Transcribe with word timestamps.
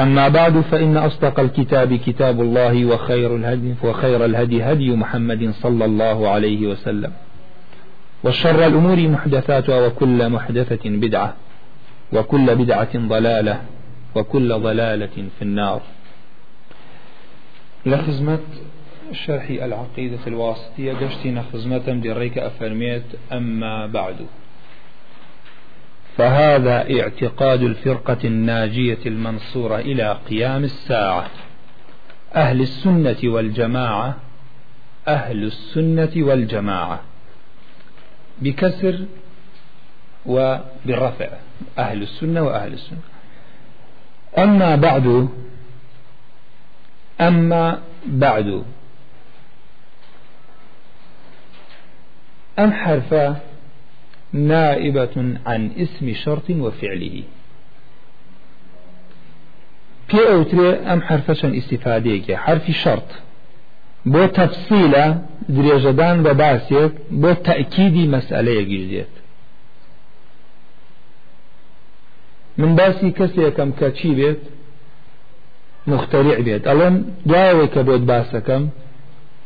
أما 0.00 0.28
بعد 0.28 0.60
فإن 0.60 0.96
أصدق 0.96 1.40
الكتاب 1.40 1.94
كتاب 1.94 2.40
الله 2.40 2.84
وخير 2.84 3.36
الهدي 3.36 3.74
وخير 3.84 4.24
الهدي 4.24 4.62
هدي 4.62 4.96
محمد 4.96 5.50
صلى 5.50 5.84
الله 5.84 6.28
عليه 6.28 6.66
وسلم. 6.66 7.12
وشر 8.24 8.66
الأمور 8.66 9.08
محدثاتها 9.08 9.86
وكل 9.86 10.28
محدثة 10.28 10.90
بدعة 10.90 11.34
وكل 12.12 12.54
بدعة 12.54 12.98
ضلالة 13.08 13.60
وكل 14.14 14.48
ضلالة 14.60 15.16
في 15.38 15.42
النار. 15.42 15.82
لخزمة 17.86 18.38
شرح 19.12 19.48
العقيدة 19.50 20.18
الواسطية 20.26 20.92
قشتنا 20.92 21.44
خزمة 21.52 22.00
بريك 22.04 22.38
أفرميت 22.38 23.04
أما 23.32 23.86
بعد. 23.86 24.16
فهذا 26.16 27.00
اعتقاد 27.00 27.62
الفرقة 27.62 28.18
الناجية 28.24 28.98
المنصورة 29.06 29.78
إلى 29.78 30.18
قيام 30.28 30.64
الساعة. 30.64 31.30
أهل 32.34 32.60
السنة 32.60 33.16
والجماعة 33.24 34.16
أهل 35.08 35.44
السنة 35.44 36.12
والجماعة. 36.16 37.00
بكسر 38.38 39.04
وبالرفع 40.26 41.28
أهل 41.78 42.02
السنة 42.02 42.42
وأهل 42.42 42.72
السنة. 42.72 42.98
أما 44.38 44.76
بعد 44.76 45.28
أما 47.20 47.82
بعد 48.06 48.64
أم 52.58 52.72
حرفا 52.72 53.40
نائبة 54.36 55.34
عن 55.46 55.70
اسم 55.78 56.14
شرط 56.14 56.50
وفعله. 56.50 57.22
في 60.08 60.18
أوتري 60.32 60.68
أم 60.76 61.02
حرفشن 61.02 61.54
استفاديك. 61.54 62.32
حرف 62.32 62.70
شرط. 62.70 63.08
بو 64.06 64.26
تفصيلة 64.26 65.22
دريجدان 65.48 66.22
بباسيك 66.22 66.92
بو 67.10 67.32
تأكيدي 67.32 68.08
مسألة 68.08 68.50
يجيزيت. 68.50 69.08
من 72.58 72.74
باسي 72.74 73.10
كسي 73.10 73.50
كم 73.50 73.70
كاتشي 73.70 74.14
بيت 74.14 74.40
مخترع 75.86 76.40
بيت. 76.40 76.68
ألون 76.68 77.14
دواوي 77.26 77.66
بيت 77.66 78.00
باسكم. 78.00 78.68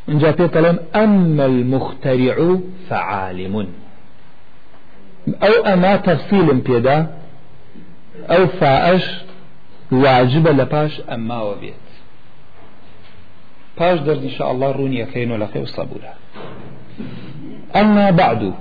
إن 0.08 0.18
جاءت 0.18 0.56
أما 0.96 1.46
المخترع 1.46 2.58
فعالم. 2.88 3.66
أو 5.28 5.64
أما 5.72 5.96
تفصيل 5.96 6.54
بيدا 6.54 7.14
أو 8.30 8.46
فاش 8.46 9.20
واجب 9.92 10.48
لباش 10.48 11.00
أما 11.00 11.42
وبيت. 11.42 11.74
باش 13.78 14.00
درد 14.00 14.22
إن 14.22 14.30
شاء 14.30 14.52
الله 14.52 14.70
روني 14.72 15.06
كينو 15.06 15.36
لخي 15.36 15.58
وصبولا 15.58 16.12
أما 17.76 18.10
بعد. 18.10 18.54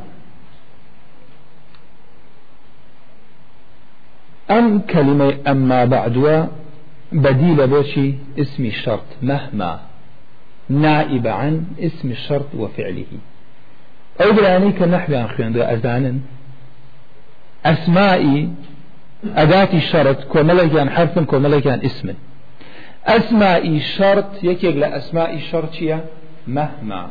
أم 4.52 4.80
كلمة 4.80 5.38
أما 5.48 5.86
بعد 5.86 6.48
بديل 7.12 7.68
بوشي 7.68 8.14
اسم 8.40 8.66
الشرط 8.66 9.06
مهما. 9.22 9.80
نائب 10.70 11.28
عن 11.28 11.66
اسم 11.80 12.12
الشرط 12.12 12.56
وفعله. 12.56 13.06
أو 14.22 14.32
براني 14.32 14.72
كنحو 14.72 15.16
عن 15.16 15.28
خيان 15.28 15.62
أزانا 15.62 16.20
أسمائي 17.66 18.50
أداة 19.36 19.70
الشرط 19.74 20.24
كوملكان 20.24 20.90
حرف 20.90 21.20
كوملكان 21.20 21.80
اسم 21.86 22.14
أسمائي 23.06 23.80
شرط 23.80 24.44
يكيق 24.44 24.76
لأسماء 24.76 25.36
الشرط 25.36 25.70
مهما. 26.48 27.08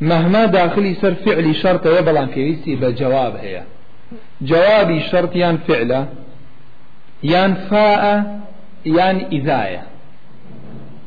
مهما 0.00 0.44
داخلي 0.44 0.94
سر 0.94 1.14
فعلي 1.14 1.54
شرط 1.54 1.86
يبلان 1.86 2.26
في 2.26 2.76
بجواب 2.76 3.36
هي 3.36 3.62
جوابي 4.40 5.00
شرط 5.00 5.36
يان 5.36 5.58
فعله 5.58 6.06
يان 7.22 7.54
فاء 7.54 8.40
يان 8.86 9.26
إذاية. 9.32 9.82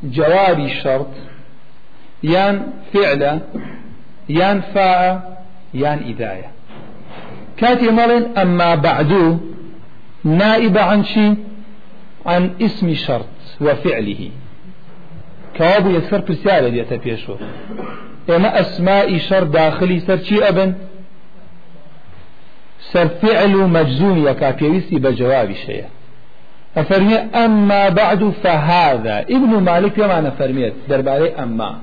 جوابي 0.03 0.65
الشرط 0.65 1.07
يان 2.23 2.67
فعله 2.93 3.39
يان 4.29 4.61
فاء 4.61 5.43
يان 5.73 5.97
إذاية. 5.97 6.56
كاتي 7.57 7.91
مالين 7.91 8.37
أما 8.37 8.75
بعد 8.75 9.39
نائب 10.23 10.77
عن 10.77 11.03
شي؟ 11.03 11.33
عن 12.25 12.51
اسم 12.61 12.93
شرط 12.93 13.25
وفعله. 13.61 14.29
كوابو 15.57 15.89
يكسر 15.89 16.21
برسالة 16.21 16.69
ديتا 16.69 16.95
بيشو 16.95 17.35
إما 18.29 18.59
أسماء 18.61 19.17
شرط 19.17 19.47
داخلي 19.47 19.99
سر 19.99 20.17
شي 20.17 20.49
أبن؟ 20.49 20.73
سر 22.79 23.07
فعل 23.07 23.57
مجزوم 23.57 24.27
يكا 24.27 24.51
بيويسي 24.51 24.95
بجواب 24.99 25.51
شيء. 25.51 25.85
أفرمي 26.77 27.15
أما 27.15 27.89
بعد 27.89 28.33
فهذا. 28.43 29.19
ابن 29.19 29.63
مالك 29.63 29.97
يما 29.97 30.21
نفرميت 30.21 30.73
درباري 30.89 31.29
أما. 31.29 31.77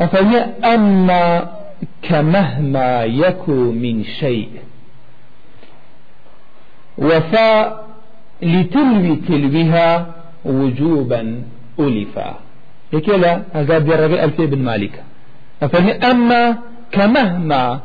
أفرمي 0.00 0.38
أما 0.74 1.59
كمهما 2.02 3.04
يكو 3.04 3.72
من 3.72 4.04
شيء. 4.04 4.50
وفاء 6.98 7.86
لتلوي 8.42 9.16
تلوها 9.16 10.14
وجوبا 10.44 11.42
ألفا 11.78 12.38
يكلا 12.92 13.42
هذا 13.52 13.78
جرب 13.78 14.12
ألفي 14.12 14.46
بن 14.46 14.58
مالك. 14.58 15.04
أما 16.04 16.58
كمهما 16.92 17.80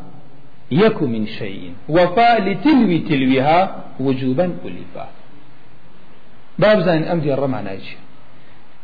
يكو 0.72 1.06
من 1.08 1.28
شيء. 1.28 1.74
وفاء 1.90 2.42
لتلوي 2.42 3.00
تلوها 3.00 3.84
وجوبا 4.00 4.46
ألفا 4.66 5.08
باب 6.60 6.80
زين 6.80 7.04
أمدي 7.04 7.34
الرمى 7.34 7.60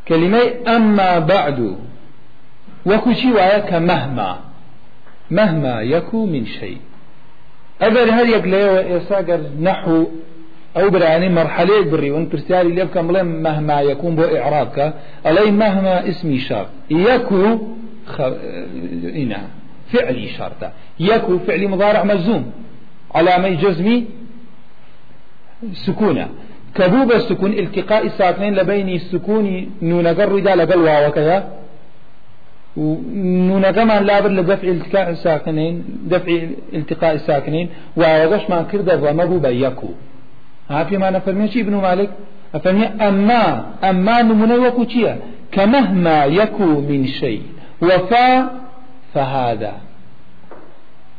كلمة 0.08 0.42
أما 0.68 1.20
بعد. 1.20 1.78
وكشي 2.86 3.32
وياك 3.32 3.74
مهما 3.74 4.51
مهما 5.32 5.82
يكو 5.82 6.26
من 6.26 6.46
شيء. 6.46 6.78
أبر 7.82 8.12
هل 8.12 8.30
يقلي 8.30 8.92
يساقر 8.96 9.42
نحو 9.62 10.06
أو 10.78 10.90
براني 10.90 11.30
مرحلة 11.30 11.82
بري 11.92 12.12
وان 12.12 12.30
برسالي 12.30 12.82
يبقى 12.82 13.04
مهما 13.04 13.82
يكون 13.82 14.16
بو 14.16 14.24
إعرابك 14.24 14.94
علي 15.26 15.52
مهما 15.52 16.10
اسمي 16.10 16.40
شرط 16.40 16.68
يكو 16.90 17.58
خ... 18.08 18.22
إنا 19.22 19.42
فعلي 19.92 20.28
شرطة 20.28 20.72
يكو 21.00 21.40
فعلي 21.40 21.68
مضارع 21.68 22.04
مجزوم 22.04 22.52
علامة 23.16 23.50
جزمي 23.50 24.06
سكونة. 25.74 26.30
كبوب 26.76 27.12
السكون 27.12 27.54
التقاء 27.54 28.06
الساكنين 28.06 28.56
لبين 28.56 28.90
السكون 28.90 29.72
نون 29.82 30.08
قر 30.08 30.32
رجال 30.32 30.62
قل 30.62 31.08
وكذا. 31.08 31.61
نون 32.78 33.72
كمان 33.72 34.04
لابد 34.04 34.32
لدفع 34.32 34.68
التقاء 34.68 35.10
الساكنين 35.10 35.84
دفع 36.04 36.32
التقاء 36.74 37.14
الساكنين. 37.14 37.70
وغش 37.96 38.50
ما 38.50 38.62
كرد 38.72 38.90
الرمب 38.90 39.42
بيكو. 39.42 39.88
ها 40.70 40.84
في 40.84 40.98
ما 40.98 41.10
نفرمي 41.10 41.46
ابن 41.56 41.76
مالك؟ 41.76 42.10
أفرمي 42.56 42.86
أما 42.86 43.66
أما 43.84 44.22
نمنا 44.22 44.56
وكو 44.56 44.86
كمهما 45.52 46.26
يكو 46.26 46.66
من 46.82 47.08
شيء. 47.08 47.44
وفا 47.82 48.50
فهذا. 49.14 49.74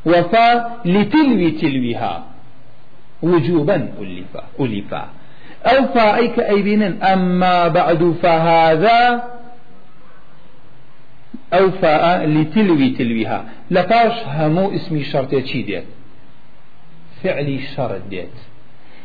وفا 0.06 0.70
لتلوي 0.84 1.50
تلويها. 1.50 2.24
وجوبا 3.22 3.88
ألفا 4.00 4.42
ألفا. 4.60 5.08
أو 5.64 5.86
فائك 5.94 6.40
أي 6.40 6.62
بين 6.62 7.02
أما 7.02 7.68
بعد 7.68 8.14
فهذا 8.22 9.31
أو 11.52 11.70
فاء 11.70 12.26
لتلوي 12.26 12.90
تلويها. 12.90 13.44
لفاش 13.70 14.12
همو 14.26 14.74
اسمي 14.74 15.04
شرطي 15.04 15.42
چي 15.42 15.62
ديت؟ 15.62 15.84
فعلي 17.22 17.58
شرط 17.76 18.00
ديت. 18.10 18.28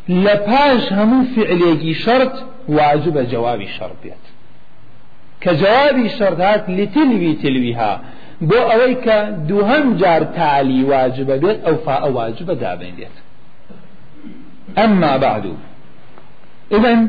لپاش 0.10 0.94
همو 0.94 1.26
فعليكي 1.36 1.94
شرط 1.94 2.46
واجب 2.68 3.30
جوابي 3.30 3.68
شرط 3.68 3.96
بيت 4.04 4.14
كجوابي 5.42 6.10
شرط 6.10 6.40
هات 6.40 6.70
لتلوي 6.70 7.34
تلويها. 7.34 8.02
بو 8.42 8.56
اويك 8.56 9.10
دوهم 9.48 9.98
جار 9.98 10.24
تعالي 10.24 10.84
واجب 10.84 11.32
بيت 11.32 11.64
أو 11.64 11.76
فاء 11.76 12.12
واجب 12.12 12.52
دابين 12.52 12.96
بيت 12.96 13.16
أما 14.78 15.18
بعد. 15.18 15.56
اذا 16.72 17.08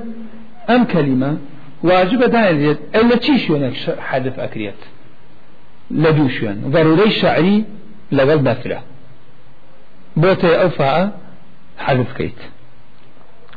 أم 0.71 0.85
كلمة 0.85 1.39
واجب 1.83 2.23
دابين 2.23 2.59
بيت 2.59 2.79
إلا 2.95 3.17
تشيش 3.17 3.51
يونك 3.51 3.75
حدث 4.01 4.39
أكريت؟ 4.39 4.75
يون 5.91 6.71
ضروري 6.71 7.11
شعري 7.11 7.65
لغل 8.13 8.43
نفله 8.43 8.81
بوتي 10.17 10.63
أو 10.63 10.69
فاء 10.69 11.11
حذف 11.79 12.13
كيت. 12.13 12.41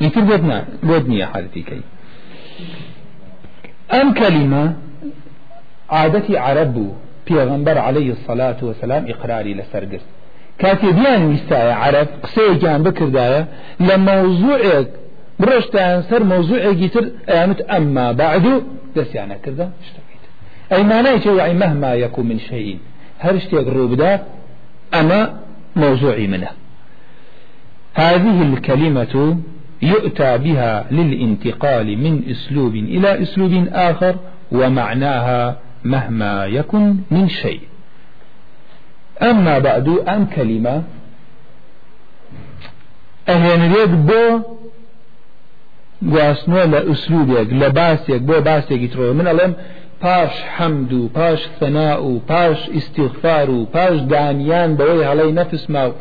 يتر 0.02 0.22
بودنا 0.22 0.66
بودنيا 0.84 1.26
حذفي 1.26 1.62
كيت. 1.62 1.84
أم 3.94 4.14
كلمة 4.14 4.76
عادتي 5.90 6.38
عرب 6.38 6.96
پیغمبر 7.30 7.78
عليه 7.78 8.12
الصلاة 8.12 8.58
والسلام 8.62 9.08
إقراري 9.10 9.54
لسرقس 9.54 10.02
كاتي 10.60 10.92
ديان 10.92 11.26
ويستايا 11.26 11.74
عرب 11.74 12.08
قسي 12.24 12.54
جان 12.54 12.84
بكردايا 12.84 13.48
لموضوعك 13.80 14.88
برشتان 15.40 16.02
سر 16.10 16.24
موضوعك 16.24 16.78
يتر 16.78 17.10
ايامت 17.30 17.62
أما 17.62 18.12
بعد 18.12 18.64
دس 18.96 19.16
يعني 19.16 19.36
كذا 19.36 19.72
اشتغيت 19.84 20.11
أي 20.72 20.84
معنى 20.84 21.10
يعني 21.38 21.54
مهما 21.54 21.94
يكون 21.94 22.26
من 22.26 22.40
شيء 22.40 22.80
هرشتي 23.20 23.60
أقرب 23.60 23.94
ده 23.94 24.22
أما 24.94 25.40
موضوعي 25.76 26.28
منه. 26.28 26.50
هذه 27.94 28.42
الكلمة 28.54 29.38
يؤتى 29.82 30.38
بها 30.38 30.86
للانتقال 30.92 31.98
من 31.98 32.24
أسلوب 32.32 32.76
إلى 32.76 33.22
أسلوب 33.24 33.68
آخر 33.74 34.16
ومعناها 34.52 35.58
مهما 35.84 36.46
يكن 36.46 36.96
من 37.12 37.30
شيء. 37.30 37.62
أما 39.22 39.60
بعد 39.60 39.88
أم 39.88 40.26
كلمة؟ 40.26 40.84
اهنريك 43.30 43.90
بو 43.90 44.42
گواستنەوە 46.10 46.66
لە 46.74 46.80
ئوسلوبێک 46.90 47.50
لە 47.62 47.70
باسێک 47.78 48.22
بۆ 48.30 48.38
باسێکی 48.48 48.90
ترۆ 48.94 49.08
من 49.20 49.26
ئەڵێم 49.32 49.54
پاش 50.02 50.34
حەمد 50.58 50.94
و 50.94 51.08
پاش 51.08 51.40
ثەنا 51.60 52.02
و 52.02 52.20
پاش 52.28 52.70
ئیسیغفار 52.70 53.50
و 53.50 53.66
پاش 53.66 54.00
دانیان 54.10 54.78
بەوەی 54.78 55.06
هەڵەی 55.10 55.32
نەفسما 55.40 55.86
و 55.90 55.94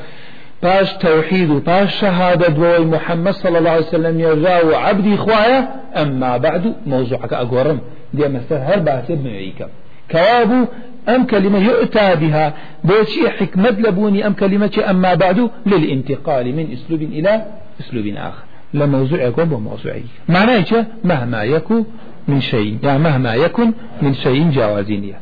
باش 0.62 0.93
توحيد 0.93 1.64
باش 1.64 2.00
شهادة 2.00 2.49
دوي 2.49 2.85
محمد 2.85 3.32
صلى 3.32 3.58
الله 3.58 3.79
وسلم 3.79 4.20
يرجع 4.20 4.79
عبدي 4.79 5.17
خوايا 5.17 5.69
أما 5.97 6.38
بعد 6.38 6.75
موضوعك 6.87 7.32
أقورم 7.32 7.79
دي 8.14 8.29
مثل 8.29 8.55
هر 8.55 8.79
باسي 8.79 9.14
بمعيك 9.14 9.67
كوابو 10.11 10.64
أم 11.08 11.26
كلمة 11.26 11.58
يؤتى 11.58 12.17
بها. 12.17 12.55
بوشي 12.85 13.31
حكمة 13.31 13.70
لبوني 13.70 14.26
أم 14.26 14.32
كلمة 14.32 14.85
أما 14.91 15.14
بعد 15.14 15.50
للانتقال 15.67 16.56
من 16.56 16.73
أسلوب 16.73 17.03
إلى 17.03 17.44
أسلوب 17.81 18.06
آخر. 18.06 18.44
لموضوع 18.75 19.23
يكون 19.23 19.44
بموضوعي 19.44 20.03
معناه 20.29 20.87
مهما 21.05 21.43
يكون 21.43 21.87
من 22.28 22.40
شيء 22.40 22.78
يعني 22.82 22.99
مهما 22.99 23.34
يكن 23.34 23.72
من 24.02 24.14
شيء 24.14 24.50
جوازينية 24.50 25.20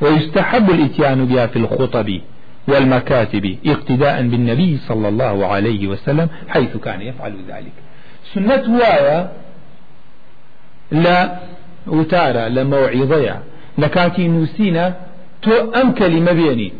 ويستحب 0.00 0.70
الإتيان 0.70 1.24
بها 1.26 1.46
في 1.46 1.58
الخطب 1.58 2.20
والمكاتب 2.68 3.56
اقتداء 3.66 4.22
بالنبي 4.22 4.78
صلى 4.78 5.08
الله 5.08 5.46
عليه 5.46 5.86
وسلم 5.86 6.28
حيث 6.48 6.76
كان 6.76 7.00
يفعل 7.02 7.34
ذلك. 7.48 7.72
سنة 8.34 8.78
وايا 8.78 9.32
لا 10.90 11.38
وتارا 11.86 12.48
لموعظية 12.48 13.42
لكاتي 13.78 14.28
نوسينا 14.28 14.94
تو 15.42 15.52
أم 15.52 15.92
كلمة 15.92 16.32
بيني. 16.32 16.72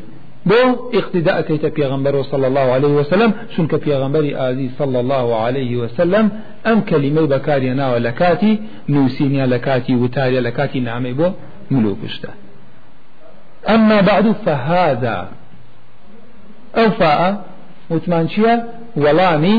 بو 0.46 0.90
اقتداء 0.94 1.40
كيت 1.40 1.66
پیغمبر 1.66 2.22
صلى 2.22 2.46
الله 2.46 2.66
عليه 2.76 2.88
وسلم 2.88 3.32
شنك 3.56 3.74
پیغمبر 3.74 4.24
آزي 4.48 4.70
صلى 4.78 5.00
الله 5.00 5.36
عليه 5.36 5.76
وسلم 5.76 6.30
أم 6.66 6.80
كلمة 6.80 7.22
بكارينا 7.26 7.92
ولكاتي 7.92 8.58
نوسينيا 8.88 9.46
لكاتي 9.46 9.94
وتاريا 9.94 10.40
لكاتي 10.40 10.80
نعمي 10.80 11.12
بو 11.12 11.30
ملوكشتا 11.70 12.28
أما 13.68 14.00
بعد 14.00 14.32
فهذا 14.46 15.28
ئەو 16.76 16.90
فاء 16.90 17.20
وتمان 17.90 18.28
چییە؟ 18.32 18.54
وەڵامی 19.02 19.56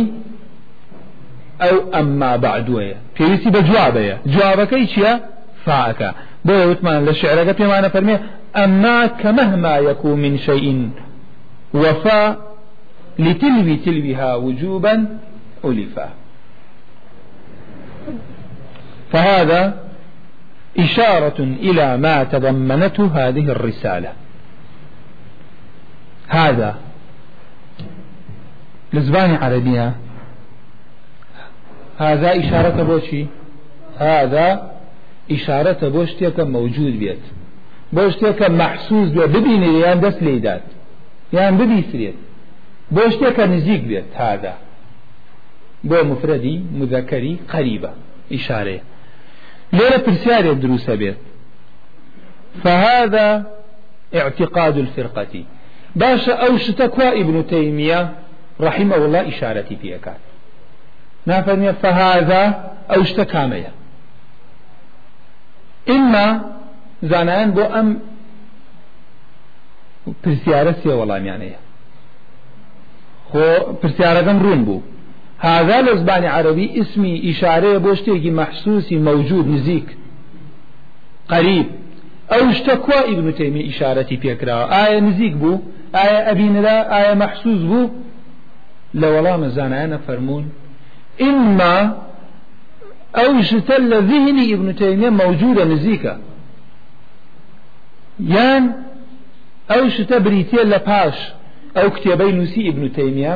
ئەو 1.64 1.76
ئەمما 1.94 2.32
بعدوەیە. 2.46 2.98
پێویستی 3.16 3.50
بە 3.56 3.62
جوابەیە. 3.70 4.16
جوابەکەی 4.34 4.86
چییە 6.48 6.66
فاعەکە 6.66 6.68
بۆ 6.68 6.70
وتمان 6.72 7.06
لە 7.06 7.14
شعرەکە 7.14 7.54
پێمانە 7.60 7.90
فەرمێ 7.90 8.20
ئەمما 8.56 9.08
كمهما 9.08 9.78
يكون 9.78 10.20
من 10.20 10.38
شيء 10.38 10.90
وفاء 11.74 12.38
لتلوي 13.20 13.76
تلوها 13.76 14.36
وجوبا 14.36 15.20
ألفا. 15.66 16.10
فهذا 19.12 19.74
إشارة 20.80 21.40
إلى 21.40 21.98
ما 21.98 22.24
تضمنته 22.24 23.12
هذه 23.16 23.52
الرسالة. 23.52 24.14
هذا 26.28 26.76
لزبان 28.94 29.36
عربية. 29.36 29.94
هذا 32.00 32.40
إشارة 32.40 32.84
بوشي. 32.84 33.26
هذا 34.00 34.77
إشارة 35.32 35.90
بوشتك 35.90 36.40
موجود 36.40 37.00
بيت. 37.00 37.20
بوشتك 37.94 38.42
محسوس 38.42 39.10
بيت. 39.10 39.30
ببيني 39.30 39.80
يان 39.80 40.00
دس 40.00 40.24
ليدات. 40.24 40.62
يان 41.34 41.58
ببي 41.58 41.84
سريت 41.92 42.16
بوشتك 42.92 43.40
نزيق 43.40 43.82
بيت. 43.82 44.06
هذا. 44.16 44.54
بو 45.84 46.04
مفردي 46.04 46.64
مذكري 46.74 47.38
قريبة. 47.54 47.92
إشارة. 48.34 48.80
ليلة 49.74 49.98
برسالة 49.98 50.54
دروسة 50.54 50.96
بيت. 50.96 51.18
فهذا 52.64 53.46
اعتقاد 54.16 54.78
الفرقة. 54.78 55.44
باشا 55.96 56.34
أو 56.34 56.58
شتكوا 56.58 57.12
ابن 57.22 57.48
تيمية 57.48 58.14
رحمه 58.62 58.96
الله 58.96 59.28
إشارتي 59.28 59.76
في 59.76 59.96
أكاد. 59.96 60.18
نافرمي 61.26 61.74
فهذا 61.74 62.72
أو 62.96 63.02
اشتكامية 63.02 63.72
إما 65.96 66.26
زانان 67.12 67.52
بو 67.52 67.64
أم 67.80 67.88
پرسیارە 70.24 70.74
سێ 70.82 70.94
وەڵامیانەیە. 71.00 71.60
خۆ 73.30 73.48
پرسیارەکەم 73.82 74.38
ڕوون 74.44 74.62
بوو. 74.68 74.82
هذا 75.40 75.82
لە 75.82 75.96
زبانی 75.96 76.28
عربی 76.28 76.82
اسمی 76.82 77.22
ئیشارەیە 77.28 77.80
بۆ 77.86 77.92
شتێکی 78.00 78.32
مەحسوسی 78.40 78.98
مەوجود 79.08 79.48
نزیک 79.48 79.88
قریب 81.30 81.68
ئەو 82.32 82.54
شتە 82.58 82.76
کوا 82.86 83.00
ئیبن 83.08 83.32
تەیمی 83.32 83.64
ئیشارەتی 83.70 84.18
پێکراوە 84.24 84.66
ئایا 84.74 85.00
نزیک 85.00 85.34
بوو 85.42 85.62
ئایا 85.94 86.20
ئەبینرا 86.28 86.78
ئایا 86.94 87.14
مەحسوس 87.24 87.62
بوو 87.70 87.90
لە 89.00 89.08
وەڵامە 89.14 89.48
زانایانە 89.58 89.98
فەرمونون 90.08 90.52
ئما 91.20 91.76
ئەو 93.16 93.42
شتە 93.50 93.78
لە 93.92 94.00
ذهنی 94.12 94.44
ئیبن 94.50 94.70
تەیمیە 94.82 95.10
موجودە 95.22 95.64
نزیکە 95.74 96.14
یان 98.36 98.64
ئەو 99.72 99.84
شتە 99.96 100.18
بریتە 100.26 100.62
لە 100.72 100.80
پاش 100.90 101.18
ئەو 101.76 101.88
کتێبەی 101.96 102.32
نووسی 102.38 102.62
ئیبن 102.68 102.86
تەیمیە 102.98 103.36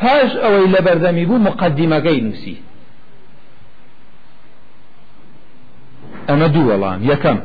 پاش 0.00 0.30
ئەوەی 0.42 0.68
لە 0.74 0.80
بەردەمی 0.86 1.26
بوو 1.28 1.44
مقدمەکەی 1.48 2.20
نووسی 2.26 2.56
ئەمە 6.28 6.48
دوو 6.54 6.68
وەڵام 6.70 7.00
یەکەم 7.12 7.38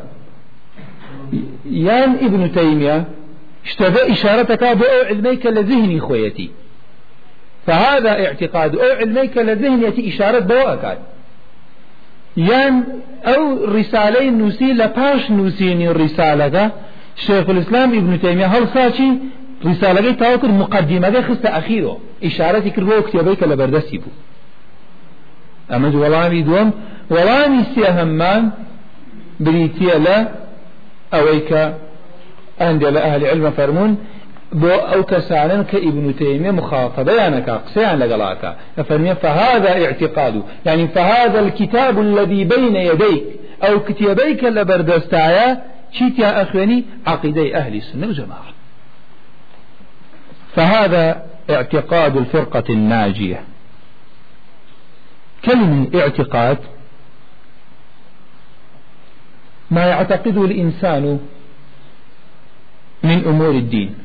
يان 1.65 2.11
ابن 2.27 2.51
تيمية 2.51 3.05
اشتبه 3.65 4.11
إشارتك 4.11 4.63
بأو 4.63 5.05
علميك 5.09 5.45
لذهني 5.45 5.99
خويتي. 5.99 6.49
فهذا 7.67 8.25
اعتقاد 8.25 8.75
أو 8.75 8.95
علميك 8.95 9.37
لذهنيتي 9.37 10.07
إشارة 10.09 10.39
بواكات 12.37 12.51
يان 12.51 12.83
أو 13.25 13.65
رسالة 13.65 14.29
نوسي 14.29 14.73
لباش 14.73 15.31
نوسيني 15.31 15.89
الرسالة 15.89 16.71
شيخ 17.15 17.49
الإسلام 17.49 17.93
ابن 17.93 18.21
تيمية 18.21 18.45
هل 18.45 18.67
ساشي 18.73 19.11
رسالة 19.65 20.11
تاوكر 20.11 20.51
مقدمة 20.51 21.21
خست 21.21 21.45
أخيره 21.45 21.97
إشارتي 22.23 22.69
كربو 22.69 23.01
كتابيك 23.01 23.43
لبردسي 23.43 23.97
بو 23.97 24.09
أمد 25.75 25.95
ولامي 25.95 26.41
دوم 26.41 26.71
ولامي 27.09 27.63
سيهمان 27.75 28.51
بريتيا 29.39 29.99
لا 29.99 30.27
أويك 31.13 31.73
عند 32.61 32.83
أهل 32.83 33.25
علم 33.25 33.51
فرمون 33.51 33.97
بو 34.53 34.69
أو 34.69 35.03
كسانا 35.03 35.63
كابن 35.63 36.15
تيمية 36.15 36.51
مخاطبة 36.51 37.13
يعني 37.13 37.41
قسيان 37.41 37.99
لقلاك 37.99 38.57
ففرمي 38.77 39.15
فهذا 39.15 39.85
اعتقاد. 39.85 40.43
يعني 40.65 40.87
فهذا 40.87 41.39
الكتاب 41.39 41.99
الذي 41.99 42.43
بين 42.43 42.75
يديك. 42.75 43.23
أو 43.63 43.79
كتابيك 43.79 44.43
لبردستايا 44.43 45.63
شيت 45.91 46.19
يا 46.19 46.41
أخواني 46.41 46.85
عقيدة 47.07 47.57
أهل 47.57 47.75
السنة 47.75 48.07
والجماعة 48.07 48.45
فهذا 50.55 51.25
اعتقاد 51.49 52.17
الفرقة 52.17 52.63
الناجية. 52.69 53.43
كلمة 55.45 55.87
اعتقاد 55.95 56.57
ما 59.71 59.85
يعتقده 59.85 60.45
الإنسان 60.45 61.19
من 63.03 63.25
أمور 63.25 63.51
الدين. 63.51 64.00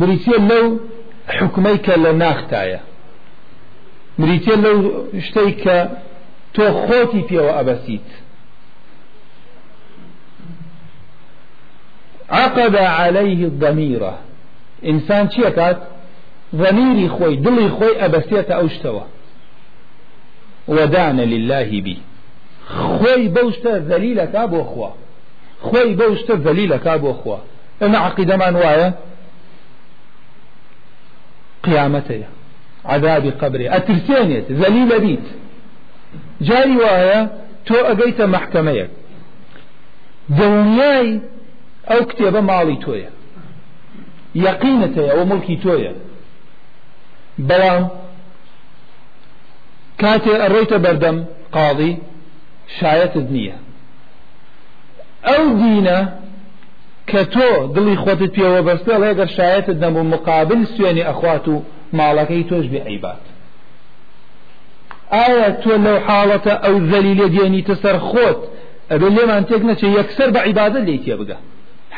بریتە 0.00 0.36
لەو 0.50 0.66
حکمەی 1.36 1.78
کە 1.86 1.94
لە 2.04 2.12
ناختایە. 2.22 2.80
بریتە 4.20 4.54
لەو 4.64 4.78
شتەی 5.26 5.52
کە 5.62 5.78
تۆ 6.54 6.66
خۆتی 6.84 7.22
عقد 12.30 12.76
عليه 12.76 13.44
الضميرة 13.44 14.14
إنسان 14.84 15.28
ئەکات 15.46 15.78
ضميري 16.54 17.08
خوي 17.08 17.36
خۆی 17.76 17.94
ئەبەستێتە 18.02 18.54
ئەو 18.58 18.68
شتەوە. 18.68 19.04
ودان 20.68 21.20
لله 21.20 21.70
بي. 21.84 21.98
بەو 23.34 23.48
شتە 23.56 23.72
ذەلیلەکە 23.90 24.44
بۆ 24.52 24.62
خوا. 24.70 24.90
خۆی 25.66 25.90
بەو 26.00 26.12
شتە 26.20 26.34
ذەلیلەکە 26.46 26.94
بۆ 27.02 27.12
خوا. 27.20 27.38
ئەمە 27.80 27.98
عقیدەمان 28.06 28.54
وایە؟ 28.62 28.88
قيامته. 31.64 32.22
عذاب 32.84 33.26
قبره. 33.26 33.76
أترسينيت 33.76 34.52
ذليل 34.52 35.00
بيت. 35.00 35.26
جاري 36.40 36.76
وهي 36.76 37.28
تو 37.66 37.74
أجيت 37.74 38.22
محكمة 38.22 38.88
دنياي 40.28 41.20
أو 41.90 42.04
كتابة 42.04 42.40
مالي 42.40 42.76
تويا 42.76 43.10
يقينته 44.34 45.14
وملكي 45.14 45.56
تويا 45.56 45.94
بلام 47.38 47.88
كاتي 49.98 50.46
الريت 50.46 50.74
بردم 50.74 51.24
قاضي 51.52 51.98
شاية 52.80 53.12
الدنيا 53.16 53.56
أو 55.24 55.52
دينه 55.52 56.20
کە 57.10 57.22
تۆ 57.34 57.50
دڵی 57.74 57.96
خۆتت 58.02 58.32
پێوە 58.36 58.60
بەستە 58.68 58.94
لەگەر 59.04 59.28
شایەتت 59.36 59.76
دەم 59.82 59.94
مقابل 60.14 60.60
سوێنی 60.74 61.06
ئەخوات 61.08 61.46
و 61.52 61.54
ماڵەکەی 61.98 62.44
تۆش 62.50 62.66
بێ 62.72 62.80
عیبات. 62.88 63.22
ئایا 65.14 65.48
تۆ 65.62 65.72
لەو 65.84 65.98
حاڵەتە 66.06 66.54
ئەو 66.64 66.76
ذەلیلە 66.90 67.26
دێنیتە 67.34 67.74
سەر 67.82 67.96
خۆت 68.08 68.40
ئەبێ 68.90 69.08
لێمان 69.16 69.42
تێک 69.48 69.62
نەچێ 69.70 69.88
یەکسەر 69.98 70.28
بە 70.34 70.40
عیبادە 70.46 70.80
لێ 70.86 70.96
تێ 71.04 71.14
بگە؟ 71.20 71.38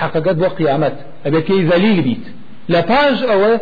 حقەکەت 0.01 0.37
بۆ 0.43 0.49
قیامەت 0.59 0.97
ئەبێ 1.25 1.41
کەی 1.49 1.63
ذەلیل 1.71 2.01
بیت. 2.07 2.25
لە 2.73 2.81
پاش 2.91 3.19
ئەوە 3.31 3.53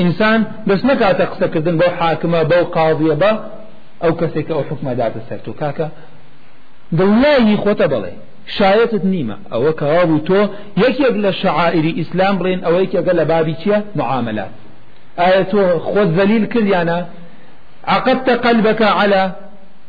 ئینسان 0.00 0.40
بەس 0.68 0.80
نەکاتە 0.90 1.24
قسەکردن 1.32 1.76
بەو 1.80 1.92
حاکمە 2.00 2.40
بەو 2.50 2.64
قاضیە 2.76 3.16
بە 3.22 3.32
ئەو 4.02 4.12
کەسێک 4.20 4.46
ئەو 4.54 4.62
حکمە 4.68 4.92
داتە 5.00 5.20
سەر 5.28 5.40
تو 5.44 5.52
کاکە 5.60 5.88
دڵناوی 6.98 7.56
خۆتە 7.62 7.86
بڵێ. 7.92 8.12
شایەتت 8.46 9.04
نیمە. 9.12 9.36
ئەوە 9.52 9.72
کەوا 9.80 10.04
تۆ 10.28 10.40
یەکێک 10.84 11.14
لە 11.24 11.30
شعائری 11.42 11.92
ئیسلام 12.00 12.34
بڵێن 12.38 12.60
ئەوە 12.66 12.78
یەکێکە 12.84 13.12
لە 13.18 13.24
بابی 13.30 13.54
چییە؟ 13.60 13.78
معاملات. 13.98 14.52
ئایا 15.20 15.42
تۆ 15.52 15.62
خۆت 15.88 16.08
ذلیل 16.18 16.44
کردیانە 16.52 16.98
عقدت 17.94 18.28
قلبك 18.46 18.82
على 18.82 19.22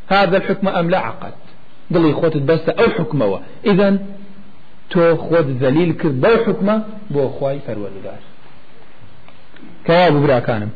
هذا 0.08 0.36
الحكم 0.36 0.68
أم 0.68 0.90
لا 0.90 0.98
عقد 1.08 1.34
دڵی 1.94 2.12
خۆتت 2.20 2.42
بەستە 2.48 2.72
ئەو 2.78 2.90
حکمەوە. 2.98 3.38
ئیدەن 3.66 3.94
تۆ 4.90 5.02
خۆت 5.26 5.48
ذلیل 5.62 5.92
کرد 6.00 6.16
بەو 6.24 6.36
حکمە 6.46 6.76
بۆ 7.14 7.22
خی 7.36 7.58
پەروەردگار. 7.66 8.22
کەوا 9.86 10.08
ببراکانم 10.14 10.70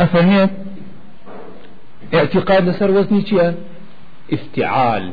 ئەفەرمێت 0.00 0.52
اعتقاد 2.12 2.62
لەسەر 2.68 2.90
وەزنی 2.96 3.22
افتعال. 4.36 5.04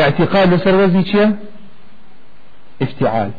اعتقاد 0.00 0.54
لسر 0.54 1.02
چيه 1.04 1.36
افتعال. 2.82 3.30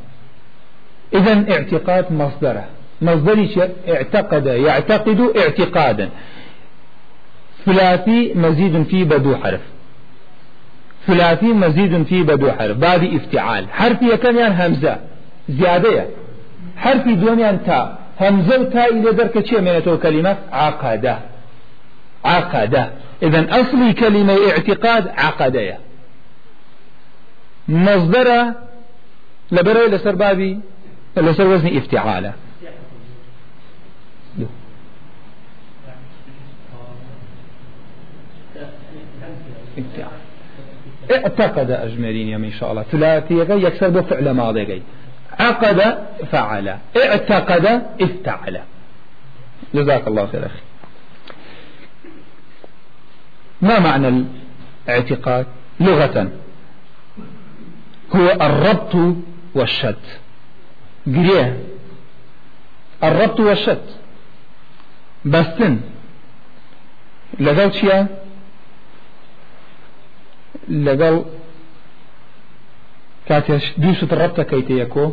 اذا 1.13 1.45
اعتقاد 1.51 2.11
مصدره. 2.11 2.65
مصدري 3.01 3.47
چيه 3.47 3.69
اعتقد 3.89 4.45
يعتقد 4.45 5.19
اعتقادا. 5.37 6.09
ثلاثي 7.65 8.33
مزيد 8.33 8.83
في 8.83 9.03
بدو 9.03 9.35
حرف. 9.35 9.61
ثلاثي 11.07 11.45
مزيد 11.45 12.03
في 12.03 12.23
بدو 12.23 12.51
حرف. 12.51 12.77
بابي 12.77 13.17
افتعال. 13.17 13.69
حرفي 13.71 14.17
كم 14.17 14.37
يعني 14.37 14.67
همزة؟ 14.67 14.97
زيادة 15.49 16.05
حرفي 16.77 17.15
دوم 17.15 17.39
يعني 17.39 17.57
تا. 17.57 17.97
همزة 18.21 18.59
وتا 18.59 18.85
إلى 18.85 19.11
درك 19.11 19.45
چيه 19.47 19.59
من 19.59 19.97
كلمة 19.97 20.37
عقدة. 20.51 21.19
عقدة. 22.25 22.91
إذا 23.23 23.61
أصلي 23.61 23.93
كلمة 23.93 24.37
اعتقاد 24.51 25.07
عقدية 25.17 25.77
مصدر 27.67 28.53
لبروي 29.51 29.87
لسر 29.87 30.15
بابي 30.15 30.59
لسر 31.17 31.47
وزن 31.47 31.77
افتعاله. 31.77 32.33
اعتقد 41.11 41.71
أجمرين 41.71 42.27
يا 42.27 42.37
إن 42.37 42.51
شاء 42.51 42.71
الله 42.71 42.83
ثلاثي 42.83 43.33
يكسر 43.37 43.89
بفعل 43.89 44.31
ماضي 44.31 44.81
عقد 45.39 45.97
فعل 46.31 46.77
اعتقد 46.97 47.81
افتعل 48.01 48.59
جزاك 49.75 50.07
الله 50.07 50.27
خير 50.27 50.45
أخي 50.45 50.59
ما 53.61 53.79
معنى 53.79 54.25
الاعتقاد؟ 54.87 55.45
لغة 55.79 56.31
هو 58.15 58.31
الربط 58.41 59.15
والشد. 59.55 59.95
قريه 61.07 61.59
الربط 63.03 63.39
والشد. 63.39 63.85
بستن. 65.25 65.79
لقل 67.39 67.73
شيا. 67.73 68.07
لقل 70.69 71.25
كاتش 73.27 73.73
دوسة 73.77 74.07
الربط 74.11 74.41
كيتيكو 74.41 75.11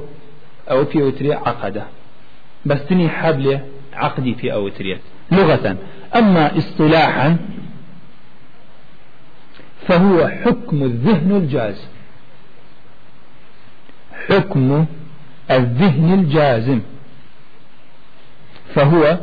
أو 0.70 0.84
في 0.84 1.02
أوتري 1.02 1.32
عقدة. 1.32 1.84
بستني 2.66 3.08
حبل 3.08 3.60
عقدي 3.92 4.34
في 4.34 4.52
أوتريت 4.52 5.00
لغة. 5.32 5.76
أما 6.16 6.58
اصطلاحا 6.58 7.36
فهو 9.88 10.28
حكم 10.28 10.82
الذهن 10.82 11.36
الجازم 11.36 11.88
حكم 14.28 14.86
الذهن 15.50 16.14
الجازم. 16.14 16.80
فهو 18.74 19.18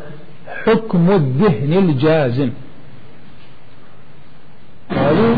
حكم 0.66 1.12
الذهن 1.12 1.74
الجازم. 1.74 2.52
قالوا 4.92 5.36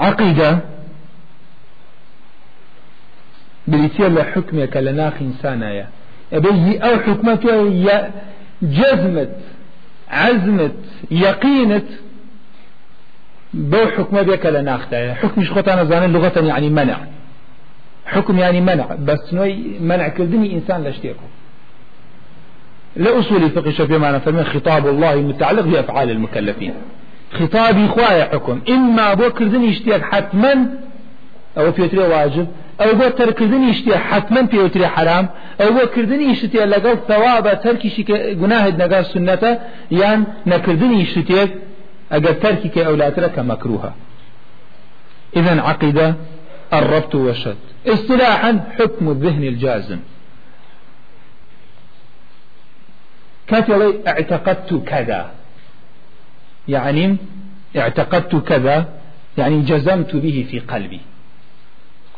عقيدة. 0.00 0.58
بريتيا 3.68 4.08
لحكمك 4.08 4.76
لناخ 4.76 5.12
إنسانا 5.20 5.86
أبي 6.32 6.78
أو 6.78 6.98
حكمته 6.98 7.70
جزمت 8.62 9.36
عزمت 10.10 10.74
يقينت. 11.10 11.84
بو 13.54 13.86
حكمة 13.86 14.22
بك 14.22 14.46
لناخته 14.46 15.14
حكم 15.14 15.44
شخوتانا 15.44 15.84
زانا 15.84 16.06
لغة 16.06 16.40
يعني 16.40 16.68
منع. 16.70 16.98
حكم 18.08 18.38
يعني 18.38 18.60
منع 18.60 18.86
بس 19.04 19.34
نوي 19.34 19.58
منع 19.80 20.08
كردني 20.08 20.54
إنسان 20.54 20.84
لاشتيكو 20.84 21.24
لأصول 22.96 23.42
الفقه 23.42 23.68
الشافعي 23.68 23.98
معنا 23.98 24.18
فمن 24.18 24.44
خطاب 24.44 24.86
الله 24.88 25.16
متعلق 25.16 25.62
بأفعال 25.62 26.10
المكلفين. 26.10 26.74
خطابي 27.32 27.88
خوايا 27.88 28.24
حكم 28.24 28.60
إما 28.68 29.14
بو 29.14 29.30
كردني 29.30 29.66
يشتيك 29.66 30.02
حتما 30.02 30.68
أو 31.58 31.72
في 31.72 31.82
يتري 31.82 32.00
واجب 32.00 32.46
أو 32.80 32.94
بو 32.94 33.08
تركردني 33.08 33.68
يشتيك 33.70 33.94
حتما 33.94 34.46
في 34.46 34.56
يتري 34.56 34.86
حرام 34.86 35.28
أو 35.60 35.72
بو 35.72 35.86
كردني 35.94 36.24
يشتيك 36.24 36.56
لقل 36.56 36.98
ثواب 37.08 37.60
تركي 37.60 37.90
شك 37.90 38.10
جناه 38.12 38.68
نقال 38.68 39.06
سنة 39.06 39.60
يعني 39.90 40.24
نكردني 40.46 41.00
يشتيك 41.00 41.50
أجر 42.12 42.32
تركي 42.32 42.68
كأولاد 42.68 43.20
لك 43.20 43.38
مكروها 43.38 43.94
إذا 45.36 45.60
عقيدة 45.60 46.14
الربط 46.72 47.14
والشد. 47.14 47.56
اصطلاحا 47.86 48.74
حكم 48.78 49.10
الذهن 49.10 49.44
الجازم. 49.44 50.00
كاتلي 53.46 54.08
اعتقدت 54.08 54.74
كذا. 54.74 55.30
يعني 56.68 57.16
اعتقدت 57.76 58.36
كذا 58.36 58.88
يعني 59.38 59.62
جزمت 59.62 60.16
به 60.16 60.46
في 60.50 60.58
قلبي. 60.58 61.00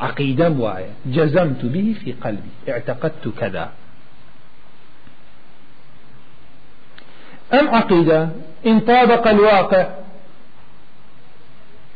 عقيدة 0.01 0.49
موايا 0.49 0.91
جزمت 1.07 1.65
به 1.65 1.95
في 2.05 2.13
قلبي. 2.13 2.51
اعتقدت 2.69 3.29
كذا. 3.41 3.73
أم 7.53 7.69
عقيدة؟ 7.69 8.29
إن 8.67 8.81
طابق 8.81 9.29
الواقع 9.29 9.89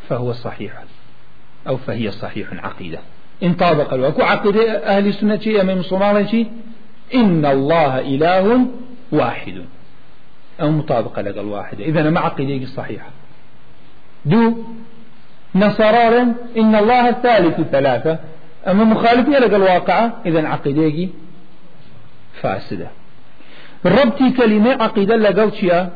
فهو 0.08 0.32
صحيح. 0.32 0.84
أو 1.68 1.76
فهي 1.76 2.11
صحيح 2.11 2.49
عقيدة. 2.64 2.99
إن 3.42 3.54
طابق 3.54 3.94
الواقع 3.94 4.30
عقيدة 4.30 4.78
أهل 4.78 5.06
السنة 5.06 5.61
أمام 5.61 5.83
صومالي 5.83 6.47
إن 7.14 7.47
الله 7.47 7.99
إله 8.00 8.66
واحد. 9.12 9.64
أو 10.61 10.71
مطابقة 10.71 11.23
لك 11.23 11.38
الواحدة 11.38 11.85
إذا 11.85 12.11
ما 12.11 12.21
عقيدة 12.21 12.66
صحيحة. 12.66 13.11
دو 14.25 14.54
نصرارا 15.54 16.35
إن 16.56 16.75
الله 16.75 17.09
الثالث 17.09 17.61
ثلاثة. 17.61 18.18
أما 18.66 18.85
مخالفين 18.85 19.35
لك 19.35 19.54
الواقع 19.54 20.11
إذا 20.26 20.49
عقيدة 20.49 21.09
فاسدة. 22.40 22.88
ربطي 23.87 24.30
كلمة 24.30 24.83
عقيدة 24.83 25.16
لقل 25.16 25.52
شيئا؟ 25.52 25.90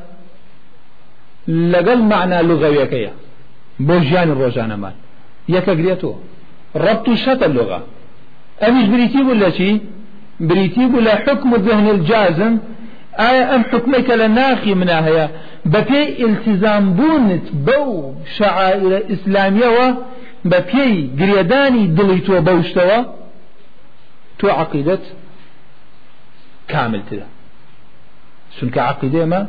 لقل 1.48 2.02
معنى 2.02 2.42
لغوية 2.42 2.84
كيا؟ 2.84 3.12
بوجيان 3.80 4.30
الروجانة 4.30 4.76
مال. 4.76 4.92
يكا 5.48 5.72
قريتو 5.72 6.14
ربط 6.76 7.10
شت 7.10 7.42
اللغة. 7.42 7.82
أمش 8.62 8.84
بريتي 8.88 9.22
ولا 9.22 9.50
شي 9.50 9.80
بريتي 10.40 10.86
ولا 10.86 11.16
حكم 11.16 11.54
الذهن 11.54 11.88
الجازم. 11.90 12.58
آية 13.18 13.54
أم 13.54 13.64
حكمك 13.64 14.10
لناخي 14.10 14.74
منها 14.74 15.06
هي 15.06 15.28
بپی 15.66 16.20
التزام 16.20 16.92
بونت 16.92 17.52
بو 17.52 18.14
شعائر 18.36 19.12
إسلامية 19.12 19.68
و 19.68 19.94
بپی 20.44 21.10
قريداني 21.20 21.86
دلي 21.86 22.18
تو 22.18 22.40
بوشتوا 22.40 23.04
تو 24.38 24.48
عقيدة 24.48 24.98
كامل 26.68 27.02
تدا 27.10 27.26
سنك 28.60 28.78
عقيدة 28.78 29.24
ما 29.24 29.48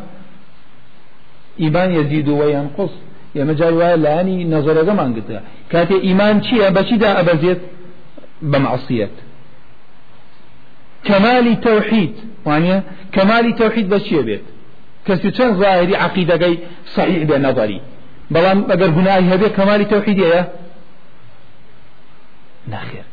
إيمان 1.60 1.92
يزيد 1.92 2.30
وينقص 2.30 2.90
ئێمە 3.38 3.54
جار 3.60 3.74
وایە 3.80 3.98
لایانی 4.06 4.38
نەزۆرەگەمان 4.54 5.10
گرتە 5.16 5.40
کاتێ 5.72 5.98
ئیمان 6.08 6.36
چییە؟ 6.46 6.68
بەچیدا 6.76 7.10
ئەبەزێت 7.18 7.62
بە 8.52 8.58
معسیەت 8.66 9.16
کەمالی 11.08 11.56
تەوحید 11.66 12.16
وانە 12.48 12.78
کەمالی 13.16 13.54
تەوحید 13.60 13.88
بە 13.94 14.00
چیە 14.06 14.22
بێت؟ 14.28 14.46
کەسی 15.08 15.30
چەند 15.38 15.54
زاهری 15.62 15.96
عقیدەکەی 16.06 16.56
صحیح 16.96 17.22
بێ 17.30 17.38
نەظری 17.46 17.80
بەڵام 18.34 18.60
ئەگەر 18.72 18.90
گوناهی 18.98 19.30
هەبێ 19.34 19.48
کەمالی 19.58 19.86
تەوحیدەیە 19.94 20.42
ناخێر. 22.74 23.08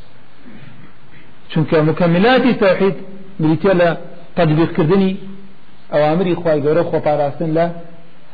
چونکە 1.50 1.76
مکەملاتی 1.88 2.52
تەوحید 2.62 2.96
بریتە 3.42 3.72
لە 3.80 3.90
تەدبیقکردنی 4.36 5.12
ئەوامری 5.92 6.34
خوای 6.40 6.62
گەورە 6.64 6.82
خۆپاراستن 6.90 7.50
لە 7.56 7.66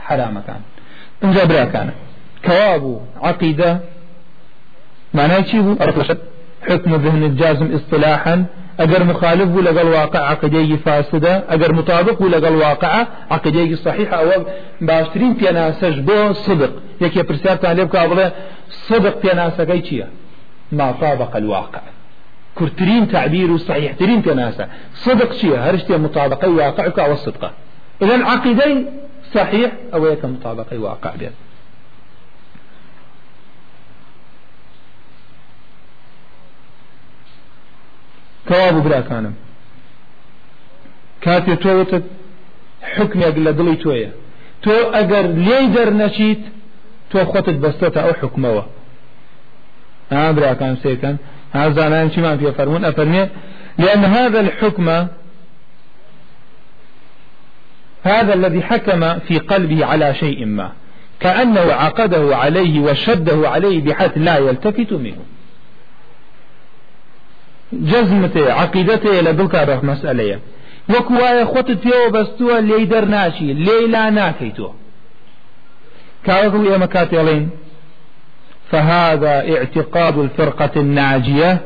حرامەکان. 0.06 0.62
اینجا 1.22 1.44
براکانە 1.50 1.92
کەوا 2.46 2.78
بوو 2.82 3.00
عقیدە 3.28 3.70
معنای 5.14 5.42
چی 5.42 5.58
بوو 5.58 5.76
حكم 6.68 6.96
ذهن 6.96 7.22
الجازم 7.22 7.74
اصطلاحا. 7.74 8.44
اگر 8.78 9.02
مخالف 9.02 9.48
بو 9.48 9.60
لقى 9.60 9.82
الواقع 9.82 10.18
عقيدة 10.18 10.76
فاسدة. 10.76 11.44
اگر 11.48 11.72
مطابق 11.72 12.18
بو 12.18 12.28
لقى 12.28 12.48
الواقع 12.48 13.06
عقيدة 13.30 13.76
صحيحة 13.76 14.16
أو 14.16 14.44
باشترين 14.80 15.32
بيناسج 15.34 15.98
بو 15.98 16.32
صدق. 16.32 16.72
يكي 17.00 17.22
برسالة 17.22 17.54
تعليب 17.54 17.88
كابلة 17.88 18.32
صدق 18.68 19.22
بيناسة 19.22 19.64
كي 19.64 20.04
ما 20.72 20.92
طابق 20.92 21.36
الواقع. 21.36 21.80
كرترين 22.54 23.08
تعبير 23.08 23.56
صحيح 23.56 23.92
ترين 23.92 24.20
بيناسة 24.20 24.66
صدق 24.94 25.32
شيء 25.32 25.56
هرشتي 25.58 25.96
مطابقة 25.96 26.48
واقعك 26.48 26.98
أو 26.98 27.12
الصدقة 27.12 27.50
اذا 28.02 28.24
عقيدة 28.24 28.84
صحيح 29.34 29.70
أو 29.94 30.06
يك 30.06 30.24
مطابقة 30.24 30.78
واقع 30.78 31.16
بيت 31.16 31.32
تەواو 38.48 38.80
براکانم 38.86 39.34
کاتێ 41.24 41.54
تۆوتت 41.64 42.04
حکمێک 42.94 43.34
لە 43.46 43.52
دڵی 43.58 43.76
تۆیە 43.82 44.10
تۆ 44.64 44.74
ئەگەر 44.94 45.24
لێی 45.46 45.66
دەرنەچیت 45.74 46.42
تۆ 47.10 47.18
خۆتت 47.30 47.56
بەستێتە 47.62 48.00
ئەو 48.04 48.14
حکمەوە 48.20 48.64
ها 50.12 50.32
براکان 50.36 50.74
سێکەن 50.82 51.16
ها 51.54 51.64
زانان 51.76 52.06
چیمان 52.12 52.36
پێ 52.40 52.50
فەرمون 52.58 52.82
ئەفەرمێ 52.88 53.24
لأن 53.82 54.02
هذا 54.16 54.40
الحكم 54.46 54.86
هذا 58.02 58.34
الذي 58.34 58.62
حكم 58.62 59.18
في 59.18 59.38
قلبه 59.38 59.86
على 59.86 60.14
شيء 60.14 60.46
ما 60.46 60.72
كأنه 61.20 61.72
عقده 61.72 62.36
عليه 62.36 62.80
وشده 62.80 63.48
عليه 63.48 63.80
بحيث 63.80 64.10
لا 64.16 64.38
يلتفت 64.38 64.92
منه. 64.92 65.24
جزمته 67.72 68.52
عقيدته 68.52 69.48
كاره 69.48 69.80
مسألة. 69.84 70.38
وكوايا 70.90 71.44
خطت 71.44 71.70
فيه 71.70 72.08
بستوى 72.08 72.60
لي 72.60 72.84
در 72.84 73.04
ناشي 73.04 73.52
لي 73.52 73.86
لا 73.86 74.10
ناكيتو. 74.10 74.70
كأغو 76.24 76.62
يا 76.64 76.78
مكاتلين 76.78 77.50
فهذا 78.70 79.56
اعتقاد 79.56 80.18
الفرقة 80.18 80.70
الناجية. 80.76 81.60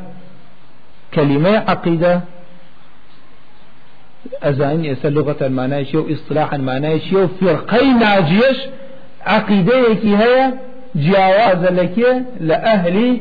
كلمة 1.14 1.64
عقيدة. 1.68 2.20
أزاين 4.42 4.84
يسأل 4.84 5.12
لغة 5.12 5.36
المعنايشي 5.46 5.96
وإصطلاحا 5.96 6.56
المعنايشي 6.56 7.16
وفرقي 7.16 7.86
ناجيش 7.86 8.56
عقيدة 9.26 9.94
كي 9.94 10.16
هي 10.16 10.52
جواز 10.94 11.64
لك 11.64 12.24
لأهل 12.40 13.20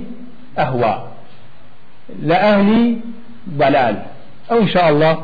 أهواء 0.58 1.12
لأهل 2.24 2.98
ضلال 3.50 3.96
أو 4.52 4.58
إن 4.58 4.68
شاء 4.68 4.89
الله 4.89 5.18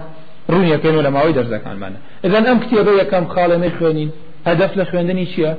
رونيا 0.50 0.78
كانوا 0.78 1.02
لما 1.02 1.24
ويدر 1.24 1.44
زكان 1.44 1.76
معنا 1.76 1.96
إذا 2.26 2.52
أم 2.52 2.60
كتير 2.60 3.04
كم 3.04 3.28
خالة 3.28 3.58
مخوانين 3.58 4.12
هدف 4.48 4.78
لخواندني 4.78 5.26
شيء 5.26 5.56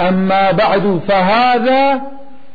أما 0.00 0.50
بعد 0.50 1.00
فهذا 1.08 2.00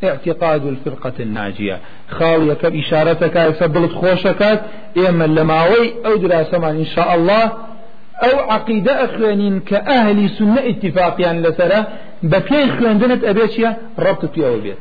اعتقاد 0.03 0.65
الفرقة 0.65 1.13
الناجية. 1.19 1.79
كم 2.19 2.77
إشارتك 2.79 3.35
يسبلت 3.35 3.91
خوشك 3.91 4.61
إما 5.09 5.23
لماوي 5.23 5.93
أو 6.05 6.15
دراسة 6.15 6.69
إن 6.69 6.85
شاء 6.85 7.15
الله 7.15 7.43
أو 8.23 8.39
عقيدة 8.51 9.05
أخوانين 9.05 9.59
كأهل 9.59 10.29
سنة 10.29 10.59
اتفاقيا 10.59 11.33
لسرة 11.33 11.87
بكي 12.23 12.67
خوندنت 12.67 13.23
أبيشيا 13.23 13.77
ربط 13.99 14.39
أو 14.39 14.59
بيت. 14.59 14.77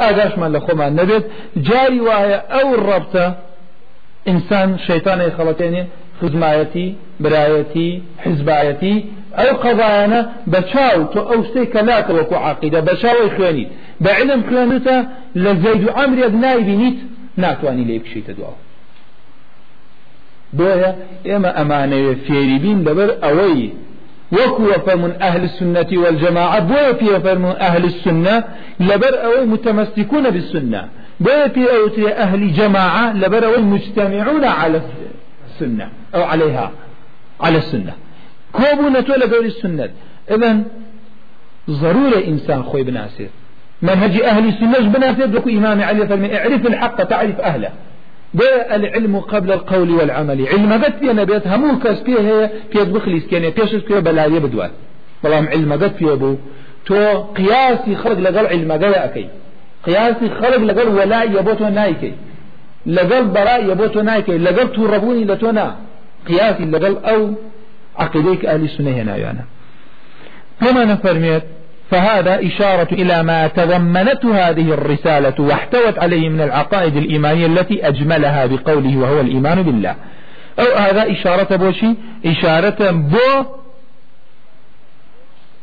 ئاگاشمان 0.00 0.50
لە 0.56 0.60
خۆمان 0.66 0.92
نەبێت 1.00 1.24
جاری 1.68 2.00
وایە 2.08 2.38
ئەو 2.52 2.68
ڕەبتە 2.88 3.26
ئینسان 4.28 4.68
شەیتانەی 4.86 5.30
خەڵەتێنێ 5.36 5.82
خزمایەتی 6.20 6.88
برایەتی 7.22 7.90
ئەو 9.38 9.52
قەضایانە 9.64 10.20
بە 10.52 10.60
چاو 10.72 11.00
تۆ 11.12 11.20
ئەو 11.30 11.40
شتەی 11.48 11.66
کە 11.72 11.80
لاتە 11.88 12.12
وەکو 12.18 12.36
عقیدە 12.48 12.80
بە 12.88 12.94
چاوی 13.02 13.30
خوێنیت. 13.36 13.70
بە 14.04 14.10
علم 14.18 14.40
خوێنتە 14.48 14.96
لە 15.44 15.52
زەید 15.62 15.82
و 15.86 15.90
ئەمرێک 15.98 16.34
نایبینیت 16.44 16.98
ناتوانانی 17.42 17.84
لێ 17.88 17.96
بکشیتە 18.02 18.32
دواوە. 18.38 18.58
بۆیە 20.58 20.90
ئێمە 21.28 21.50
ئەمانەوێ 21.58 22.14
فێری 22.26 22.58
بین 22.64 22.78
لەبەر 22.86 23.10
ئەوەی 23.24 23.70
وكو 24.32 24.72
فرمون 24.86 25.12
أهل 25.22 25.42
السنة 25.42 25.86
والجماعة 25.92 26.60
بو 26.60 26.98
في 26.98 27.20
فرمون 27.20 27.56
أهل 27.56 27.84
السنة 27.84 28.44
لبر 28.80 29.14
أو 29.24 29.46
متمسكون 29.46 30.30
بالسنة 30.30 30.88
بو 31.20 31.48
في 31.54 31.62
أو 31.76 32.08
أهل 32.08 32.52
جماعة 32.52 33.12
لبر 33.12 33.46
أو 33.46 33.62
مجتمعون 33.62 34.44
على 34.44 34.80
السنة 35.50 35.88
أو 36.14 36.22
عليها 36.22 36.70
على 37.40 37.58
السنة 37.58 37.92
كوبو 38.56 38.88
نتولى 38.88 39.24
قول 39.32 39.46
السنة. 39.52 39.90
إذن 40.30 40.64
ضروري 41.70 42.20
إنسان 42.32 42.62
خوي 42.62 42.82
بناسر 42.82 43.28
منهج 43.82 44.14
أهل 44.30 44.44
السنة 44.48 44.88
بناسر 44.94 45.26
دوكو 45.26 45.48
إمام 45.58 45.82
علي 45.82 46.06
فرمي 46.06 46.28
اعرف 46.36 46.66
الحق 46.66 46.98
تعرف 47.12 47.40
أهله. 47.40 47.70
بۆیە 48.38 48.72
العلم 48.76 49.20
قبل 49.20 49.52
القول 49.52 49.90
والعمل. 49.90 50.46
علمەکەت 50.46 50.94
پێ 51.00 51.10
نەبێت 51.20 51.44
هەموو 51.52 51.80
کەس 51.84 51.98
پێ 52.06 52.16
هەیە 52.26 52.46
پێت 52.72 52.88
بخلیسکێنێ 52.94 53.50
پێشت 53.58 53.82
پێ 53.88 53.96
بەلاریە 54.06 54.40
بدوات 54.44 54.72
بەڵام 55.22 55.46
علمەکەت 55.54 55.92
پێ 56.00 56.14
بوو 56.20 56.36
تۆ 56.86 57.00
قیاسی 57.38 57.96
خەڵک 58.02 58.18
لەگەڵ 58.26 58.46
علمەکەی 58.54 58.96
ئەەکەی 59.02 59.28
قياسي 59.86 60.28
خلق 60.40 60.62
لقل 60.70 60.88
ولاء 60.88 61.30
يبوتو 61.38 61.68
نايكي. 61.68 62.12
لقل 62.86 63.24
براء 63.24 63.64
يبوتو 63.70 64.00
نايكي. 64.00 64.38
لقل 64.38 64.68
توربوني 64.72 65.24
لتونا 65.24 65.76
قياسي 66.28 66.64
لقل 66.64 66.96
أو 67.12 67.20
عقيديك 67.98 68.44
أهل 68.44 68.64
السنة 68.64 68.90
هنا 68.90 69.16
يعني 69.16 69.44
كما 70.60 70.84
نفرميت؟ 70.84 71.42
فهذا 71.90 72.46
إشارة 72.46 72.88
إلى 72.92 73.22
ما 73.22 73.46
تضمنته 73.46 74.48
هذه 74.48 74.72
الرسالة 74.74 75.34
واحتوت 75.38 75.98
عليه 75.98 76.28
من 76.28 76.40
العقائد 76.40 76.96
الإيمانية 76.96 77.46
التي 77.46 77.88
أجملها 77.88 78.46
بقوله 78.46 78.96
وهو 78.96 79.20
الإيمان 79.20 79.62
بالله. 79.62 79.94
أو 80.58 80.76
هذا 80.76 81.12
إشارة 81.12 81.56
بوشي 81.56 81.94
إشارة 82.26 82.90
بو 82.90 83.44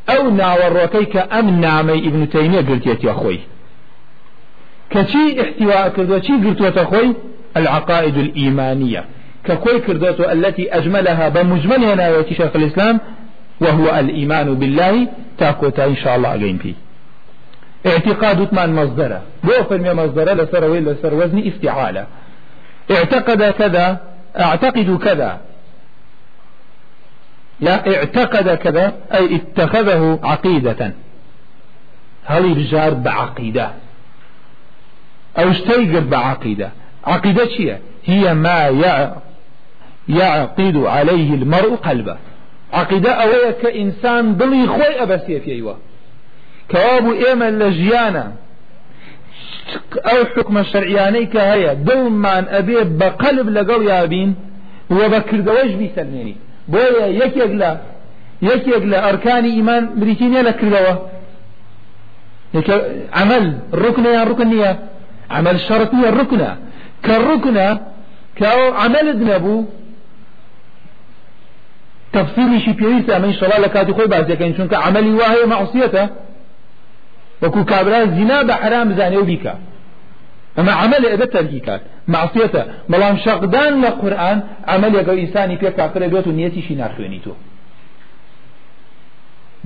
أو 0.08 0.36
ناوەڕۆکەی 0.36 1.32
أم 1.32 1.60
نامي 1.60 1.98
ابن 1.98 2.28
تيمية 2.30 2.60
قلت 2.60 3.04
يا 3.04 3.10
أخوي. 3.10 3.40
كشي 4.90 5.40
احتواء 5.40 5.88
كردو 5.88 6.18
چی 6.18 6.32
گرتوتە 6.32 6.84
خۆی 6.84 7.14
العقائد 7.56 8.16
الإيمانية. 8.16 9.04
ككوي 9.46 9.80
كردوتو 9.80 10.30
التي 10.30 10.76
أجملها 10.76 11.28
بمجملها 11.28 11.94
ناويتي 11.94 12.34
شيخ 12.34 12.56
الإسلام 12.56 13.00
وهو 13.60 13.98
الإيمان 13.98 14.54
بالله 14.54 15.08
تاكوتا 15.38 15.84
إن 15.84 15.96
شاء 15.96 16.16
الله 16.16 16.34
أجين 16.34 16.58
فيه. 16.58 16.74
اعتقاد 17.86 18.54
من 18.54 18.74
مصدرة. 18.74 19.22
بو 19.44 19.52
فرمي 19.52 19.92
مصدرة 19.92 20.32
لسر 20.32 20.74
لسر 20.74 21.14
وزن 21.14 21.38
استعالة. 21.38 22.06
اعتقد 22.90 23.42
كذا 23.42 24.00
أعتقد 24.40 24.98
كذا. 24.98 25.40
لا 27.60 27.96
اعتقد 27.96 28.54
كذا 28.54 28.92
أي 29.14 29.36
اتخذه 29.36 30.18
عقيدة. 30.22 30.92
هل 32.24 32.44
يبجار 32.44 32.94
بعقيدة؟ 32.94 33.70
أو 35.38 35.50
اشتيقر 35.50 36.00
بعقيدة؟ 36.00 36.70
عقيدة 37.06 37.78
هي 38.04 38.34
ما 38.34 38.68
يعقد 40.08 40.76
عليه 40.76 41.34
المرء 41.34 41.74
قلبه. 41.74 42.16
عقيدة 42.72 43.12
أوية 43.12 43.50
كإنسان 43.50 44.36
ضلي 44.36 44.66
خوي 44.66 45.02
أبسي 45.02 45.40
في 45.40 45.52
أيوة. 45.52 45.76
كوابو 46.70 47.12
إيما 47.12 47.50
لجيانا. 47.50 48.32
أو 49.96 50.24
حكم 50.24 50.58
الشرعياني 50.58 51.26
كهيا. 51.26 51.74
دڵمان 51.74 52.44
ئەبێ 52.54 52.82
بقلب 52.82 53.48
لقل 53.48 53.82
يابين. 53.86 54.34
وبكردوش 54.90 55.70
بيسلميني 55.80 56.36
بۆیە 56.72 57.06
یەکێک 57.22 57.52
لە 57.60 57.70
یەکێک 58.50 58.84
لە 58.92 58.98
ئەرکانی 59.04 59.50
ئیمان 59.56 59.84
بریتینە 60.00 60.40
لە 60.48 60.52
کردەوە 60.60 60.94
عمل 63.20 63.44
یان 64.16 64.26
ڕکن 64.30 64.48
نییە 64.52 64.72
عمل 65.36 65.56
ڕکنە 66.18 66.50
کە 67.04 67.14
ڕکنە 67.28 67.68
کە 68.38 68.48
عملت 68.84 69.18
نەبوو 69.30 69.66
تفسيري 72.16 72.58
پێویستە 72.80 73.12
ئەمەی 73.16 73.34
شڵا 73.40 73.56
لە 73.64 73.68
کاتی 73.74 73.92
خۆی 73.96 74.08
بازەکەین 74.14 74.52
چونکە 74.56 74.76
عملی 74.86 75.12
وایە 75.20 75.46
مەعسیەتە 75.52 76.04
وەکو 77.42 77.64
کابرا 77.70 78.00
زینا 78.16 78.38
بە 78.48 78.54
حرام 78.62 78.86
بزانێ 78.90 79.16
و 79.16 79.24
بیکە 79.30 79.54
ئەمە 80.56 80.72
عمل 80.82 81.02
ئەبێت 81.12 81.30
تەرکی 81.36 81.60
کات 81.66 81.80
معصیەتە 82.14 82.62
بەڵام 82.90 83.16
شەقدان 83.24 83.72
لە 83.84 83.90
قورآن 84.00 84.38
عملێکە 84.74 85.12
ئیسانی 85.20 85.56
پێ 85.62 85.70
کافرە 85.78 86.06
بێت 86.12 86.26
و 86.26 86.32
نیەتیشی 86.38 86.74
ناخوێنی 86.82 87.20
تۆ 87.24 87.34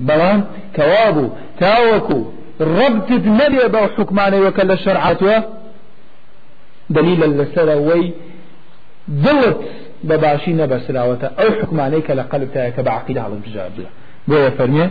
بەڵام 0.07 0.39
کەوابوو 0.75 1.33
تاوەکو 1.61 2.19
ڕبتت 2.77 3.25
نەبێ 3.39 3.65
بەو 3.73 3.85
حکمانەوەکە 3.95 4.63
لە 4.69 4.75
شەرعاتوە 4.83 5.37
دلیلە 6.95 7.27
لەسەرەوەی 7.39 8.05
دڵت 9.25 9.59
ئەو 11.39 11.49
حکمانەی 11.61 12.01
کە 12.07 12.13
لە 12.19 12.23
قەلبتایە 12.31 12.71
کە 12.75 12.81
بە 12.85 12.91
عقیدە 12.99 13.21
هەڵبژار 13.25 13.69
بێ 13.77 13.87
بۆیە 14.29 14.51
فەرمێ 14.57 14.87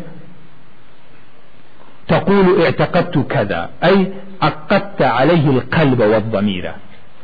تقول 2.08 2.62
اعتقدت 2.62 3.18
كذا 3.18 3.70
أي 3.84 4.12
عقدت 4.42 5.02
عليه 5.02 5.50
القلب 5.50 6.00
والضمير. 6.00 6.72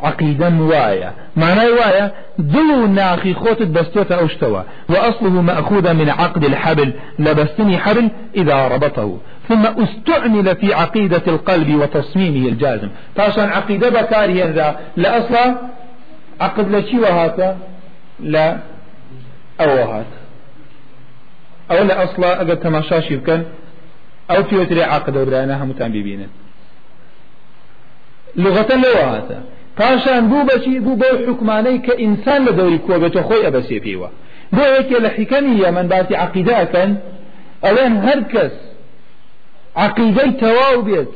عقيدا 0.03 0.63
وايا 0.63 1.13
معنى 1.37 1.71
وايا 1.71 2.13
دلو 2.39 2.87
ناخي 2.87 3.35
خوت 3.35 3.63
دستوت 3.63 4.13
أو 4.13 4.27
اشتوى. 4.27 4.63
وأصله 4.89 5.43
مأخوذ 5.43 5.95
من 5.95 6.11
عقد 6.11 6.45
الحبل 6.45 6.93
لبستني 7.19 7.79
حبل 7.79 8.11
إذا 8.35 8.69
ربطه. 8.69 9.19
ثم 9.49 9.67
استعمل 9.67 10.57
في 10.57 10.75
عقيدة 10.75 11.23
القلب 11.27 11.75
وتصميمه 11.75 12.49
الجازم. 12.49 12.89
فعشان 13.17 13.49
عقيدة 13.49 13.89
بكاري 13.89 14.43
ذا 14.43 14.79
لأصلا 14.97 15.57
عقد 16.41 16.75
لشي 16.75 16.99
وهاتا 16.99 17.57
لا 18.21 18.59
أو 19.61 19.93
هات 19.93 20.13
أو 21.71 21.85
لا 21.85 22.05
أصلا 22.05 22.37
أقد 22.37 22.61
تماشاشي 22.61 23.17
بكن 23.17 23.43
أو 24.31 24.43
في 24.45 24.57
وتري 24.57 24.83
عقد 24.83 25.17
وبرانا 25.17 25.63
همتان 25.63 25.93
ببينن 25.93 26.29
لغة 28.37 28.75
لواتا 28.75 29.43
پاشان 29.79 30.29
بوو 30.29 30.47
بەچی 30.49 30.81
بوو 30.87 30.97
بەو 31.03 31.15
حکمانەی 31.29 31.79
کە 31.87 31.95
ئینسان 32.03 32.41
لە 32.47 32.53
دەوری 32.59 32.81
کۆ 32.87 32.95
بێتە 33.03 33.23
خۆی 33.29 33.45
ئەبەسێ 33.47 33.79
پێوە 33.85 34.09
بۆ 34.57 34.65
یەکێ 34.79 34.99
لە 35.05 35.11
حیکەمی 35.17 35.61
یەمەن 35.65 35.87
باسی 35.93 36.15
عقیداکەن 36.25 36.91
ئەڵێن 37.65 37.95
هەر 38.07 38.21
کەس 38.33 38.55
عقیدەی 39.85 40.33
تەواو 40.43 40.83
بێت 40.89 41.15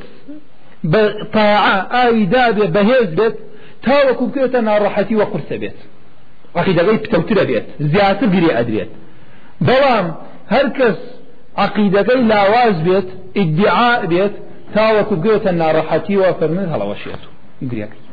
بە 0.93 1.03
تاعا 1.35 1.77
ئاوی 1.95 2.27
دابێ 2.35 2.67
بەهێز 2.77 3.11
بێت 3.19 3.37
بێت 5.63 5.79
عقیدەکەی 6.61 6.99
پتەوترە 7.05 7.45
بێت 7.51 7.67
زیاتر 7.93 8.27
گرێ 8.35 8.51
ئەدرێت 8.59 8.91
بەڵام 9.67 10.07
هەر 10.55 10.67
کەس 10.79 10.99
عقيدەکەی 11.65 12.21
لاواز 12.31 12.77
بێت 12.87 13.09
ئیدعا 13.39 13.93
بێت 14.11 14.35
تاوەکو 14.75 15.15
بگوێتە 15.17 15.51
ناڕەحەتی 15.61 16.17
و 16.21 16.25
فەرمن 16.41 16.69
هەڵەوەشێت 16.73 17.23
و 17.63 17.65
گرێەکەی 17.71 18.05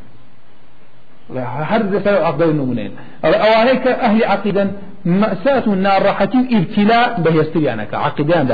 هەر 1.72 1.82
دەسەر 1.94 2.16
عقدە 2.30 2.46
نمونێن 2.60 2.92
ئەوانەی 3.24 3.78
کە 3.84 3.92
ئەهلی 4.02 4.26
عقیدەن 4.36 4.70
مەسات 5.22 5.66
و 5.68 5.74
ناڕەحەتی 5.86 6.38
و 6.42 6.46
ئیبتیلا 6.54 7.02
بەهێستریانەکە 7.24 7.96
عقیدیان 8.08 8.46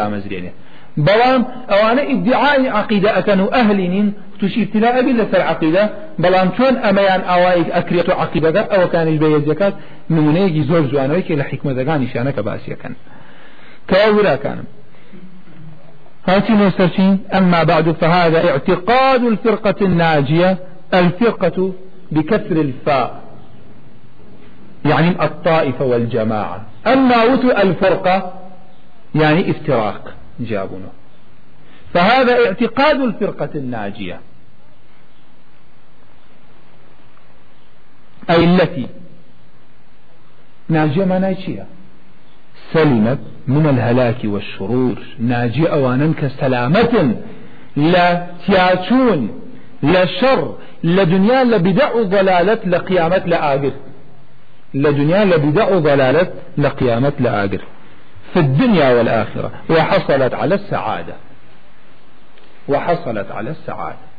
دامەزرێنێ 0.98 1.06
بەڵام 1.08 1.42
ئەوانە 1.72 2.04
ئیدعای 2.12 2.68
عقیدە 2.68 3.10
ئەکەن 3.18 3.40
و 3.40 3.48
ئەهلی 3.56 3.88
نین 3.88 4.16
توش 4.40 4.58
ابتلا 4.58 4.90
ئەبی 4.98 5.14
لەسەر 5.20 5.42
عقیدە 5.52 5.84
بەڵام 6.24 6.48
چۆن 6.58 6.76
ئەمەیان 6.86 7.22
ئاوایك 7.30 7.68
ئەکرێت 7.76 8.10
و 8.10 8.14
عقیدەکە 8.24 8.62
ئەوەکانی 8.72 9.20
بەهێزەکەات 9.22 9.74
نمونەیەکی 10.16 10.64
زۆر 10.70 10.84
جوانەوەی 10.92 11.38
لە 11.40 11.46
حکمەدەگانیشانەکە 11.50 12.42
باسیەکەن 12.48 12.94
کەوا 13.90 14.36
كانم 14.44 14.68
هاتي 16.28 16.54
نوسرشين 16.54 17.20
أما 17.34 17.64
بعد 17.64 17.92
فهذا 17.92 18.40
اعتقاد 18.50 19.24
الفرقة 19.24 19.76
الناجية 19.82 20.58
الفرقة 20.94 21.74
بكسر 22.12 22.58
الفاء 22.68 23.22
يعني 24.86 25.24
الطائفة 25.26 25.86
والجماعة. 25.86 26.62
أما 26.88 27.24
وتو 27.24 27.52
الفرقة 27.52 28.34
يعني 29.16 29.52
افتراق. 29.52 30.21
جابونه. 30.40 30.90
فهذا 31.94 32.46
اعتقاد 32.46 33.02
الفرقة 33.02 33.50
الناجية. 33.56 34.20
أي 38.30 38.44
التي 38.44 38.88
ناجية 40.70 41.06
ما 41.06 41.20
ناجية. 41.20 41.66
سلمت 42.74 43.20
من 43.48 43.70
الهلاك 43.70 44.18
والشرور. 44.24 44.98
ناجي 45.20 45.72
أوانا 45.72 46.14
كسلامة. 46.14 47.16
لا 47.76 48.28
تياتون 48.46 49.42
لا 49.84 50.06
شر 50.06 50.58
لا 50.84 51.04
دنيا 51.04 51.44
لا 51.44 51.58
بدع 51.58 52.02
ضلالة 52.02 52.60
لا 52.66 52.78
لا 53.26 53.54
آقر 53.54 53.72
لا 54.74 54.92
دنيا 54.92 55.26
لا 55.26 55.38
بدع 55.38 55.80
ضلالة 55.80 56.34
لا 56.58 56.74
لا 57.20 57.44
آقر 57.44 57.62
في 58.34 58.40
الدنيا 58.40 58.94
والآخرة. 58.94 59.52
وحصلت 59.70 60.34
على 60.34 60.56
السعادة. 60.56 61.14
وحصلت 62.70 63.32
على 63.32 63.50
السعادة. 63.50 64.12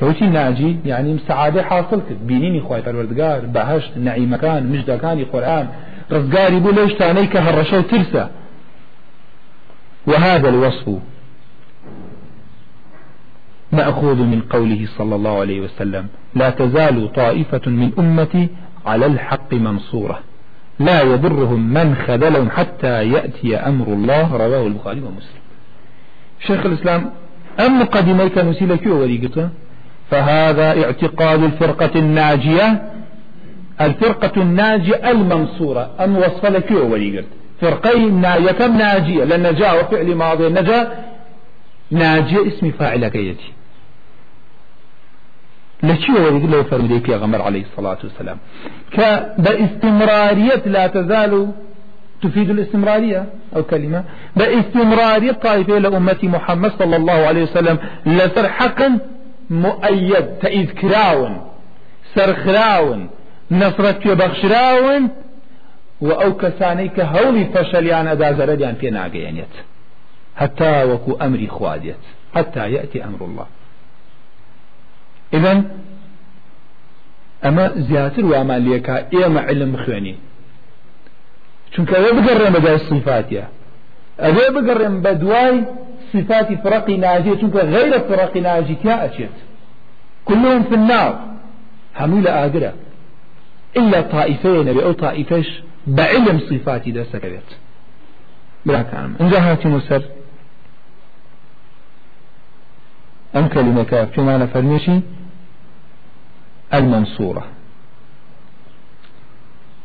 كوتي 0.00 0.26
ناجي 0.26 0.76
يعني 0.84 1.18
سعادة 1.28 1.62
حاصلت 1.62 2.12
بينيني 2.22 2.60
خواهي 2.60 2.90
الوردقار 2.90 3.40
بهشت 3.40 3.96
نعيمكان 3.96 4.66
مجدكاني 4.72 5.24
قرآن. 5.24 5.68
ڕزگاری 6.10 6.58
بوو 6.64 6.72
لەو 6.72 6.88
شتانەی 6.88 7.26
کە 7.32 7.38
هەڕەشە 7.46 8.14
و 8.14 8.28
وهذا 10.06 10.48
الوصف 10.48 10.88
مأخوذ 13.72 14.16
من 14.16 14.40
قوله 14.50 14.88
صلى 14.98 15.14
الله 15.14 15.40
عليه 15.40 15.60
وسلم. 15.60 16.08
لا 16.34 16.50
تزال 16.50 17.12
طائفة 17.12 17.60
من 17.66 17.92
أمتي 17.98 18.48
على 18.86 19.06
الحق 19.06 19.54
منصورة. 19.54 20.18
لا 20.78 21.02
يضرهم 21.02 21.74
من 21.74 21.94
خذلهم 21.94 22.50
حتى 22.50 23.08
يأتي 23.08 23.56
أمر 23.56 23.86
الله 23.86 24.36
رواه 24.36 24.66
البخاري 24.66 25.00
ومسلم. 25.00 25.42
شيخ 26.46 26.66
الإسلام 26.66 27.10
أم 27.60 27.80
مقدمي 27.80 28.28
كنسي 28.28 28.76
كيو 28.76 29.00
وليقته 29.00 29.48
فهذا 30.10 30.84
اعتقاد 30.84 31.42
الفرقة 31.42 31.98
الناجية 31.98 32.92
الفرقة 33.80 34.42
الناجية 34.42 35.10
المنصورة. 35.10 35.90
أم 36.00 36.16
وصف 36.16 36.46
لكيو 36.46 36.92
وليقت 36.92 37.24
فرقين 37.60 38.22
كم 38.58 38.78
ناجية؟ 38.78 39.24
لأن 39.24 39.54
جاء 39.54 39.80
وفعل 39.80 40.14
ماضي 40.14 40.48
نجا 40.48 40.92
ناجية 41.90 42.48
اسم 42.48 42.70
فاعل 42.70 43.08
كيتي 43.08 43.52
لشي 45.82 46.12
ورد 46.12 46.44
له 46.50 46.62
فرمي 46.62 47.00
في 47.00 47.14
غمر 47.14 47.42
عليه 47.42 47.62
الصلاة 47.62 47.98
والسلام؟ 48.04 48.38
كباستمرارية 48.92 50.62
لا 50.66 50.86
تزال 50.86 51.50
تفيد 52.22 52.50
الاستمرارية 52.50 53.24
أو 53.56 53.62
كلمة 53.62 54.04
باستمرارية 54.36 55.32
طائفة 55.32 55.78
لأمة 55.78 56.18
محمد 56.22 56.72
صلى 56.78 56.96
الله 56.96 57.12
عليه 57.12 57.42
وسلم 57.42 57.78
لسر 58.06 58.48
حقا 58.48 58.98
مؤيد 59.50 60.26
تأيد 60.42 60.70
كراون 60.70 61.40
سرخراون 62.14 63.10
نصرت 63.50 64.08
بخشراون 64.08 65.08
وأو 66.00 66.36
كسانيك 66.36 67.00
هولي 67.00 67.44
فشليان 67.44 68.06
أدا 68.06 68.32
زرديان 68.32 68.74
في 68.74 68.90
ناقيانيت 68.90 69.54
حتى 70.36 70.84
وكو 70.84 71.12
أمري 71.12 71.48
خواديت 71.48 71.96
حتى 72.34 72.72
يأتي 72.72 73.04
أمر 73.04 73.24
الله 73.24 73.46
إذن 75.34 75.64
أما 77.44 77.72
زياتر 77.76 78.24
وما 78.24 78.58
ليكا 78.58 79.06
إيما 79.12 79.40
علم 79.40 79.76
خواني. 79.76 80.16
چونکە 81.72 81.94
ئەوێ 81.96 82.12
بگەڕێن 82.18 82.52
بەدای 82.56 82.78
صفاتە 82.88 83.44
ئەوێ 84.24 84.46
بگەڕێن 84.56 84.94
بە 85.04 85.12
دوای 85.22 85.64
صفاتی 86.12 86.56
فرقی 86.56 86.96
ناجێت 86.96 87.38
چونکە 87.40 87.60
غیرە 87.74 87.98
فرقی 88.08 88.40
تیا 88.82 88.96
ئەچێت؟ 89.04 89.36
كلهم 90.28 90.62
في 90.62 90.74
النار. 90.74 91.14
همو 91.96 92.20
لآقرة 92.20 92.72
إلا 93.76 94.00
طائفين 94.00 94.64
نبي 94.66 94.84
أو 94.84 94.92
طائفش 94.92 95.62
بعلم 95.86 96.38
كلام 98.82 99.16
انجا 99.20 99.38
هاتي 99.38 99.68
مسر 99.68 100.02
أم 103.36 103.48
كلمة 103.48 103.84
كاف 103.84 104.16
كما 104.16 104.36
نفرميشي 104.36 105.00
المنصورة. 106.74 107.44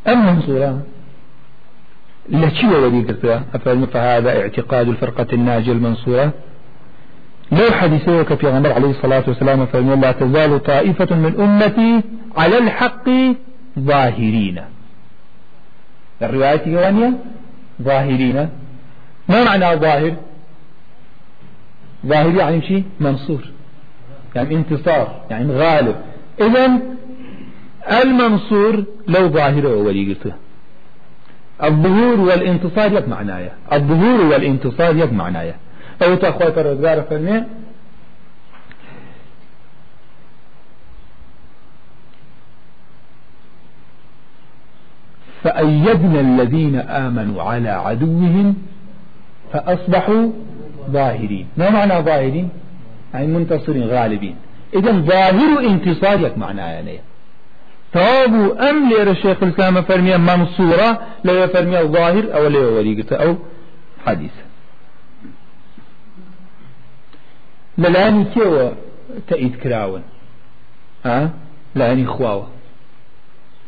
المنصورة 0.08 0.82
لشي 2.30 2.68
ولي 2.68 3.04
قلتها 3.04 3.44
فهذا 3.94 4.42
اعتقاد 4.42 4.88
الفرقة 4.88 5.28
الناجية 5.34 5.72
المنصورة. 5.72 6.32
لو 7.52 7.72
حديثه 7.72 8.24
في 8.24 8.48
غمر 8.48 8.72
عليه 8.72 8.90
الصلاة 8.90 9.24
والسلام 9.28 9.66
فإن 9.66 10.02
لا 10.02 10.12
تزال 10.12 10.64
طائفة 10.64 11.16
من 11.16 11.42
أمتي 11.42 12.04
على 12.38 12.58
الحق 12.58 13.10
ظاهرين. 13.80 14.62
الرواية 16.22 16.58
كوانية 16.58 17.14
ظاهرين. 17.82 18.50
ما 19.30 19.44
معنى 19.44 19.76
ظاهر؟ 19.76 20.16
ظاهر 22.06 22.36
يعني 22.36 22.62
شيء؟ 22.62 22.84
منصور. 23.00 23.42
يعني 24.36 24.56
انتصار 24.56 25.22
يعني 25.30 25.54
غالب. 25.54 25.96
إذا 26.42 26.80
المنصور 28.04 28.84
لو 29.08 29.28
ظاهره 29.28 29.76
ولي 29.76 30.14
قلته. 30.14 30.34
الظهور 31.64 32.20
والانتصار 32.20 32.94
يك 32.94 33.08
معنايا 33.08 33.52
الظهور 33.74 34.22
والانتصار 34.22 34.96
يك 34.96 35.14
معنايا 35.14 35.56
أو 36.04 36.16
تخوي 36.16 36.52
فرزگار 36.52 37.02
فرمي 37.02 37.44
فأيدنا 45.44 46.20
الذين 46.20 46.76
آمنوا 46.76 47.44
على 47.44 47.70
عدوهم 47.70 48.56
فأصبحوا 49.54 50.32
ظاهرين. 50.90 51.48
ما 51.58 51.70
معنى 51.70 52.02
ظاهرين؟ 52.02 52.50
يعني 53.14 53.28
منتصرين 53.28 53.84
غالبين. 53.84 54.36
إذا 54.76 54.92
ظاهر 54.92 55.60
انتصار 55.60 56.20
يك 56.22 56.38
معنايا 56.38 56.74
يعني. 56.74 57.00
تابو 57.94 58.54
أم 58.54 58.90
لير 58.90 59.12
الشيخ 59.12 59.44
الإسلام 59.44 59.82
فرمي 59.82 60.18
منصورة 60.18 61.02
لا 61.24 61.48
فرمي 61.48 61.78
ظاهر 61.78 62.36
أو 62.36 62.48
لا 62.48 62.60
وريقة 62.60 63.16
أو 63.16 63.36
حديث. 64.06 64.32
للاني 67.78 68.26
كيو 68.26 68.72
تأيد 69.28 69.56
كراون 69.56 70.04
ها 71.06 71.30
لاني 71.76 72.06
خواوة 72.06 72.48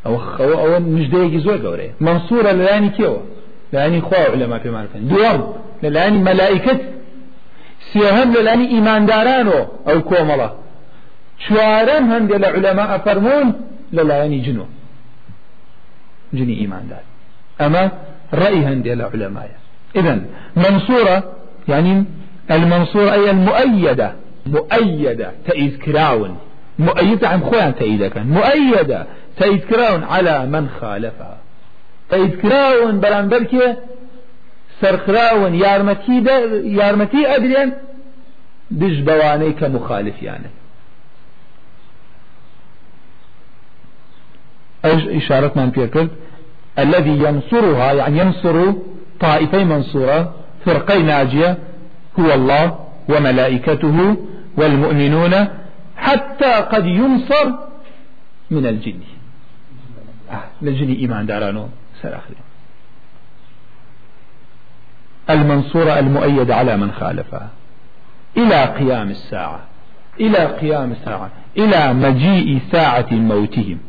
أو 0.05 0.17
خوا 0.17 0.75
أو 0.75 0.79
مش 0.79 1.07
دايق 1.09 1.37
زوج 1.37 1.65
أوري 1.65 1.93
منصورة 1.99 2.51
للاني 2.51 2.89
كيو 2.89 3.17
لاني 3.73 4.01
خواوة 4.01 4.31
علماء 4.31 4.59
في 4.59 4.69
معرفة 4.69 4.99
دوام. 4.99 5.53
للاني 5.83 6.17
ملائكة. 6.17 6.79
سيهم 7.93 8.33
للاني 8.33 8.79
شوارم 11.47 12.11
هندي 12.11 12.35
العلماء 12.35 12.97
فرمون 12.97 13.53
للايني 13.93 14.39
جنو 14.39 14.65
جني 16.33 16.59
إيمان 16.59 16.89
أما 17.61 17.91
رأي 18.33 18.65
هندي 18.65 18.93
العلماء 18.93 19.49
إذا 19.95 20.21
منصورة 20.55 21.23
يعني 21.67 22.05
المنصورة 22.51 23.13
أي 23.13 23.31
المؤيدة. 23.31 24.13
مؤيدة 24.45 25.31
تأيد 25.45 25.77
كراون. 25.77 26.37
مؤيدة 26.79 27.27
عن 27.27 27.39
خوان 27.39 27.71
كان 28.09 28.27
مؤيدة 28.27 29.07
تأيد 29.37 29.59
كراون 29.59 30.03
على 30.03 30.45
من 30.45 30.69
خالفها. 30.69 31.37
تأيد 32.09 32.35
كراون 32.41 32.99
بلان 32.99 33.29
بركة 33.29 33.77
سرخراون 34.81 35.55
يارمتي 35.55 36.23
يارمتي 36.63 37.35
أدريان 37.35 37.73
دج 38.71 39.01
بواني 39.01 39.51
كمخالف 39.51 40.23
يعني 40.23 40.49
إشارة 44.85 45.51
من 45.55 45.69
بيكرد 45.69 46.09
الذي 46.79 47.09
ينصرها 47.09 47.93
يعني 47.93 48.19
ينصر 48.19 48.73
طائفي 49.19 49.63
منصورة 49.63 50.33
فرقي 50.65 51.03
ناجية 51.03 51.57
هو 52.19 52.33
الله 52.33 52.79
وملائكته 53.09 54.17
والمؤمنون 54.57 55.47
حتى 55.97 56.53
قد 56.53 56.85
ينصر 56.85 57.51
من 58.51 58.65
الجن. 58.65 58.99
آه 60.31 60.43
للجن 60.61 60.91
إيمان 60.91 61.25
دارانو 61.25 61.67
سر 62.01 62.19
المنصورة 65.29 65.99
المؤيد 65.99 66.51
على 66.51 66.77
من 66.77 66.91
خالفها. 66.91 67.49
إلى 68.37 68.65
قيام 68.65 69.09
الساعة 69.09 69.59
إلى 70.19 70.37
قيام 70.37 70.91
الساعة 70.91 71.29
إلى 71.57 71.93
مجيء 71.93 72.59
ساعة 72.71 73.07
موتهم. 73.11 73.79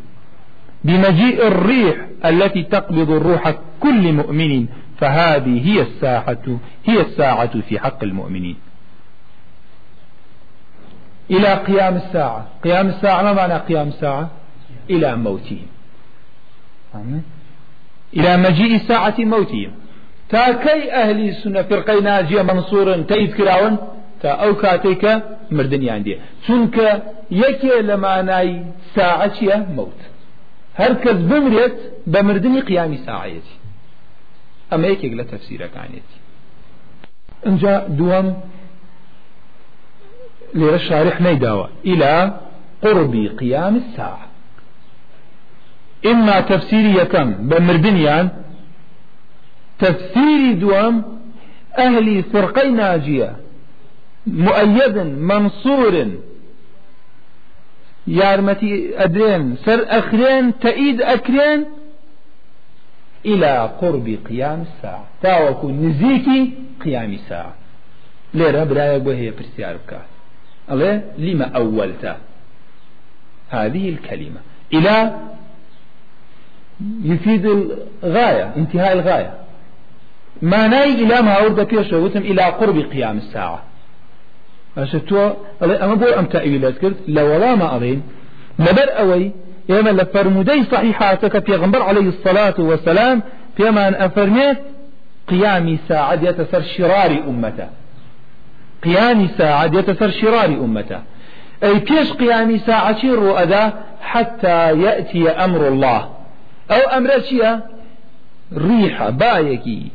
بمجيء 0.84 1.46
الريح 1.46 1.96
التي 2.24 2.62
تقبض 2.62 3.10
الروح 3.10 3.54
كل 3.80 4.12
مؤمن 4.12 4.66
فهذه 4.98 5.68
هي 5.68 5.82
الساعة 5.82 6.58
هي 6.84 7.00
الساعة 7.00 7.60
في 7.60 7.78
حق 7.78 8.04
المؤمنين. 8.04 8.56
إلى 11.30 11.54
قيام 11.54 11.96
الساعة. 11.96 12.48
قيام 12.64 12.88
الساعة 12.88 13.22
ما 13.22 13.32
معنى 13.32 13.54
قيام 13.54 13.88
الساعة؟ 13.88 14.30
إلى 14.90 15.16
موتهم. 15.16 15.66
إلى 18.16 18.36
مجيء 18.36 18.78
ساعة 18.78 19.14
موتهم. 19.18 19.72
تا 20.28 20.52
كي 20.52 20.92
أهل 20.92 21.28
السنة 21.28 21.62
فرقي 21.62 22.00
ناجية 22.00 22.42
منصور 22.42 23.02
تأيد 23.02 23.34
كراون 23.34 23.76
تا 24.22 24.28
أو 24.28 24.54
كاتيك 24.54 25.22
مردن 25.50 25.82
ياندي 25.82 26.18
سنك 26.46 27.02
يكي 27.30 27.82
لما 27.82 28.22
ناي 28.22 28.64
ساعة 28.94 29.66
موت. 29.76 30.09
هەر 30.78 30.92
کەس 31.02 31.18
بمرێت 31.30 31.76
بە 32.12 32.20
مردنی 32.28 32.60
قیامی 32.68 33.00
ساعەتی 33.06 33.56
ئەمە 34.70 34.86
یەکێک 34.92 35.12
لە 35.20 35.24
تەفسیرەکانێتی 35.30 36.18
اینجا 37.46 37.74
دووەم 37.98 38.28
لێرە 40.58 40.80
شارح 40.88 41.16
نەیداوە. 41.26 41.66
إلى 41.90 42.32
قرب 42.82 43.14
قيام 43.40 43.74
الساعة. 43.82 44.26
إما 46.06 46.40
تفسيري 46.40 46.92
يكم 47.00 47.32
بمردنيان 47.32 48.28
تفسيري 49.78 50.52
دوام 50.52 51.04
أهلي 51.78 52.22
فرقي 52.22 52.70
ناجية 52.70 53.36
مؤيد 54.26 54.96
منصور 55.30 55.94
يارمتي 58.10 59.04
أدرين 59.04 59.56
سر 59.64 59.84
أخرين 59.88 60.58
تأيد 60.58 61.02
أكرين 61.02 61.64
إلى 63.26 63.70
قرب 63.80 64.18
قيام 64.28 64.64
الساعة. 64.68 65.04
تاوكو 65.22 65.70
نزيكي 65.70 66.52
قيام 66.84 67.12
الساعة. 67.12 67.54
ليرة 68.34 68.64
برايك 68.64 69.06
وهي 69.06 69.30
برسيار 69.30 69.76
بكات 69.76 70.10
الله 70.70 71.02
لما 71.18 71.44
أولت. 71.56 72.16
هذه 73.50 73.88
الكلمة. 73.88 74.40
إلى 74.72 75.16
يفيد 77.04 77.46
الغاية 78.04 78.52
انتهاء 78.56 78.92
الغاية. 78.92 79.34
ما 80.42 80.66
ناي 80.66 80.94
إلى 80.94 81.22
ما 81.22 81.32
أورد 81.32 81.60
بيش 81.68 81.92
وتم 81.92 82.20
إلى 82.20 82.42
قرب 82.42 82.78
قيام 82.78 83.18
الساعة. 83.18 83.69
أشتوا 84.78 85.30
أما 85.62 85.94
بو 85.94 86.04
أم 86.04 86.24
تأويلات 86.24 86.78
كرت 86.78 86.96
لولا 87.08 87.54
ما 87.54 87.76
أظن 87.76 88.00
لبر 88.58 88.98
أوي 88.98 89.32
يما 89.68 89.90
لفرمودي 89.90 90.64
صحيحاتك 90.64 91.44
في 91.46 91.54
غنبر 91.54 91.82
عليه 91.82 92.08
الصلاة 92.08 92.54
والسلام 92.58 93.22
فيما 93.56 93.88
أن 93.88 93.94
أفرميت 93.94 94.58
قيام 95.28 95.78
ساعة 95.88 96.18
يتسر 96.22 96.62
شرار 96.62 97.10
أمته. 97.28 97.68
قيام 98.84 99.28
ساعة 99.38 99.64
يتسر 99.64 100.10
شرار 100.10 100.44
أمته. 100.44 100.98
أي 101.62 101.80
كيش 101.80 102.12
قيام 102.12 102.58
ساعة 102.58 102.98
الرؤدا 103.04 103.72
حتى 104.02 104.80
يأتي 104.82 105.30
أمر 105.30 105.68
الله. 105.68 106.08
أو 106.70 106.96
أمر 106.96 107.10
شيء؟ 107.20 107.58
ريحة 108.56 109.10
بايكي. 109.10 109.90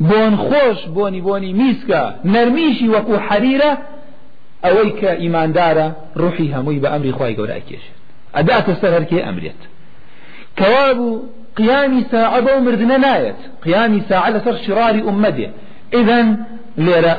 بون 0.00 0.36
خوش 0.36 0.86
بوني 0.86 1.20
بوني 1.20 1.52
ميسكا 1.52 2.20
نرميشي 2.24 2.88
وكو 2.88 3.18
حريرة 3.18 3.78
أويك 4.64 5.04
إيمان 5.04 5.52
دارا 5.52 5.92
روحي 6.16 6.54
هموي 6.54 6.78
بأمر 6.78 7.12
خواهي 7.12 7.36
قولا 7.36 7.56
أكيش 7.56 7.80
أداة 8.34 8.64
السهر 8.68 9.02
كي 9.02 9.28
أمريت 9.28 9.60
كواب 10.58 11.22
قيام 11.56 12.04
ساعة 12.10 12.40
بو 12.40 12.60
مردنا 12.60 12.96
نايت 12.96 13.36
قيام 13.64 14.02
ساعة 14.08 14.30
لسر 14.30 14.56
شرار 14.56 14.94
أمته 14.94 15.50
إذن 15.94 16.36
ليرى 16.78 17.16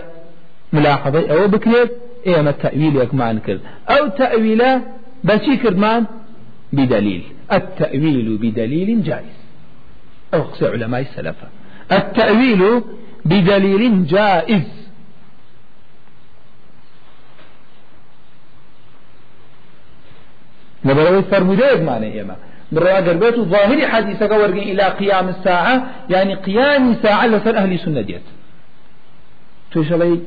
ملاحظة 0.74 1.32
أو 1.32 1.48
بكريت 1.48 1.92
إيه 2.26 2.50
التأويل 2.50 2.96
يكمان 2.96 3.40
كرد 3.40 3.62
أو 3.90 4.08
تأويله 4.08 4.82
بشي 5.24 5.58
كردمان 5.58 6.06
بدليل 6.74 7.24
التأويل 7.54 8.38
بدليل 8.38 9.04
جائز 9.04 9.40
أو 10.34 10.42
قصي 10.42 10.68
علماء 10.68 11.02
السلف 11.02 11.36
التأويل 11.92 12.82
بدليل 13.26 14.08
جائز. 14.08 14.80
نبروي 20.86 21.24
فرموديك 21.24 21.82
معنى 21.82 22.22
إما 22.22 22.36
بروا 22.72 23.00
قربت 23.00 23.40
ظاهر 23.40 23.88
حديثك 23.88 24.32
ورقين 24.32 24.64
إلى 24.72 24.84
قيام 24.84 25.30
الساعة 25.30 25.84
يعني 26.10 26.36
قيام 26.36 26.96
ساعة 27.04 27.28
لسر 27.28 27.58
أهل 27.58 27.80
سنة 27.80 28.02
ديت 28.02 28.22
توشلي 29.72 30.20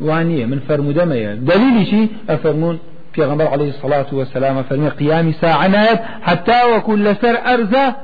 وانية 0.00 0.46
من 0.46 0.60
فرموده 0.68 1.04
ما 1.04 1.34
دليل 1.34 1.86
شيء 1.86 2.08
أفرمون 2.28 2.78
في 3.12 3.22
غمر 3.24 3.46
عليه 3.46 3.68
الصلاة 3.68 4.06
والسلام 4.12 4.62
فرمي 4.62 4.88
قيام 4.88 5.32
ساعة 5.32 5.66
نايت 5.66 6.00
حتى 6.22 6.64
وكل 6.76 7.16
سر 7.16 7.36
أرزة 7.54 7.94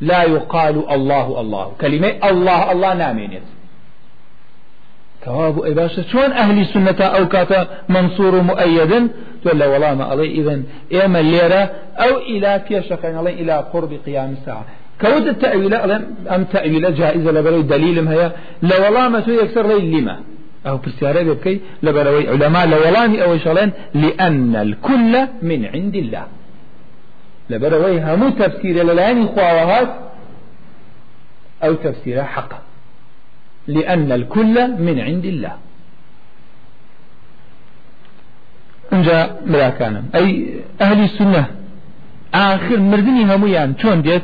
لا 0.00 0.22
يقال 0.22 0.90
الله 0.90 1.40
الله. 1.40 1.72
كلمة 1.80 2.08
الله 2.30 2.72
الله 2.72 2.94
نامينيت. 2.94 3.42
كواب 5.24 5.62
أي 5.62 5.74
باشا 5.74 6.02
شون 6.02 6.32
أهل 6.32 6.60
السنة 6.60 7.00
أو 7.04 7.28
كاتا 7.28 7.68
منصور 7.88 8.40
مؤيدا 8.40 9.08
تقول 9.44 9.64
والله 9.64 9.94
ما 9.94 10.04
علي 10.04 10.30
إذن 10.38 10.64
إما 11.04 11.20
الليرة 11.20 11.70
أو 11.96 12.18
إلى 12.18 12.62
بيشقين 12.68 13.16
علي 13.16 13.30
إلى 13.30 13.64
قرب 13.72 13.92
قيام 14.06 14.36
الساعة. 14.40 14.64
كود 15.00 15.26
التأويل 15.26 15.74
أم 16.34 16.44
تأويل 16.44 16.94
جائزة 16.94 17.30
لبروي 17.30 17.62
دليل 17.62 18.08
هي؟ 18.08 18.32
لو 18.62 18.84
والله 18.84 19.08
ما 19.08 19.18
يكسر 19.18 19.66
لي 19.66 20.00
لما؟ 20.00 20.20
أو 20.66 20.76
برسيارة 20.76 21.22
بكي 21.22 21.60
لبروي 21.82 22.28
علماء 22.28 22.66
لو 22.66 22.78
والله 22.84 23.22
أو 23.24 23.38
شغلين 23.38 23.70
لأن 23.94 24.56
الكل 24.56 25.12
من 25.42 25.66
عند 25.66 25.94
الله. 25.94 26.24
لبروي 27.50 28.00
همو 28.00 28.30
تفسير 28.30 28.84
للعين 28.84 29.26
خواهات 29.26 29.88
أو 31.64 31.74
تفسير 31.74 32.24
حقا 32.24 32.58
لأن 33.66 34.12
الكل 34.12 34.54
من 34.86 35.00
عند 35.00 35.24
الله. 35.24 35.54
انجا 38.92 39.36
ملا 39.46 39.70
كان. 39.70 40.04
أي 40.14 40.60
أهل 40.80 41.04
السنة 41.04 41.46
آخر 42.34 42.78
مردني 42.80 43.34
هميان 43.34 43.74
شون 43.82 44.02
ديت 44.02 44.22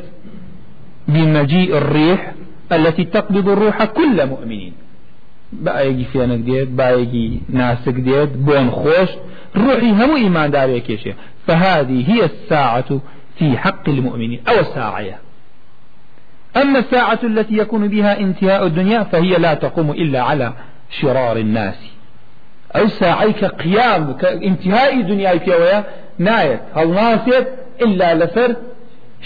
بمجيء 1.07 1.77
الريح 1.77 2.33
التي 2.71 3.03
تقبض 3.03 3.49
الروح 3.49 3.83
كل 3.83 4.25
مؤمنين. 4.25 4.73
بايجي 5.53 6.05
فيانك 6.05 6.39
ديت؟ 6.39 6.67
بايجي 6.67 7.41
ناسك 7.49 7.93
ديت؟ 7.93 8.29
بون 8.29 8.71
خوش؟ 8.71 9.09
روحي 9.55 9.91
هم 9.91 10.15
إيمان 10.15 10.51
داريك 10.51 10.89
يا 10.89 10.97
شيخ. 10.97 11.15
فهذه 11.47 12.11
هي 12.11 12.25
الساعة 12.25 13.01
في 13.39 13.57
حق 13.57 13.89
المؤمنين 13.89 14.41
أو 14.49 14.59
الساعة 14.59 15.19
أما 16.61 16.79
الساعة 16.79 17.19
التي 17.23 17.57
يكون 17.57 17.87
بها 17.87 18.19
انتهاء 18.19 18.65
الدنيا 18.65 19.03
فهي 19.03 19.37
لا 19.37 19.53
تقوم 19.53 19.91
إلا 19.91 20.21
على 20.21 20.53
شرار 20.89 21.37
الناس. 21.37 21.75
أو 22.75 22.87
ساعة 22.87 23.31
كقيام 23.31 24.13
كانتهاء 24.13 25.01
دنيا 25.01 25.31
ويا 25.47 25.83
نايت 26.17 26.59
هل 26.75 26.89
ناسيت 26.89 27.47
إلا 27.81 28.15
لسر 28.15 28.55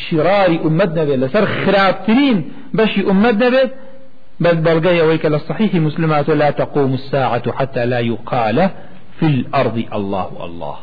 شرار 0.09 0.47
أمتنا 0.65 1.03
بيت 1.03 1.19
لسر 1.19 1.45
خرابترين 1.45 2.51
بشي 2.73 3.01
أمتنا 3.09 3.49
بيت. 3.49 3.71
بل 4.39 4.55
بلغي 4.55 5.01
ويك 5.01 5.25
للصحيح 5.25 5.75
مسلمات 5.75 6.29
لا 6.29 6.51
تقوم 6.51 6.93
الساعة 6.93 7.51
حتى 7.51 7.85
لا 7.85 7.99
يقال 7.99 8.69
في 9.19 9.25
الأرض 9.25 9.83
الله 9.93 10.45
الله. 10.45 10.77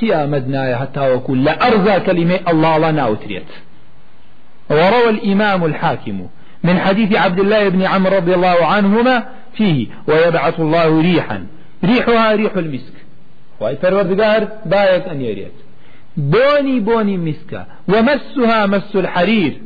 قيامتنا 0.00 0.76
حتى 0.76 1.14
وكل 1.14 1.48
أرضى 1.48 2.00
كلمة 2.00 2.40
الله 2.48 2.78
لا 2.78 2.90
ناوتريت. 2.90 3.46
وروى 4.70 5.10
الإمام 5.10 5.64
الحاكم 5.64 6.28
من 6.64 6.78
حديث 6.78 7.16
عبد 7.16 7.40
الله 7.40 7.68
بن 7.68 7.82
عمرو 7.82 8.16
رضي 8.16 8.34
الله 8.34 8.66
عنهما 8.66 9.24
فيه 9.54 9.86
ويبعث 10.06 10.60
الله 10.60 11.00
ريحا. 11.00 11.46
ريحها 11.84 12.34
ريح 12.34 12.56
المسك. 12.56 12.92
فروردقار 13.82 14.48
بايك 14.66 15.08
أن 15.08 15.20
يريد 15.20 15.52
بوني 16.16 16.80
بوني 16.80 17.16
مسكا 17.16 17.66
ومسها 17.88 18.66
مس 18.66 18.96
الحرير. 18.96 19.60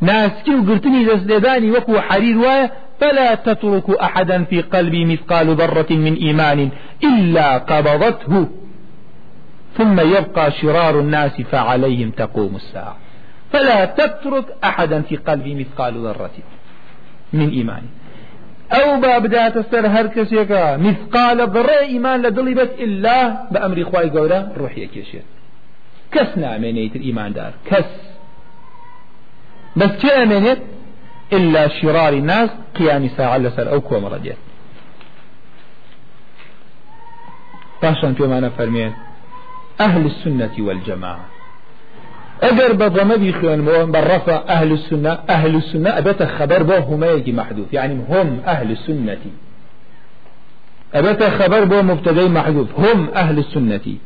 ناسكي 0.00 0.54
وقرتني 0.54 1.04
دسداني 1.04 1.70
وكو 1.70 2.00
حرير 2.00 2.38
وايا 2.38 2.70
فلا 3.00 3.34
تترك 3.34 3.90
أحدا 3.90 4.44
في 4.44 4.60
قلبي 4.60 5.04
مثقال 5.04 5.54
ذرة 5.54 5.86
من 5.90 6.14
إيمان 6.14 6.70
إلا 7.04 7.58
قبضته. 7.58 8.48
ثم 9.78 10.00
يبقى 10.00 10.50
شرار 10.50 11.00
الناس 11.00 11.40
فعليهم 11.40 12.10
تقوم 12.10 12.56
الساعة. 12.56 12.96
فلا 13.52 13.84
تترك 13.84 14.44
أحدا 14.64 15.02
في 15.02 15.16
قلبي 15.16 15.54
مثقال 15.54 16.06
ذرة 16.06 16.30
من 17.32 17.48
إيمان 17.50 17.82
أو 18.72 19.00
بابدا 19.00 19.48
تسر 19.48 19.86
هر 19.86 20.06
كسيكا 20.06 20.76
مثقال 20.76 21.50
ذرة 21.50 21.78
إيمان 21.78 22.22
لدلبت 22.22 22.70
إلا 22.78 23.48
بأمر 23.50 23.84
خواي 23.84 24.10
قولا 24.10 24.48
روحي 24.56 24.86
كيشير 24.86 25.22
كس 26.12 26.38
نامينيت 26.38 26.96
الإيمان 26.96 27.32
دار 27.32 27.52
كس. 27.66 28.14
بس 29.76 29.90
كأمينيت 30.02 30.58
إلا 31.32 31.68
شرار 31.68 32.12
الناس 32.12 32.50
قيام 32.78 33.08
ساعة 33.08 33.38
لسر 33.38 33.72
أو 33.72 33.80
كوم 33.80 34.04
رجيت 34.06 34.36
باشان 37.82 38.14
في 38.14 38.22
معنى 38.22 38.50
فرمين 38.50 38.94
أهل 39.80 40.06
السنة 40.06 40.52
والجماعة. 40.58 41.24
اگر 42.42 42.72
بضمه 42.72 43.16
بيخوان 43.16 43.92
بالرفع 43.92 44.42
أهل 44.48 44.72
السنة 44.72 45.18
أهل 45.30 45.56
السنة 45.56 45.98
أبت 45.98 46.22
خبر 46.22 46.62
به 46.62 46.78
هما 46.78 47.06
يجي 47.06 47.32
محذوف 47.32 47.72
يعني 47.72 47.94
هم 48.08 48.40
أهل 48.46 48.70
السنة. 48.70 49.18
أبت 50.94 51.22
خبر 51.22 51.64
به 51.64 51.82
مبتدأ 51.82 52.28
محذوف 52.28 52.68
هم 52.78 53.08
أهل 53.14 53.38
السنة. 53.38 53.96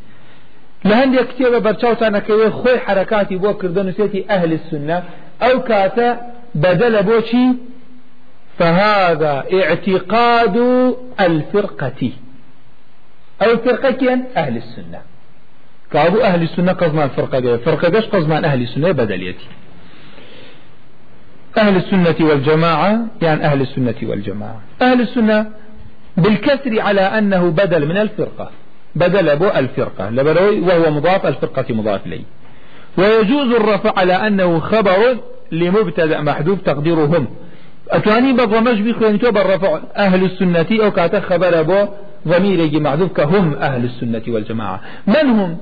لهند 0.84 1.14
يكتب 1.14 1.62
برشاوتانا 1.62 2.18
كوي 2.18 2.50
خوي 2.50 2.78
حركاتي 2.78 3.36
بو 3.36 3.54
كردن 3.54 3.92
سيتي 3.92 4.24
أهل 4.30 4.52
السنة. 4.52 5.02
أو 5.42 5.62
كاتا 5.62 6.20
بدل 6.54 7.02
بوشي 7.02 7.46
فهذا 8.58 9.44
اعتقاد 9.52 10.56
الفرقة. 11.20 12.12
أو 13.42 13.56
فرقة 13.56 14.18
أهل 14.36 14.56
السنة. 14.56 15.00
كابو 15.92 16.20
أهل 16.20 16.42
السنة 16.42 16.72
قزمان 16.72 17.08
فرقة 17.08 17.56
فرقة 17.56 17.88
جاش 17.88 18.04
قزمان 18.04 18.44
أهل 18.44 18.62
السنة 18.62 18.92
بدليتي. 18.92 19.46
أهل 21.58 21.76
السنة 21.76 22.14
والجماعة 22.20 23.06
يعني 23.22 23.44
أهل 23.44 23.60
السنة 23.60 23.94
والجماعة. 24.02 24.60
أهل 24.82 25.00
السنة 25.00 25.46
بالكسر 26.16 26.80
على 26.80 27.00
أنه 27.00 27.50
بدل 27.50 27.86
من 27.86 27.96
الفرقة. 27.96 28.50
بدل 28.94 29.28
أبو 29.28 29.48
الفرقة. 29.48 30.10
لبروي 30.10 30.60
وهو 30.60 30.90
مضاف 30.90 31.26
الفرقة 31.26 31.74
مضاف 31.74 32.06
لي 32.06 32.22
ويجوز 32.98 33.54
الرفع 33.54 33.92
على 33.96 34.12
أنه 34.12 34.60
خبر 34.60 35.16
لمبتدأ 35.52 36.20
محذوف 36.20 36.60
تقديرهم. 36.60 37.26
أتواني 37.90 38.32
بضمج 38.32 38.80
بخواني 38.80 39.18
تو 39.18 39.30
بالرفع 39.30 39.78
أهل 39.96 40.24
السنة 40.24 40.84
أو 40.84 40.90
كاتا 40.90 41.20
خبر 41.20 41.60
أبو 41.60 41.88
ضمير 42.28 42.58
يجي 42.60 42.80
محذوف 42.80 43.12
كهم 43.12 43.54
أهل 43.54 43.84
السنة 43.84 44.22
والجماعة. 44.28 44.80
من 45.06 45.26
هم؟ 45.30 45.58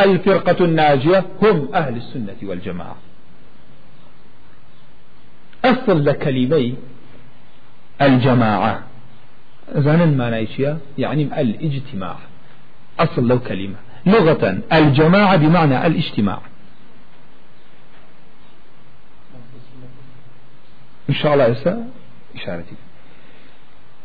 الفرقة 0.00 0.64
الناجية 0.64 1.24
هم 1.42 1.68
أهل 1.74 1.96
السنة 1.96 2.36
والجماعة. 2.42 2.96
أصل 5.64 6.04
لكلمي 6.04 6.74
الجماعة. 8.02 8.82
زان 9.74 10.16
ما 10.16 10.46
يعني 10.98 11.40
الاجتماع. 11.40 12.16
أصل 13.00 13.28
لو 13.28 13.38
كلمة 13.38 13.76
لغة 14.06 14.58
الجماعة 14.72 15.36
بمعنى 15.36 15.86
الاجتماع. 15.86 16.40
إن 21.10 21.14
شاء 21.14 21.34
الله 21.34 21.46
يسا 21.46 21.88
إشارتي 22.36 22.74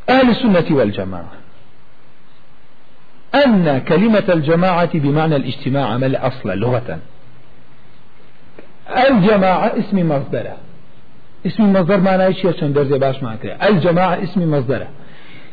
أهل 0.10 0.30
السنة 0.30 0.78
والجماعة. 0.78 1.43
أن 3.36 3.78
كلمة 3.78 4.24
الجماعة 4.30 5.00
بمعنى 5.00 5.36
الاجتماع 5.36 5.98
مل 5.98 6.16
أصل 6.16 6.58
لغة. 6.58 7.00
الجماعة 9.10 9.72
اسم 9.80 10.10
مصدره 10.10 10.58
اسم 11.46 11.74
مصدر 11.74 11.98
ما 11.98 12.18
نايش 12.18 12.46
يشن 12.46 12.74
درجة 12.74 12.96
باش 12.96 13.24
ما 13.24 13.36
كده 13.44 13.70
الجماعة 13.70 14.24
اسم 14.24 14.52
مصدره 14.52 14.88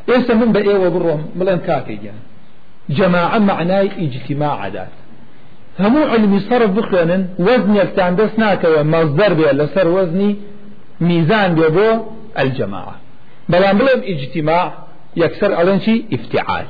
إيسا 0.09 0.33
من 0.33 0.51
بأيه 0.51 0.77
وبرهم 0.77 1.25
كاكي 1.57 1.95
جان 1.95 2.13
جماعة 2.89 3.39
معناي 3.39 3.91
اجتماع 3.97 4.59
عادات. 4.59 4.87
همو 5.79 6.03
علمي 6.03 6.39
صرف 6.39 6.69
بخيانا 6.69 7.27
وزن 7.39 7.75
يكتان 7.75 8.15
دس 8.15 8.29
ناكا 8.37 8.83
مصدر 8.83 9.33
بيه 9.33 9.51
لسر 9.51 9.87
وزني 9.87 10.35
ميزان 11.01 11.55
بيه 11.55 12.03
الجماعة. 12.39 12.95
بلان 13.49 13.77
بلهم 13.77 14.01
اجتماع 14.03 14.73
يكسر 15.15 15.79
شيء 15.79 16.05
افتعال. 16.13 16.65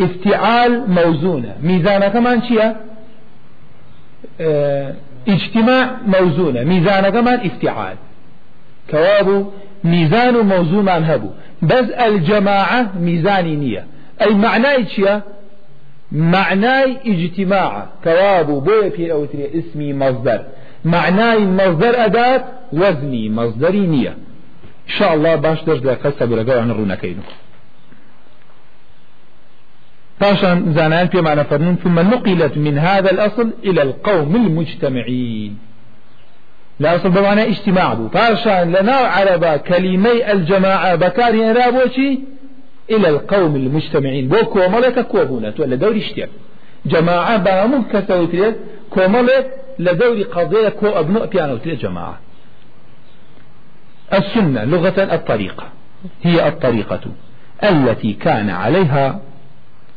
افتعال 0.00 0.90
موزونة. 0.90 1.56
ميزانة 1.62 2.08
كمان 2.08 2.42
شيء 2.42 2.76
آه 4.40 4.94
اجتماع 5.28 5.90
موزونة. 6.06 6.64
ميزانة 6.64 7.10
كمان 7.10 7.40
افتعال. 7.46 7.96
كوابو 8.90 9.44
ميزان 9.84 10.34
موزون 10.34 10.88
هبو. 10.88 11.30
بس 11.62 11.90
الجماعة 11.90 12.98
ميزاني 12.98 13.56
نية. 13.56 13.86
أي 14.22 14.34
معناي 14.34 14.86
شيء 14.86 15.20
معناي 16.12 16.96
اجتماع. 17.06 17.86
كوابو 18.04 18.60
بويا 18.60 18.90
في 18.90 19.12
أوتري 19.12 19.50
اسمي 19.58 19.94
مصدر. 19.94 20.44
معناي 20.84 21.46
مصدر 21.46 22.04
أداة 22.04 22.44
وزني 22.72 23.30
مصدري 23.30 23.80
نية. 23.80 24.16
إن 24.88 24.94
شاء 24.98 25.14
الله 25.14 25.34
باش 25.34 25.64
درس 25.64 25.82
لقصة 25.82 26.26
برقاء 26.26 26.58
عن 26.58 26.70
الرونكين 26.70 27.18
پاشان 30.20 30.72
زانان 30.74 31.08
في 31.08 31.20
معنى 31.20 31.44
فرنون 31.44 31.76
ثم 31.84 31.98
نقلت 31.98 32.56
من 32.56 32.78
هذا 32.78 33.10
الأصل 33.10 33.50
إلى 33.64 33.82
القوم 33.82 34.36
المجتمعين. 34.36 35.58
لا 36.80 36.96
أصل 36.96 37.10
بمعنى 37.10 37.42
اجتماع 37.42 37.94
بو. 37.94 38.08
پاشان 38.08 38.72
لنا 38.72 38.92
عربا 38.92 39.56
كلمي 39.56 40.32
الجماعة 40.32 40.94
بكار 40.94 41.34
ينرابوشي 41.34 42.18
إلى 42.90 43.08
القوم 43.08 43.56
المجتمعين. 43.56 44.28
بو 44.28 44.36
كوملك 44.36 45.06
كوبونت 45.06 45.60
ولا 45.60 45.76
دوري 45.76 45.98
اشتيا 45.98 46.28
جماعة 46.86 47.36
بامو 47.36 47.82
كسوتريت 47.92 48.56
كوملك 48.90 49.50
لدوري 49.78 50.22
قضية 50.22 50.68
كو 50.68 50.86
أبناء 50.86 51.26
بيانوتريت 51.26 51.80
جماعة. 51.80 52.18
السنة 54.12 54.64
لغة 54.64 55.14
الطريقة 55.14 55.64
هي 56.22 56.48
الطريقة 56.48 57.00
التي 57.64 58.12
كان 58.12 58.50
عليها 58.50 59.20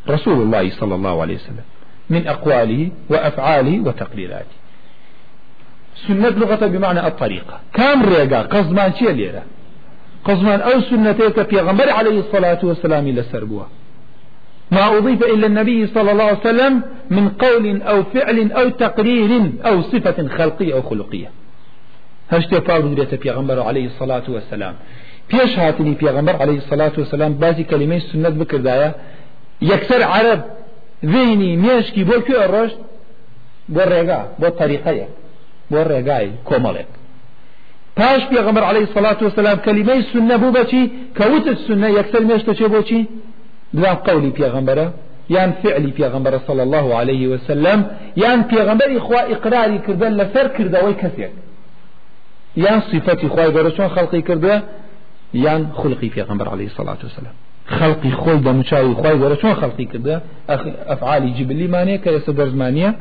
رسول 0.09 0.41
الله 0.41 0.69
صلى 0.69 0.95
الله 0.95 1.21
عليه 1.21 1.35
وسلم 1.35 1.65
من 2.09 2.27
أقواله 2.27 2.89
وأفعاله 3.09 3.79
وتقريراته 3.79 4.57
سنة 6.07 6.29
لغة 6.29 6.67
بمعنى 6.67 7.07
الطريقة. 7.07 7.59
كام 7.73 8.03
ريقا؟ 8.03 8.41
قصمان 8.41 8.93
شيء 8.93 9.11
ليرا؟ 9.11 9.43
قصمان 10.25 10.61
أو 10.61 10.81
سنتيك 10.81 11.41
في 11.41 11.59
غمر 11.59 11.89
عليه 11.89 12.19
الصلاة 12.19 12.59
والسلام 12.63 13.07
إلى 13.07 13.23
سربوها 13.23 13.67
ما 14.71 14.97
أضيف 14.97 15.23
إلى 15.23 15.45
النبي 15.45 15.87
صلى 15.87 16.11
الله 16.11 16.23
عليه 16.23 16.39
وسلم 16.39 16.81
من 17.09 17.29
قول 17.29 17.81
أو 17.81 18.03
فعل 18.03 18.51
أو 18.51 18.69
تقرير 18.69 19.51
أو 19.65 19.81
صفة 19.81 20.27
خلقية 20.27 20.73
أو 20.73 20.81
خلقية. 20.81 21.29
هشتي 22.29 22.61
فاو 22.61 22.95
في 22.95 23.31
غمر 23.31 23.59
عليه 23.59 23.85
الصلاة 23.85 24.23
والسلام. 24.29 24.75
پێش 25.31 25.59
هاتنی 25.59 25.97
پێغەمبەر 26.01 26.35
عليه 26.41 26.57
الصلاة 26.63 26.91
والسلام 26.97 27.33
بازی 27.33 27.63
کلمەی 27.63 27.99
سنت 28.11 28.33
بکردایە 28.41 28.89
یەکسەر 29.61 30.01
عرب 30.15 30.41
ذهنی 31.13 31.51
مێشکی 31.63 32.03
بۆ 32.09 32.17
کوێ 32.25 32.45
ڕۆشت 32.53 32.79
بۆ 33.73 33.83
ڕێگا 33.91 34.21
بۆ 34.41 34.49
طریقەیە 34.59 35.07
بۆ 35.71 35.79
ڕێگای 35.91 36.27
کۆمەڵێک 36.49 36.91
پاش 37.97 38.21
پێغەمبەر 38.31 38.63
عليه 38.71 38.85
الصلاة 38.89 39.19
والسلام 39.25 39.57
کلمەی 39.65 40.01
سنە 40.11 40.35
بوو 40.41 40.55
بەچی 40.57 40.83
کەوتت 41.17 41.59
سنە 41.67 41.89
یەکسەر 41.99 42.23
مێشتە 42.29 42.53
چێ 42.59 42.67
بۆچی 42.73 43.01
دوام 43.75 43.97
قولی 44.07 44.31
پێغەمبەرە 44.39 44.87
یان 45.35 45.51
فعلی 45.61 45.91
پێغەمبەر 45.99 46.33
صلى 46.47 46.61
الله 46.67 46.87
عليه 46.99 47.23
وسلم 47.33 47.79
یان 48.23 48.39
پێغەمبەری 48.51 48.97
خوا 49.05 49.21
ئیقراری 49.31 49.79
کردن 49.85 50.13
لەسەر 50.19 50.47
کردەوەی 50.57 50.95
کەسێک 51.01 51.33
یان 52.65 52.79
صفەتی 52.91 53.27
خوای 53.33 53.51
گەورە 53.55 53.71
چۆن 53.77 53.89
خەڵقی 53.95 54.21
کردووە 54.27 54.57
یان 55.45 55.61
خلقی 55.79 56.09
پێغەمبەر 56.15 56.47
عليه 56.53 56.67
الصلاة 56.71 57.01
والسلام. 57.05 57.35
خلقي 57.79 58.11
خۆی 58.21 58.39
دەموچاوی 58.47 58.93
خی 59.01 59.01
گەورە. 59.19 59.35
چۆن 59.41 59.53
خەڵقی 59.61 59.85
کردە؟ 59.91 60.15
ئەفعالی 60.89 61.31
جبلیمانەیە 61.37 61.97
کە 62.03 62.09
ئێستا 62.15 62.31
دەرزمانیە؟ 62.39 62.91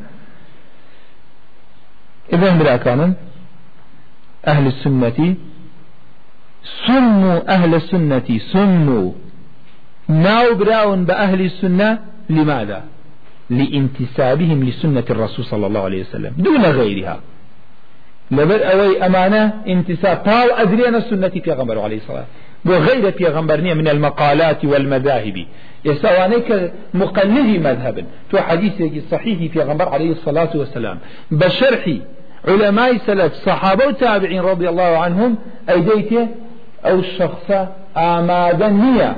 إذن 2.34 2.54
براكانا 2.58 3.06
أهل 4.52 4.66
السنة 4.72 5.18
سموا 6.86 7.36
أهل 7.56 7.72
السنة 7.74 8.28
سموا 8.52 9.08
ناو 10.08 10.46
براون 10.60 11.00
بأهل 11.04 11.40
السنة 11.50 11.88
لماذا؟ 12.30 12.80
لانتسابهم 13.50 14.58
لسنة 14.68 15.04
الرسول 15.10 15.44
صلى 15.44 15.66
الله 15.66 15.82
عليه 15.88 16.00
وسلم. 16.00 16.32
دون 16.38 16.62
غيرها. 16.80 17.20
لبر 18.30 18.60
أوي 18.72 19.06
أمانة 19.06 19.42
انتساب. 19.68 20.16
طاو 20.16 20.48
أدرينا 20.62 20.98
السنة 20.98 21.28
في 21.28 21.52
غمر 21.52 21.78
عليه 21.78 21.96
الصلاة 21.96 22.26
وغير 22.66 23.12
في 23.12 23.26
غنبرنية 23.26 23.74
من 23.74 23.88
المقالات 23.88 24.64
والمذاهب. 24.64 25.46
يسوانيك 25.84 26.72
مقلدي 26.94 27.58
مذهب. 27.58 28.04
تو 28.30 28.38
حديث 28.38 29.02
صحيح 29.10 29.52
في 29.52 29.60
غنبر 29.60 29.88
عليه 29.88 30.10
الصلاة 30.12 30.50
والسلام. 30.54 30.98
بشرح 31.30 31.88
علماء 32.48 32.96
سلف 33.06 33.32
صحابة 33.34 33.86
وتابعين 33.86 34.40
رضي 34.40 34.68
الله 34.68 34.98
عنهم 34.98 35.36
أيديك 35.70 36.18
أو 36.84 36.98
الشخص 36.98 37.50
آمادنية 37.96 39.16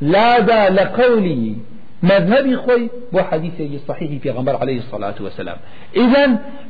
لا 0.00 0.40
دا 0.40 0.70
لقوله 0.70 1.54
مذهبي 2.02 2.56
خوي 2.56 2.90
بو 3.12 3.20
حديث 3.20 3.80
صحيح 3.88 4.22
في 4.22 4.30
غنبر 4.30 4.56
عليه 4.56 4.78
الصلاة 4.78 5.14
والسلام 5.20 5.56
إذا 5.96 6.24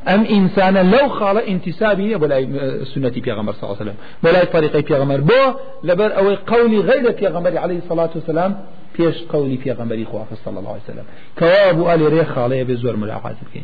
أم 0.07 0.25
إنسانا 0.25 0.83
لو 0.83 1.09
خال 1.09 1.37
انتسابي 1.37 2.15
ولا 2.15 2.39
سنة 2.83 3.09
في 3.09 3.31
غنبر 3.31 3.53
صلى 3.53 3.63
الله 3.63 3.77
عليه 3.79 3.81
وسلم. 3.81 3.95
ولا 4.23 4.43
طريقة 4.45 4.81
في 4.81 4.93
غنبر 4.93 5.21
بو 5.21 5.59
لبر 5.83 6.17
أو 6.17 6.35
قولي 6.35 6.79
غير 6.79 7.13
في 7.13 7.27
غنبر 7.27 7.57
عليه 7.57 7.77
الصلاة 7.77 8.09
والسلام 8.15 8.65
فيش 8.93 9.23
قولي 9.23 9.57
في 9.57 9.71
غنبر 9.71 10.05
خواه 10.11 10.27
صلى 10.45 10.59
الله 10.59 10.71
عليه 10.71 10.81
وسلم. 10.83 11.05
كواب 11.39 11.87
آل 11.87 12.13
ريخ 12.13 12.33
خالي 12.35 12.63
بزور 12.63 12.95
ملاحظة 12.95 13.35
بكين 13.49 13.63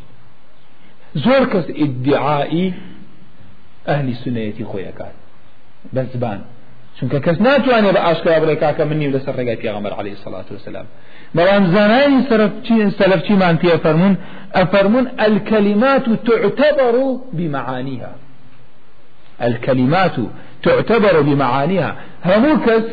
زور 1.15 1.45
كس 1.45 1.65
ادعائي 1.69 2.73
أهل 3.87 4.09
السنة 4.09 4.65
خويا 4.71 4.91
كان 4.91 5.11
بزبان 5.93 6.41
چونکە 6.99 7.19
کەس 7.25 7.37
ناتوانێت 7.47 7.93
بە 7.95 8.01
ئاشکرا 8.05 8.39
بڵێ 8.43 8.55
کاکە 8.63 8.83
منی 8.89 9.11
لەسەر 9.13 9.33
ڕێگای 9.39 9.57
پێغەمبەر 9.63 9.93
عليه 9.99 10.13
الصلاة 10.17 10.45
والسلام 10.51 10.85
بەڵام 11.37 11.63
زانانی 11.75 12.19
سەلفچیمان 12.99 13.55
پێ 13.61 13.77
فەرمونون؟ 13.83 14.15
ئەفەرمونون 14.57 15.07
الكلمات 15.27 16.05
تعتبر 16.29 16.95
بمعانيها. 17.37 18.11
الكلمات 19.47 20.15
تعتبر 20.63 21.15
بمعانيها. 21.21 21.91
همو 22.25 22.51
كس 22.65 22.85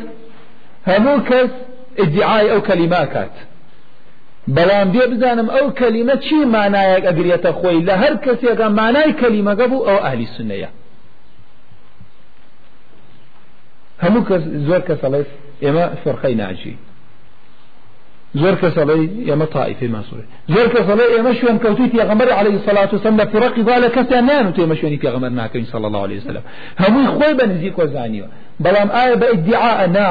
همو 0.87 1.15
كس 1.31 1.51
ادعاء 1.99 2.55
أو 2.55 2.61
كلمات 2.61 3.35
بەڵام 4.57 4.89
بێ 4.95 5.05
بزانم 5.13 5.49
ئەو 5.55 5.67
کەلیمە 5.81 6.17
چی 6.25 6.39
مانایەک 6.55 7.05
ئەگرێتە 7.09 7.51
خۆی؟ 7.59 7.85
لە 7.89 7.95
هەر 8.03 8.15
کەسێکە 8.25 8.67
مانای 8.79 9.13
کەلیمەگە 9.21 9.67
بوو 9.71 9.87
ئەو 9.89 9.99
ئەهلی 10.05 10.29
سنەیە. 10.37 10.71
هەموو 14.05 14.25
کەس 14.29 14.43
زۆر 14.69 14.83
کەس 14.89 15.01
ئەڵێ 15.05 15.23
ئێمە 15.65 15.85
فەرقەی 16.03 16.35
ناجی 16.43 16.75
زۆر 18.35 18.55
کەسەڵی 18.63 19.29
ئێمە 19.29 19.47
تائیفی 19.55 19.89
ماسوورێ 19.95 20.25
زۆر 20.55 20.69
کەسەڵی 20.75 21.07
ئێمە 21.15 21.33
شوێن 21.39 21.59
کەوتوی 21.63 21.89
پێغەمبەر 21.95 22.29
عليه 22.41 22.55
الصلاة 22.61 22.91
والسلام. 22.93 23.17
لە 23.21 23.27
فڕقی 23.33 23.63
وا 23.69 23.77
لە 23.85 23.91
کەسیان 23.97 24.25
نان 24.31 24.53
تو 24.53 24.63
ئێمە 24.63 24.77
شوێنی 24.81 25.67
صلى 25.73 25.87
الله 25.89 26.03
عليه 26.07 26.19
وسلم. 26.21 26.43
هەمووی 26.83 27.09
خۆی 27.17 27.35
بە 27.39 27.45
نزیک 27.53 27.75
وەزانیوە 27.79 28.29
بەڵام 28.65 28.89
ئایا 28.97 29.17
بە 29.21 29.27
ئیدعاء 29.33 29.87
نا. 29.97 30.11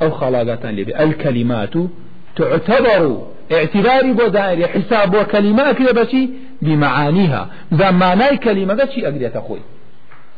ئەو 0.00 0.10
خەڵاگاتان 0.18 0.72
لێبێ 0.78 0.92
الكلمات 1.04 1.74
تعتبر 2.36 3.02
اعتباري 3.52 4.12
بو 4.12 4.26
دائري 4.28 4.66
حساب 4.66 5.10
بو 5.10 5.24
كلمة 5.32 5.72
كده 5.72 5.92
بشي 5.92 6.28
بمعانيها. 6.62 7.42
ذا 7.74 7.90
معناي 7.90 8.36
كلمة 8.36 8.88
شي 8.94 9.08
أقريت 9.08 9.36
أخوي 9.36 9.60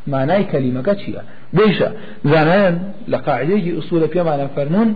معناي 0.07 0.45
كلمة 0.45 0.97
شي. 1.07 1.13
بيشا 1.53 1.93
زانان 2.25 2.75
لقاعدة 3.09 3.79
أصول 3.79 4.03
معنى 4.15 4.49
فرمون 4.57 4.89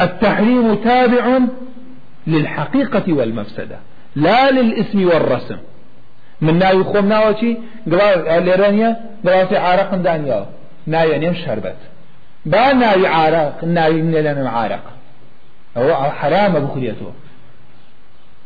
التحريم 0.00 0.74
تابع 0.74 1.38
للحقيقة 2.26 3.12
والمفسدة 3.12 3.78
لا 4.16 4.50
للاسم 4.50 5.06
والرسم. 5.08 5.58
من 6.40 6.58
ناوي 6.58 6.84
خوم 6.84 7.08
ناوشي 7.08 7.56
قال 7.92 8.44
ليرانيا 8.44 8.96
قال 9.26 9.56
عارق 9.56 9.94
دانيا 9.94 10.46
ناوي 10.86 11.18
نيم 11.18 11.34
شربت 11.34 11.76
با 12.46 12.72
ناوي 12.72 13.06
عارق 13.06 13.64
ناوي 13.64 14.02
من 14.02 14.12
لنا 14.12 14.50
عارق 14.50 14.84
هو 15.76 15.94
حرام 15.94 16.52
بخريته 16.52 17.12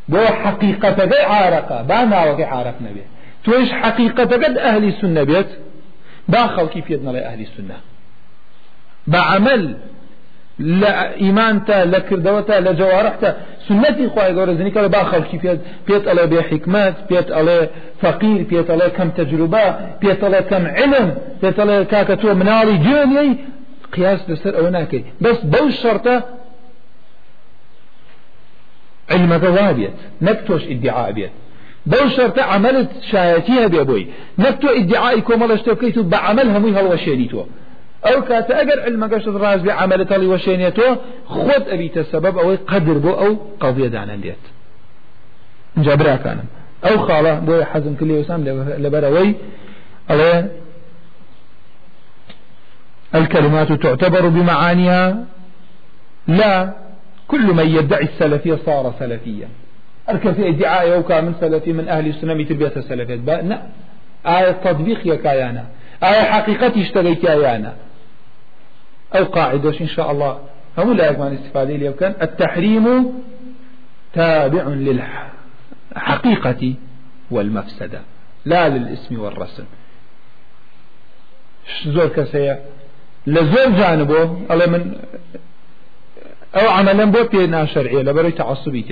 بو 0.09 0.19
حقيقة 0.19 1.27
عارقة 1.27 1.83
با 1.83 2.05
ناوي 2.05 2.45
عارق 2.45 2.75
نبي 2.81 3.03
تويش 3.45 3.73
حقيقة 3.73 4.23
قد 4.23 4.59
أهل 4.59 4.85
السنة 4.85 5.23
بيت 5.23 5.49
با 6.29 6.47
خلقي 6.47 6.83
في 6.83 6.93
يدنا 6.93 7.27
أهل 7.33 7.41
السنة 7.41 7.77
بعمل 9.07 9.77
لا 10.59 11.15
إيمانتا 11.17 11.85
لا 11.85 11.99
كردوتا 11.99 12.61
لا 12.61 12.73
جوارحتا. 12.73 13.37
سنتي 13.69 14.09
خواهي 14.09 14.35
قول 14.35 14.57
زني 14.57 14.71
كلا 14.71 14.87
باخل 14.87 15.23
كيف 15.25 15.59
بيت 15.89 16.09
على 16.09 16.27
بحكمات 16.27 16.95
بيت 17.11 17.33
على 17.33 17.69
فقير 18.03 18.43
بيت 18.43 18.71
على 18.71 18.91
كم 18.91 19.09
تجربة 19.11 19.71
بيت 20.01 20.25
على 20.25 20.43
كم 20.43 20.67
علم 20.67 21.15
بيت 21.43 21.61
على 21.61 21.85
كاكتو 21.85 22.35
مناري 22.35 22.77
جوني 22.79 23.37
قياس 23.93 24.31
لسر 24.31 24.59
أو 24.59 24.69
ناكي 24.69 25.05
بس 25.21 25.39
بو 25.45 25.67
الشرطة 25.67 26.25
علمك 29.11 29.43
وابيت 29.43 29.93
نكتوش 30.23 30.65
ادعاء 30.65 31.13
بيت 31.13 31.31
بو 31.87 32.09
شرطة 32.09 32.43
عملت 32.43 32.91
شايتيها 33.11 33.67
بيبوي 33.67 34.07
نكتو 34.39 34.69
ادعائكم 34.69 35.43
الله 35.43 35.55
اشتوكيتو 35.55 36.03
بعملها 36.03 36.59
مي 36.59 36.71
هالوشينيتو 36.73 37.41
أو 37.41 37.47
كات 38.03 38.51
اگر 38.51 38.81
علم 38.81 39.05
قشت 39.05 39.29
راز 39.29 39.61
بعمل 39.61 40.07
تلي 40.07 40.27
وشينيتو 40.27 40.97
خود 41.27 41.69
أبيت 41.69 41.99
السبب 41.99 42.39
أو 42.39 42.57
قدر 42.67 42.99
بو 42.99 43.11
أو 43.11 43.37
قضية 43.61 43.89
دانا 43.89 44.17
ديت. 44.17 44.37
جابرا 45.77 46.17
كان 46.17 46.39
أو 46.85 46.99
خالة 46.99 47.39
بو 47.39 47.65
حزم 47.65 47.95
كل 47.95 48.11
يوسام 48.11 48.45
لبروي 48.79 49.35
عليه 50.11 50.53
الكلمات 53.15 53.73
تعتبر 53.73 54.29
بمعانيها. 54.29 55.25
لا 56.29 56.73
كل 57.29 57.55
من 57.55 57.67
يدعي 57.67 58.05
السلفية 58.05 58.59
صار 58.67 58.95
سلفيا. 58.99 59.49
أركن 60.11 60.33
في 60.33 60.49
ادعاء 60.49 60.89
يوكا 60.89 61.21
من 61.21 61.35
سلفي 61.41 61.73
من 61.73 61.89
أهل 61.89 62.07
السنة 62.07 62.45
تربية 62.45 62.73
السلفية 62.77 63.15
لا 63.15 63.63
آية 64.27 64.53
تطبيق 64.53 65.07
يا 65.07 65.15
كيانا 65.15 65.65
آية 66.03 66.23
حقيقة 66.23 66.83
اشتغيت 66.83 67.25
يا 67.25 67.75
أو 69.15 69.25
قاعدة 69.25 69.81
إن 69.81 69.89
شاء 69.89 70.11
الله. 70.11 70.39
هم 70.79 70.93
لا 70.93 71.11
يكون 71.11 71.35
استفادة 71.35 71.77
لي 71.77 71.93
كان 71.93 72.15
التحريم 72.23 73.13
تابع 74.13 74.63
للحقيقة 74.63 76.75
والمفسدة 77.31 78.01
لا 78.45 78.69
للاسم 78.69 79.21
والرسم. 79.21 79.65
زور 81.87 82.09
كسيا 82.09 82.65
لزور 83.27 83.71
جانبه 83.71 84.41
الله 84.51 84.67
من 84.67 84.97
أو 86.55 86.69
عملا 86.69 87.05
بو 87.05 87.25
بينا 87.25 87.67
شرعية 87.67 88.03
لبري 88.03 88.31
تعصبي 88.31 88.83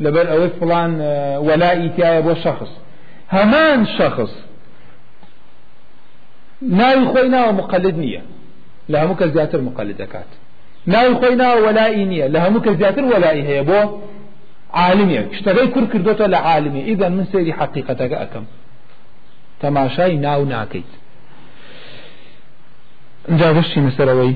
لبر 0.00 0.32
أو 0.32 0.48
فلان 0.48 0.98
آه، 1.00 1.40
ولائي 1.40 1.88
تاعي 1.88 2.22
بو 2.22 2.34
شخص. 2.34 2.70
همان 3.32 3.86
شخص 3.86 4.44
لە 8.90 8.96
هەموو 9.02 9.16
کە 9.20 9.26
زیاتر 9.34 9.60
مقالد 9.68 9.96
دەکات. 10.02 10.30
ناوی 10.92 11.14
خۆی 11.20 11.34
ناو 11.42 11.56
وەلای 11.66 12.04
نییە. 12.10 12.26
لە 12.34 12.38
هەموو 12.44 12.64
کە 12.64 12.72
زیاتر 12.80 13.04
وەلای 13.12 13.40
هەیە 13.48 13.64
بۆ 13.68 13.80
عالمیە. 14.80 15.22
شتەکەی 15.38 15.68
کورد 15.74 15.88
کردوتە 15.92 16.26
لە 16.34 16.38
عالمی. 16.48 16.82
ئیدەن 16.88 17.12
من 17.18 17.26
سێری 17.32 17.52
حقیقەتەکە 17.60 18.16
ئەەکەم. 18.22 18.44
تەماشای 19.60 20.16
ناو 20.26 20.44
ناکەیت. 20.54 20.90
جاگەشتی 23.40 23.80
مەسەرەوەی. 23.86 24.34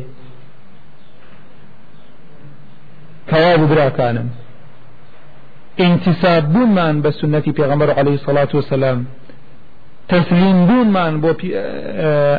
تەواو 3.30 3.66
براکانم. 3.70 4.28
ئینتیساب 5.80 6.44
بوومان 6.52 6.96
بە 7.04 7.10
سنەتی 7.18 7.52
پێغەمبەر 7.58 7.90
عەلەی 7.98 8.18
سەڵات 8.26 8.50
وسەلام 8.54 9.00
تسلیم 10.08 10.66
بوونمان 10.66 11.20
بۆ 11.22 11.30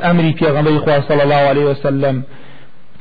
ئەمری 0.05 0.33
پێغەمبەری 0.39 0.79
خوا 0.83 1.01
صلی 1.07 1.21
الله 1.21 1.43
عليه 1.51 1.65
وسلم. 1.71 2.23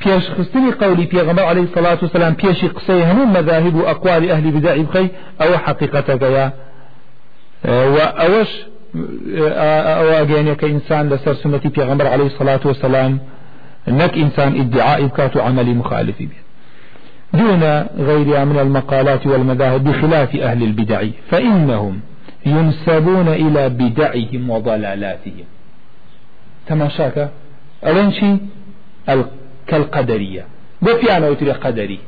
پێشخستنی 0.03 0.71
قولی 0.81 1.07
پێغەمبەر 1.13 1.45
عليه 1.51 1.61
الصلاة 1.61 1.97
والسلام 2.01 2.33
پێشی 2.35 2.67
قسەی 2.77 3.01
هەموو 3.09 3.25
مذاهب 3.37 3.75
و 3.75 3.85
ئەقوالی 3.89 4.31
ئەهلی 4.31 4.51
بدعی 4.51 4.83
بخەی 4.83 5.09
ئەوە 5.39 5.57
حقیقەتەکەیە 5.65 6.47
و 7.93 7.97
ئەوەش 8.19 8.51
ئەوە 9.97 10.15
ئەگەێنێ 10.19 10.55
کە 10.59 10.63
ئینسان 10.73 11.09
لەسەر 11.11 11.35
سنەتی 11.43 11.69
پێغەمبەر 11.77 12.07
عليه 12.13 12.27
الصلاة 12.31 12.63
والسلام 12.65 13.19
نك 13.87 14.13
إنسان 14.17 14.51
ادعاء 14.61 15.01
بكات 15.07 15.37
عملي 15.37 15.73
مخالف 15.73 16.17
به 16.17 16.39
دون 17.33 17.63
غيرها 18.09 18.45
من 18.45 18.59
المقالات 18.59 19.27
والمذاهب 19.27 19.83
بخلاف 19.83 20.35
أهل 20.35 20.63
البدع 20.63 21.01
فإنهم 21.31 22.01
ينسبون 22.45 23.27
إلى 23.27 23.69
بدعهم 23.69 24.49
وضلالاتهم. 24.49 25.45
تماشاك؟ 26.67 27.29
ألين 27.85 28.11
شي؟ 28.11 28.37
كالقدرية. 29.67 30.45
بفي 30.81 31.17
أنا 31.17 31.29
وتري 31.29 31.51
قدري. 31.51 31.99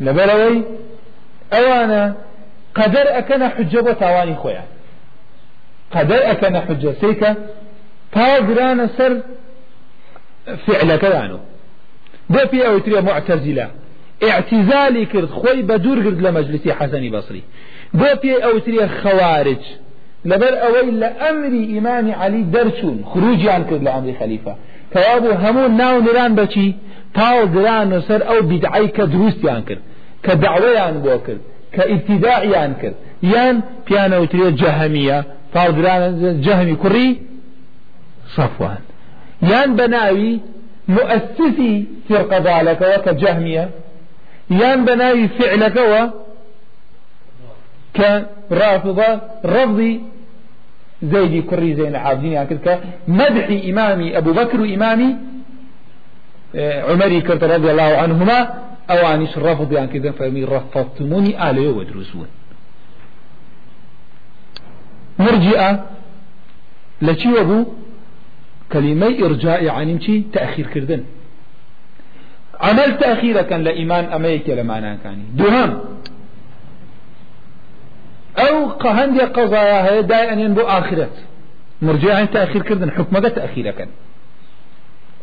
لبلوي 0.00 0.62
أوانا 1.52 2.14
قدر 2.74 3.18
أكن 3.18 3.48
حجة 3.48 3.80
بتواني 3.80 4.34
خويا. 4.34 4.64
قدر 5.90 6.30
أكن 6.30 6.60
حجة. 6.60 6.94
سيكا 7.00 7.36
تاغران 8.12 8.88
سر 8.88 9.20
فعلك 10.66 11.04
لانو 11.04 11.38
بفي 12.30 12.66
أو 12.66 12.78
تري 12.78 13.00
معتزلة. 13.00 13.70
اعتزالي 14.28 15.06
كرد 15.06 15.30
خوي 15.30 15.62
بدور 15.62 16.02
كرد 16.02 16.20
لمجلسي 16.20 16.74
حسني 16.74 17.10
بصري. 17.10 17.42
بۆ 17.98 18.10
پێ 18.22 18.34
ئەوترێ 18.44 18.86
خوارج 19.00 19.64
لەبەر 20.30 20.54
ئەوەی 20.62 20.90
لە 21.02 21.10
ئەمری 21.22 21.64
ئیمانی 21.72 22.14
علی 22.22 22.42
دەرچوون 22.54 22.98
خروجیان 23.10 23.62
کرد 23.68 23.82
لە 23.86 23.90
ئەمری 23.94 24.14
خەلیفە. 24.20 24.54
کەوابوو 24.92 25.34
هەموو 25.44 25.68
ناو 25.80 25.96
نران 26.06 26.32
بەچی 26.38 26.68
تاو 27.18 27.40
گران 27.54 27.88
و 27.92 28.00
سەر 28.08 28.20
ئەو 28.28 28.40
بیدعی 28.50 28.88
کە 28.96 29.04
دروستیان 29.14 29.62
کرد 29.68 29.82
کە 30.24 30.32
دعوەیان 30.44 30.94
بۆ 31.04 31.14
کرد 31.26 31.42
کە 31.74 31.82
ئیبتیداعیان 31.90 32.72
کرد. 32.80 32.96
یان 33.34 33.56
جەهەمیە 34.60 35.18
تاو 35.54 35.70
گران 35.78 36.00
جەهەمی 36.46 36.76
کوڕی 36.82 37.10
صفوان. 38.36 38.82
یان 39.50 39.70
بەناوی 39.78 40.34
مؤسسی 40.96 41.74
فرقە 42.08 42.38
ضالەکەوە 42.46 42.98
کە 43.04 43.12
جەهمیە 43.22 43.64
یان 44.60 44.78
بەناوی 44.86 45.26
فعلەکەوە 45.38 46.02
كرافضة 47.96 49.20
رفضي 49.44 50.00
زيدي 51.02 51.42
كري 51.42 51.74
زين 51.74 51.86
العابدين. 51.86 52.32
يعني 52.32 52.48
كذا 52.48 52.80
مدح 53.08 53.46
إمامي 53.68 54.18
أبو 54.18 54.32
بكر 54.32 54.60
وإمامي 54.60 55.16
آه، 56.56 56.92
عمري 56.92 57.20
كرت 57.20 57.44
رضي 57.44 57.70
الله 57.70 57.82
عنهما 57.96 58.38
أو 58.90 59.06
عنيش 59.06 59.38
رفض 59.38 59.72
يعني 59.72 59.98
كذا 59.98 60.10
فمي 60.10 60.44
رفضتموني 60.44 61.50
آلي 61.50 61.66
ودرسون 61.68 62.26
مرجئة 65.18 65.84
لشي 67.02 67.32
وبو 67.32 67.64
كلمة 68.72 69.06
إرجاء 69.06 69.68
عن 69.68 69.98
تأخير 70.32 70.66
كردن. 70.66 71.04
عمل 72.60 72.98
تأخير 72.98 73.42
كان 73.42 73.62
لإيمان 73.64 74.04
أميك 74.04 74.50
لما 74.50 74.98
كان 75.04 75.18
دوهم 75.34 75.80
أو 78.84 78.90
قهندي 78.90 79.20
قضايا 79.20 79.92
هي 79.92 80.02
دائما 80.02 80.48
بو 80.48 80.60
آخرت 80.60 81.10
مرجع 81.82 82.24
تأخير 82.24 82.62
كردن 82.62 82.90
حكمك 82.90 83.22
تأخير 83.22 83.70
كان 83.70 83.88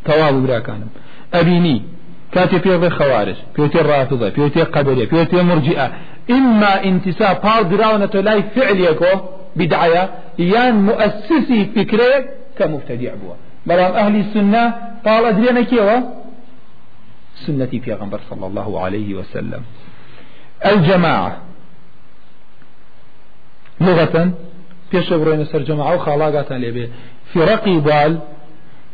تواب 0.06 0.34
برا 0.34 0.60
كانم 0.60 0.88
أبيني 1.34 1.82
كاتي 2.32 2.60
في 2.60 2.90
خوارج 2.90 3.36
في 3.56 3.78
رافضة 3.78 4.30
في 4.30 4.64
قدرية 4.64 5.06
في 5.06 5.42
مرجئة 5.42 5.92
إما 6.30 6.84
انتساب 6.84 7.42
بار 7.42 7.62
دراونة 7.62 8.06
لاي 8.06 8.44
فعل 8.44 8.80
يكو 8.80 9.06
بدعية 9.56 10.10
يان 10.40 10.76
مؤسسي 10.86 11.66
فكرة 11.76 12.26
كمبتدع 12.58 13.14
بوا 13.14 13.36
بلام 13.66 13.94
أهل 13.94 14.16
السنة 14.16 14.74
قال 15.06 15.26
أدرينا 15.26 15.62
كيوا 15.62 16.00
سنتي 17.36 17.80
في 17.80 17.94
غنبر 17.94 18.20
صلى 18.30 18.48
الله 18.48 18.82
عليه 18.82 19.16
وسلم. 19.16 19.62
الجماعة. 20.66 21.38
لغة 23.82 24.32
في 24.92 25.04
شبرين 25.04 25.46
سر 25.46 25.60
جماعة 25.60 25.96
وخالاقات 25.96 26.52
لبي 26.52 26.90
في 27.34 27.40
رقي 27.40 27.76
بال 27.80 28.20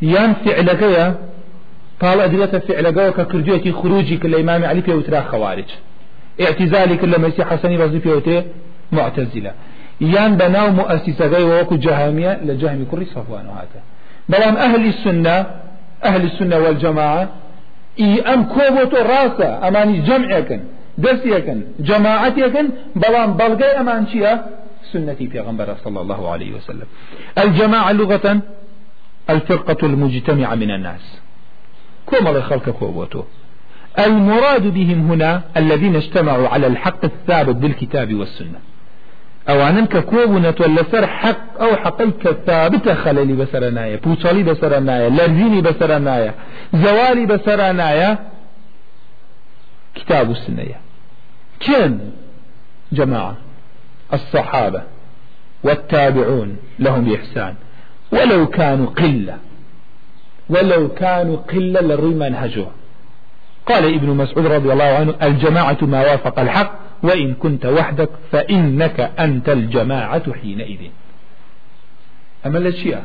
يان 0.02 0.34
فعلك 0.34 0.82
يا 0.82 1.16
قال 2.02 2.22
أدلة 2.22 2.60
فعلك 2.68 2.98
وككردوية 2.98 3.72
خروجي 3.72 4.18
كل 4.18 4.36
إمام 4.36 4.66
علي 4.66 4.82
في 4.82 4.94
وترا 4.94 5.22
خوارج 5.22 5.70
اعتزالي 6.42 6.98
كل 6.98 7.22
مسيح 7.22 7.48
حسني 7.54 7.78
رضي 7.78 8.00
في 8.00 8.10
وترا 8.10 8.44
معتزلة 8.92 9.52
يان 10.02 10.38
بناو 10.38 10.72
مؤسسة 10.72 11.26
غير 11.28 11.62
وكو 11.62 11.76
جهامية 11.76 12.40
لجهمي 12.44 12.86
كل 12.92 13.06
صفوان 13.06 13.46
هذا 13.46 13.82
بلام 14.30 14.58
أهل 14.58 14.86
السنة 14.86 15.46
أهل 16.04 16.22
السنة 16.26 16.58
والجماعة 16.58 17.30
إي 18.00 18.22
أم 18.22 18.44
كوبوتو 18.44 18.98
راسا 18.98 19.68
أماني 19.68 20.00
جمعكن 20.00 20.60
دسيكن 20.98 21.62
جماعتيكن 21.80 22.70
بلام 22.96 23.34
بلغي 23.34 23.66
أمان 23.66 24.08
شيا 24.08 24.34
سنتي 24.36 24.67
في 24.92 25.40
غنبرة 25.40 25.78
صلى 25.84 26.02
الله 26.02 26.32
عليه 26.32 26.52
وسلم. 26.58 26.88
الجماعة 27.38 27.92
لغة 27.92 28.42
الفرقة 29.30 29.86
المجتمعة 29.86 30.56
من 30.56 30.72
الناس. 30.72 31.20
كما 32.08 32.30
الله 32.30 32.42
خلق 32.42 32.70
كوبوتو 32.70 33.24
المراد 34.00 34.74
بهم 34.74 35.12
هنا 35.12 35.42
الذين 35.58 35.96
اجتمعوا 35.96 36.48
على 36.48 36.68
الحق 36.68 37.06
الثابت 37.06 37.56
بالكتاب 37.56 38.14
والسنة. 38.14 38.60
ئەو 39.48 39.60
حەقەی 41.84 42.12
کە 42.24 42.32
ثابتە 42.48 42.94
خەلەلی 43.04 43.36
بەسرە 43.42 43.70
نایە 43.78 43.98
پوچەڵی 44.06 44.44
بەسرە 44.50 44.80
نایە 44.90 45.10
لەرزینی 45.18 45.62
بەسرە 45.68 45.98
نایە 46.08 46.32
زەوالی 46.84 47.26
بەسرە 47.32 47.70
نایە 47.82 48.12
كتاب 49.98 50.32
السنية 50.32 50.80
كن 51.66 52.00
جماعة؟ 52.92 53.36
الصحابة 54.14 54.84
والتابعون 55.64 56.58
لهم 56.80 57.06
بإحسان. 57.06 57.56
ولو 58.12 58.48
كانوا 58.48 58.86
قلة 58.86 59.38
ولو 60.50 60.90
كانوا 60.90 61.38
قلة 61.38 61.82
للري 61.82 62.14
منهجها 62.16 62.72
قال 63.66 63.94
ابن 63.94 64.10
مسعود 64.10 64.46
رضي 64.46 64.74
الله 64.74 64.84
عنه 64.84 65.16
الجماعة 65.24 65.78
ما 65.82 66.02
وافق 66.02 66.40
الحق 66.40 66.80
وإن 67.04 67.34
كنت 67.34 67.66
وحدك 67.66 68.10
فإنك 68.32 69.00
أنت 69.00 69.50
الجماعة 69.50 70.34
حينئذ. 70.34 70.80
أما 72.46 72.58
الأشياء 72.58 73.04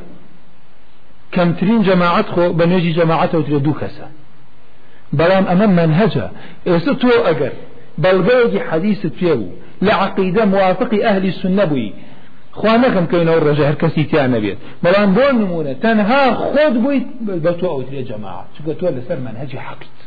كم 1.32 1.52
ترين 1.52 1.82
جماعة 1.82 2.22
خو 2.22 2.52
بنجي 2.52 2.92
جماعته 2.92 3.38
وتردو 3.38 3.72
كسا. 3.72 4.10
بلام 5.12 5.46
أمام 5.46 5.76
منهجة 5.76 6.30
إستو 6.66 7.08
أجر 7.08 7.52
بل 7.98 8.60
حديث 8.70 9.06
فيه 9.06 9.46
لعقيدة 9.82 10.44
موافق 10.44 10.92
أهل 11.10 11.24
السنة 11.32 11.64
بوي. 11.64 11.92
خوانەکەم 12.60 13.06
کەینەوە 13.12 13.40
ڕێژە 13.46 13.64
هەر 13.68 13.76
کەسی 13.82 14.04
تیان 14.10 14.30
نەبێت. 14.34 14.58
بەڵام 14.84 15.10
بۆ 15.16 15.26
نمونە 15.40 15.72
تەنها 15.84 16.22
خۆت 16.40 16.74
بوویت 16.82 17.06
بە 17.44 17.52
تۆ 17.60 17.66
ئەوترێ 17.74 18.02
جەماعە 18.10 18.44
چکە 18.54 18.72
تۆ 18.80 18.86
لەسەر 18.96 19.18
منهجی 19.26 19.58
حەقیت. 19.66 19.98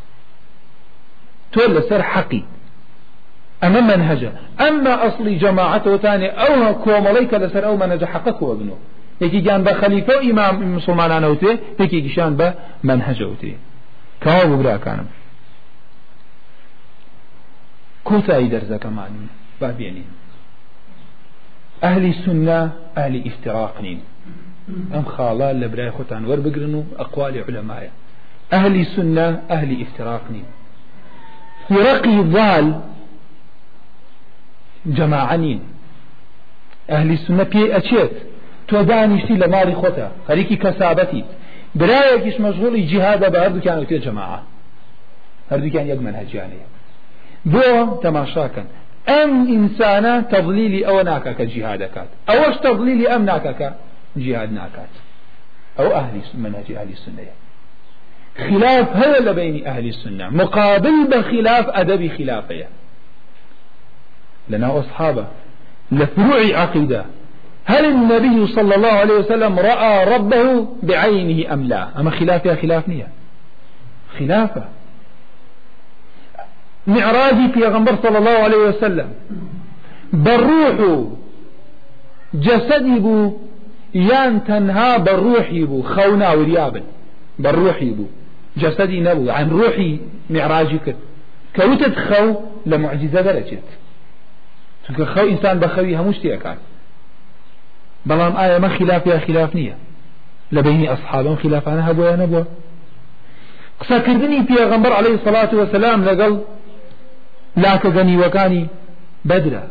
تۆ 1.55 1.63
لەسەر 1.75 2.01
حەقی 2.11 2.43
ئەمە 3.63 3.81
منهجە 3.89 4.31
ئەمما 4.61 4.93
ئەسڵی 5.03 5.35
جەماعەتەوە 5.43 5.97
تانێ 6.03 6.29
ئەو 6.39 6.53
کۆمەڵی 6.83 7.25
کە 7.31 7.37
لەسەر 7.43 7.63
ئەو 7.67 7.75
منهجە 7.81 8.07
حەقەکەوە 8.13 8.53
بنەوە 8.59 8.79
یەکیگیان 9.23 9.61
بە 9.65 9.73
خەلیفە 9.79 10.13
و 10.17 10.21
ئیمام 10.27 10.55
مسلمانانەوتێ 10.77 11.51
یەکێکیشان 11.81 12.31
بە 12.39 12.47
منهجەوتێ 12.87 13.53
کەوا 14.23 14.45
بگراکانم 14.51 15.07
کۆتایی 18.07 18.49
دەرزەکەمانی 18.53 19.27
با 19.59 19.69
بێنین 19.79 20.09
ئەهلی 21.83 22.13
سنە 22.23 22.59
ئەهلی 22.97 23.21
ئیفتراق 23.27 23.75
نین 23.85 23.99
ئەم 24.93 25.05
خاڵە 25.13 25.49
لە 25.61 25.67
برای 25.73 25.91
خۆتان 25.97 26.23
وەربگرن 26.29 26.73
و 26.79 26.81
ئەقوالی 26.99 27.41
علەمایە 27.47 27.91
ئەهلی 28.53 28.85
سنە 28.95 29.27
ئیفتراق 29.81 30.23
نین 30.33 30.47
فرقی 31.67 32.19
ضال 32.33 32.67
جەماعنین 34.97 35.61
ئەهلی 36.91 37.17
سنە 37.25 37.45
پێی 37.53 37.67
ئەچێت 37.75 38.15
تۆ 38.69 38.77
دانیشتی 38.89 39.35
لە 39.41 39.47
ماڵی 39.53 39.75
خۆتە 39.81 40.07
خەریکی 40.27 40.57
کەسابەتیت 40.63 41.29
برایەکیش 41.79 42.37
مەشغوڵی 42.45 42.81
جیهادە 42.89 43.27
بە 43.33 43.39
هەردووکیان 43.43 43.77
وتێ 43.81 43.97
جەماعە 44.05 44.39
هەردووکیان 45.51 45.85
یەک 45.91 45.99
بۆ 47.53 47.67
تەماشاکەن 48.03 48.67
ئینسانە 49.07 50.13
تەضلیلی 50.31 50.81
ئەوە 50.87 51.03
ناکە 51.09 51.31
کە 51.37 51.45
جیهاد 51.51 51.79
دەکات 51.83 52.09
ئەوەش 52.29 52.55
تەضلیلی 52.65 53.05
ئەم 53.11 53.23
ناکەکە 53.31 53.69
جیهاد 54.23 54.51
ناکات 54.59 54.93
ئەو 55.77 55.89
ئەهلی 55.95 56.21
منهجی 56.43 56.73
ئەهلی 56.77 56.97
سنەیە 57.05 57.35
خلاف 58.47 58.87
لە 59.27 59.33
بینی 59.39 59.61
ئەهلی 59.67 59.93
سنە 60.03 60.27
مقابل 60.41 60.97
بخلاف 61.11 61.65
ئەدەبی 61.75 62.09
خلافەیە 62.17 62.69
لنا 64.49 64.79
أصحابه. 64.79 65.25
لفروع 65.91 66.53
عقيدة. 66.53 67.05
هل 67.65 67.85
النبي 67.85 68.47
صلى 68.47 68.75
الله 68.75 68.91
عليه 68.91 69.13
وسلم 69.13 69.59
رأى 69.59 70.15
ربه 70.15 70.67
بعينه 70.83 71.53
أم 71.53 71.63
لا؟ 71.63 71.87
أما 71.99 72.11
خلافها 72.11 72.55
خلاف 74.19 74.49
نية 76.87 77.05
معراجي 77.05 77.53
في 77.53 77.67
غنبر 77.67 77.95
صلى 78.03 78.17
الله 78.17 78.31
عليه 78.31 78.57
وسلم. 78.57 79.09
بالروح 80.13 81.05
جسدي 82.33 82.99
بو 82.99 83.37
يان 83.95 84.43
تنها 84.43 84.97
بالروحي 84.97 85.63
بو 85.63 85.81
خونا 85.81 86.33
وريابا 86.33 86.83
بالروحي 87.39 87.89
بو 87.89 88.05
جسدي 88.57 88.99
نبو. 88.99 89.31
عن 89.31 89.49
روحي 89.49 89.99
معراجي 90.29 90.77
كت 90.85 90.95
كوتت 91.55 91.99
خو 91.99 92.35
لمعجزة 92.65 93.21
درجت 93.21 93.63
خەو 94.93 95.25
ئینسان 95.25 95.59
بە 95.59 95.67
خەوی 95.75 95.95
هەموو 95.99 96.13
شتێکات 96.13 96.59
بەڵام 98.09 98.33
ئایا 98.39 98.59
مە 98.59 98.69
خلاف 98.77 99.07
یا 99.07 99.19
خلاف 99.19 99.51
نییە؟ 99.55 99.75
لە 100.55 100.61
بینی 100.65 100.87
ئەصحابم 100.87 101.35
خلافانە 101.43 101.83
هەبووە 101.89 102.15
نەبووە؟ 102.21 102.43
قسەکردنی 103.81 104.45
پێغەمبەر 104.49 104.91
عليه 104.99 105.15
سڵات 105.25 105.53
وسلام 105.53 105.99
لەگەڵ 106.09 106.33
لاکە 107.63 107.89
گەنیوەکانی 107.97 108.63
بەدرە 109.29 109.63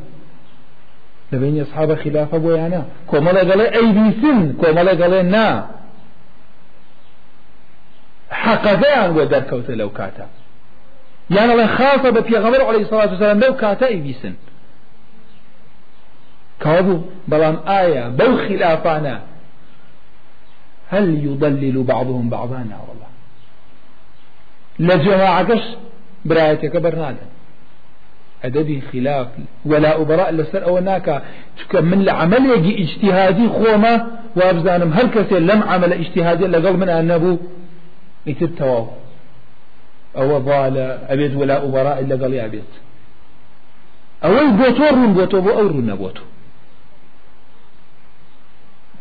لە 1.31 1.37
بینی 1.41 1.61
ئەصحابە 1.65 1.95
خلافە 2.03 2.39
بۆ 2.45 2.51
یانە 2.61 2.83
کۆمەڵە 3.11 3.43
گەڵێ 3.51 3.67
ئەیبیسن 3.77 4.41
کۆمەڵە 4.61 4.95
گەڵێ 5.01 5.21
نا. 5.35 5.49
حەقەدەیان 8.43 9.11
بۆ 9.17 9.23
دەرکەوتە 9.33 9.75
لەو 9.81 9.91
کاتە 9.99 10.27
یانەڵێ 11.37 11.67
خاصە 11.77 12.09
بە 12.17 12.21
پێغەمبەر 12.29 12.63
عليه 12.69 12.85
سڵات 12.91 13.11
وسلام 13.13 13.41
لەو 13.45 13.53
کاتە 13.63 13.87
ئەیبیسن 13.93 14.35
كابو 16.65 17.01
بلان 17.29 17.57
آية 17.69 18.09
بو 18.09 18.37
خلافانا. 18.49 19.21
هل 20.91 21.25
يضلل 21.25 21.83
بعضهم 21.83 22.29
بعضا 22.31 22.57
والله. 22.89 23.11
لجماعة 24.79 25.61
برأيتك 26.25 26.77
برنادا 26.77 27.27
أدبي 28.45 28.81
خلاف. 28.93 29.27
ولا 29.67 30.01
أبراء 30.01 30.33
لسر 30.33 30.65
أو 30.65 30.79
ناكا 30.79 31.23
من 31.75 32.01
العمل 32.01 32.51
يجي 32.57 32.83
اجتهادي 32.83 33.49
خوما 33.49 34.07
وأبزانم 34.37 34.93
هل 34.93 35.07
كسي 35.07 35.39
لم 35.41 35.63
عمل 35.63 35.93
اجتهادي 35.93 36.47
لقل 36.47 36.77
من 36.77 36.89
النبو 36.89 37.39
يتتواو 38.27 38.87
أو 40.17 40.39
ضال 40.39 40.77
أبيت 41.09 41.37
ولا 41.37 41.65
أبراء 41.65 42.01
إلا 42.01 42.17
قال 42.23 42.33
يا 42.35 42.45
أبيت. 42.45 42.73
أو 44.25 44.35
بوتور 44.59 44.97
من 44.97 45.15
بوتو 45.15 45.41
بو 45.41 45.51
أو 45.51 45.69
نبوتو 45.69 46.23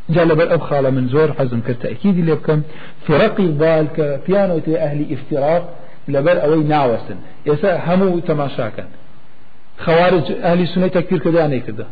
جا 0.09 0.25
لەبەر 0.25 0.47
ئەو 0.51 0.59
خاڵە 0.67 0.89
من 0.97 1.05
زۆر 1.09 1.29
حەزم 1.37 1.61
کرد 1.67 1.79
تأکیدی 1.79 2.21
لێ 2.27 2.35
بکەم 2.35 2.59
فرقی 3.07 3.47
ضال 3.59 3.87
کە 3.95 4.07
پیانەوە 4.25 4.69
ئەهلی 4.81 5.13
افتراق. 5.13 5.63
لەبەر 6.11 6.37
ئەوەی 6.43 6.63
ناوەستن 6.73 7.19
ئێستا 7.47 7.71
هەموو 7.87 8.23
تەماشاکەن 8.29 8.89
خوارج 9.85 10.27
ئەهلی 10.45 10.67
سنەی 10.73 10.91
تەکفیر 10.97 11.19
کردیان 11.25 11.49
نەیکردە 11.53 11.85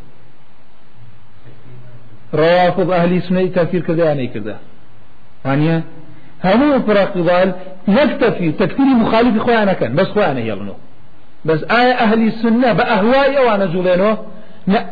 ڕوافض 2.40 2.88
ئەهلی 2.96 3.20
سنەی 3.28 3.50
تەکفیر 3.58 3.84
کردیان 3.88 4.18
نەیکردە 4.22 4.56
وانە 5.46 5.78
هەموو 6.44 6.80
فرقی 6.88 7.22
ضال 7.30 7.50
نكتفي 7.88 8.52
تكفير 8.52 8.86
مخالف 8.86 9.38
إخوانا 9.38 9.74
كان 9.74 9.96
بس 9.96 10.08
إخوانا 10.08 10.40
يلنو. 10.40 10.74
بس 11.46 11.64
آية 11.64 11.94
أهل 11.94 12.28
السنة 12.28 12.74
بأهواء 12.74 13.46
وأنا 13.46 13.66
جولينو 13.66 14.18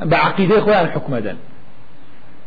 بعقيدة 0.01 0.59
إخوانا 0.59 0.87
حكم 0.91 1.17
دن. 1.17 1.35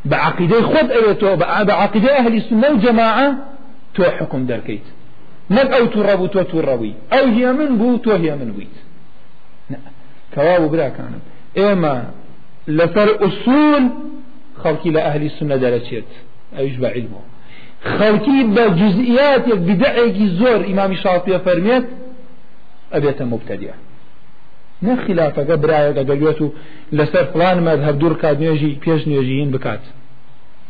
بعقيدة 0.05 0.63
خود 0.63 0.91
أيتو 0.91 1.37
بعقيدة 1.37 2.19
أهل 2.19 2.37
السنة 2.37 2.71
وجماعة 2.71 3.35
تو 3.95 4.03
حكم 4.05 4.47
دركيت. 4.47 4.83
نك 5.51 5.73
أو 5.73 5.87
تربو 5.87 6.27
تو 6.27 6.43
تربوي 6.43 6.95
أو 7.13 7.27
هي 7.27 7.53
من 7.53 7.79
بو 7.79 7.97
تو 7.97 8.17
كواب 10.35 10.71
بلا 10.71 10.89
كان. 10.89 11.13
إما 11.59 12.11
لفر 12.69 13.27
أصول 13.27 13.89
خلقي 14.65 14.91
لأهل 14.91 15.23
السنة 15.23 15.57
درجات 15.57 16.05
أيش 16.59 16.77
بعلمه 16.77 17.21
خلقي 17.85 18.43
بجزئيات 18.43 19.49
بدعي 19.49 20.29
زور 20.29 20.65
إمام 20.67 20.93
الشافعي 20.93 21.39
فرميت 21.39 21.85
أبيت 22.93 23.23
مبتدئ 23.23 23.71
نه 24.83 24.97
خلافەکە 25.07 25.57
برایەکە 25.63 26.03
دەگوێت 26.11 26.39
و 26.45 26.53
لەسەر 26.99 27.25
فلان 27.33 27.59
مەذهب 27.67 27.97
دوور 28.01 28.15
کات 28.23 28.37
نوێژی 28.43 28.73
پێش 28.85 29.01
نوێژیین 29.11 29.51
بکات. 29.55 29.85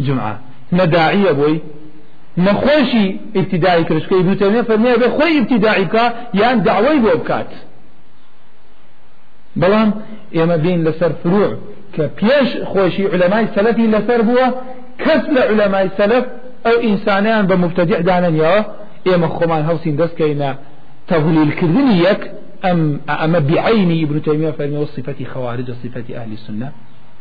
جمعە 0.06 0.34
نەداعیە 0.78 1.32
بۆی 1.38 1.56
نەخۆشی 2.46 3.06
ابتدایی 3.40 3.84
کرشکەی 3.88 4.22
بوتێنێ 4.26 4.62
فەرمێ 4.68 4.94
بێ 5.00 5.08
خۆی 5.16 5.34
ابتدایی 5.40 5.86
بکە 5.88 6.04
یان 6.40 6.56
داوای 6.68 6.98
بۆ 7.04 7.12
بکات. 7.20 7.50
بەڵام 9.60 9.88
ئێمە 10.36 10.56
بین 10.64 10.78
لەسەر 10.86 11.12
فروع 11.22 11.50
کە 11.94 12.04
پێش 12.20 12.48
خۆشی 12.72 13.06
علەمای 13.12 13.46
سەلەفی 13.56 13.86
لەسەر 13.94 14.20
بووە 14.28 14.46
کەس 15.04 15.22
لە 15.36 15.42
علەمای 15.50 15.88
سەلەف 15.98 16.24
ئەو 16.66 16.76
ئینسانیان 16.86 17.44
بە 17.50 17.56
مفتەدیع 17.64 18.00
دانەنیەوە 18.08 18.60
ئێمە 19.08 19.28
خۆمان 19.36 19.62
هەڵسین 19.68 19.94
دەستکەینە 20.00 20.50
یەک 22.08 22.22
أم 22.64 23.00
أما 23.08 23.38
بعيني 23.38 24.04
ابن 24.04 24.22
تيمية 24.22 24.50
فإنه 24.50 24.84
صفة 24.84 25.24
خوارج 25.24 25.70
صفة 25.70 26.16
أهل 26.16 26.32
السنة 26.32 26.72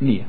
نية 0.01 0.25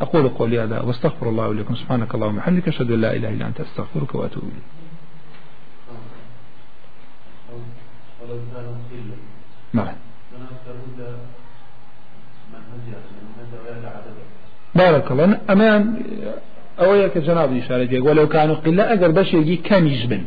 أقول 0.00 0.28
قولي 0.28 0.60
هذا 0.60 0.80
واستغفر 0.80 1.28
الله 1.28 1.54
لكم 1.54 1.74
سبحانك 1.74 2.14
اللهم 2.14 2.36
وبحمدك 2.36 2.68
أشهد 2.68 2.90
أن 2.90 3.00
لا 3.00 3.16
إله 3.16 3.28
إلا 3.28 3.46
أنت 3.46 3.60
أستغفرك 3.60 4.14
وأتوب 4.14 4.42
إليك. 4.42 4.62
نعم. 9.72 9.94
بارك 14.74 15.10
الله 15.12 15.36
ئەمان 15.48 15.82
ئەوەیە 16.80 17.08
کە 17.14 17.20
جەنابی 17.26 17.60
شارە 17.66 17.86
دێک 17.90 18.02
وەلو 18.08 18.26
کانو 18.34 18.54
قلە 18.64 18.84
ئەگەر 18.90 19.10
بەشێکی 19.18 19.56
کەمیش 19.68 20.02
بن. 20.10 20.22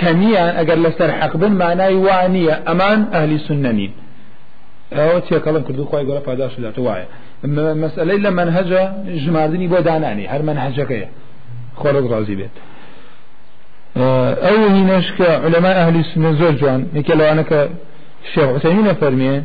کەمیان 0.00 0.52
ئەگەر 0.58 0.78
لەسەر 0.84 1.10
حەق 1.20 1.34
بن 1.42 1.52
مانای 1.62 1.96
وانە 2.06 2.54
ئەمان 2.68 3.00
ئەهلی 3.12 3.38
سنەنین 3.46 3.92
ئەوە 4.96 5.18
تێکەڵم 5.26 5.62
کردو 5.66 5.84
خۆی 5.90 6.04
گەۆرە 6.08 6.22
پاداش 6.28 6.54
دەات 6.64 6.78
وایە. 6.86 7.06
مەسئلەی 7.82 8.18
لە 8.24 8.30
منهەجە 8.38 8.82
ژماردننی 9.22 9.68
بۆ 9.72 9.78
دانانی 9.88 10.26
هەر 10.32 10.42
منهەجەکەیە 10.48 11.08
خۆرەک 11.80 12.06
ڕازی 12.12 12.36
بێت. 12.40 12.54
ئەو 14.44 14.58
هینەشکە 14.76 15.30
لەمای 15.54 15.74
ئەهلی 15.80 16.02
سنە 16.10 16.30
زۆر 16.40 16.54
جوان. 16.60 16.80
یکە 16.98 17.14
لەوانەکە 17.20 17.60
الشيخ 18.24 18.44
عثيمين 18.44 18.94
فرمي 18.94 19.44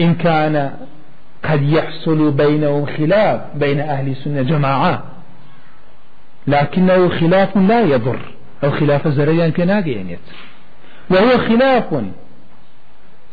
إن 0.00 0.14
كان 0.14 0.72
قد 1.44 1.62
يحصل 1.62 2.30
بينهم 2.30 2.86
خلاف 2.86 3.40
بين 3.54 3.80
أهل 3.80 4.08
السنة 4.08 4.42
جماعة 4.42 5.02
لكنه 6.46 7.08
خلاف 7.08 7.56
لا 7.56 7.80
يضر 7.80 8.20
أو 8.64 8.70
خلاف 8.70 9.08
زريان 9.08 9.52
كناقينيت 9.52 10.18
وهو 11.10 11.38
خلاف 11.38 12.02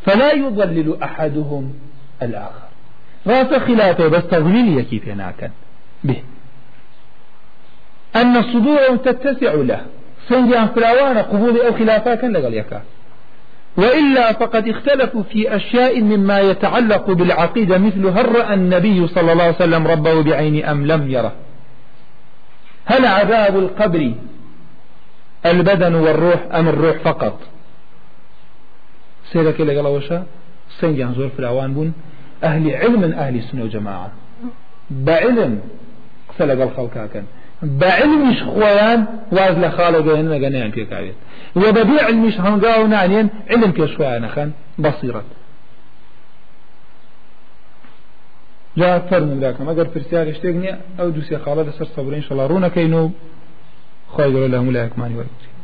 فلا 0.05 0.33
يضلل 0.33 1.03
أحدهم 1.03 1.73
الآخر. 2.21 2.65
رأس 3.27 3.53
خلافه 3.53 4.07
بس 4.07 4.23
تضليل 4.23 4.81
كيف 4.81 5.07
هناك. 5.07 5.51
به. 6.03 6.21
أن 8.15 8.43
صدورهم 8.43 8.97
تتسع 8.97 9.53
له. 9.53 9.85
سنجي 10.29 10.67
فراوان 10.75 11.17
قبول 11.17 11.61
أو 11.61 11.73
خلافات 11.73 12.23
لقل 12.23 12.53
يكا 12.53 12.81
وإلا 13.77 14.33
فقد 14.33 14.67
اختلفوا 14.67 15.23
في 15.23 15.55
أشياء 15.55 16.01
مما 16.01 16.39
يتعلق 16.39 17.11
بالعقيدة 17.11 17.77
مثل 17.77 18.07
هل 18.07 18.35
رأى 18.35 18.53
النبي 18.53 19.07
صلى 19.07 19.31
الله 19.31 19.43
عليه 19.43 19.55
وسلم 19.55 19.87
ربه 19.87 20.23
بعين 20.23 20.65
أم 20.65 20.85
لم 20.85 21.11
يره؟ 21.11 21.31
هل 22.85 23.05
عذاب 23.05 23.59
القبر 23.59 24.13
البدن 25.45 25.95
والروح 25.95 26.39
أم 26.53 26.67
الروح 26.67 26.97
فقط؟ 26.97 27.39
سيرك 29.31 29.61
لقل 29.61 29.87
وشا 29.87 30.23
سنجي 30.79 31.07
زور 31.17 31.29
فراوان 31.37 31.73
بون 31.73 31.93
أهل 32.43 32.75
علم 32.75 33.01
من 33.01 33.13
أهل 33.13 33.35
السنة 33.35 33.63
وجماعة 33.63 34.11
بعلم 34.89 35.59
سلق 36.37 36.63
الخلق 36.63 37.09
كان 37.13 37.25
بعلمش 37.63 38.43
خوان 38.43 39.05
واز 39.31 39.57
لخالق 39.57 39.99
جهنم 39.99 40.33
جنان 40.33 40.71
في 40.71 40.85
كعبيت 40.85 41.13
وببيع 41.55 42.05
علمش 42.05 42.39
هنقاو 42.39 42.87
نعنين 42.87 43.29
علم 43.49 43.71
كشوان 43.71 44.27
خان 44.27 44.51
بصيرة. 44.79 45.23
جاء 48.77 48.97
أكثر 48.97 49.19
من 49.19 49.39
ذاك. 49.39 49.61
ما 49.61 49.71
قد 49.71 49.87
فرسيار 49.87 50.29
اشتغني 50.29 50.75
أو 50.99 51.09
دوسي 51.09 51.37
خالد 51.37 51.69
سر 51.69 51.85
صبرين 51.85 52.13
إن 52.13 52.21
شاء 52.21 52.33
الله. 52.33 52.47
رونا 52.47 52.67
كينو 52.67 53.11
خواهي 54.09 54.33
قولوا 54.33 54.47
لهم 54.47 54.71
لا 54.71 54.83
يكماني 54.83 55.15
ويكتي 55.15 55.54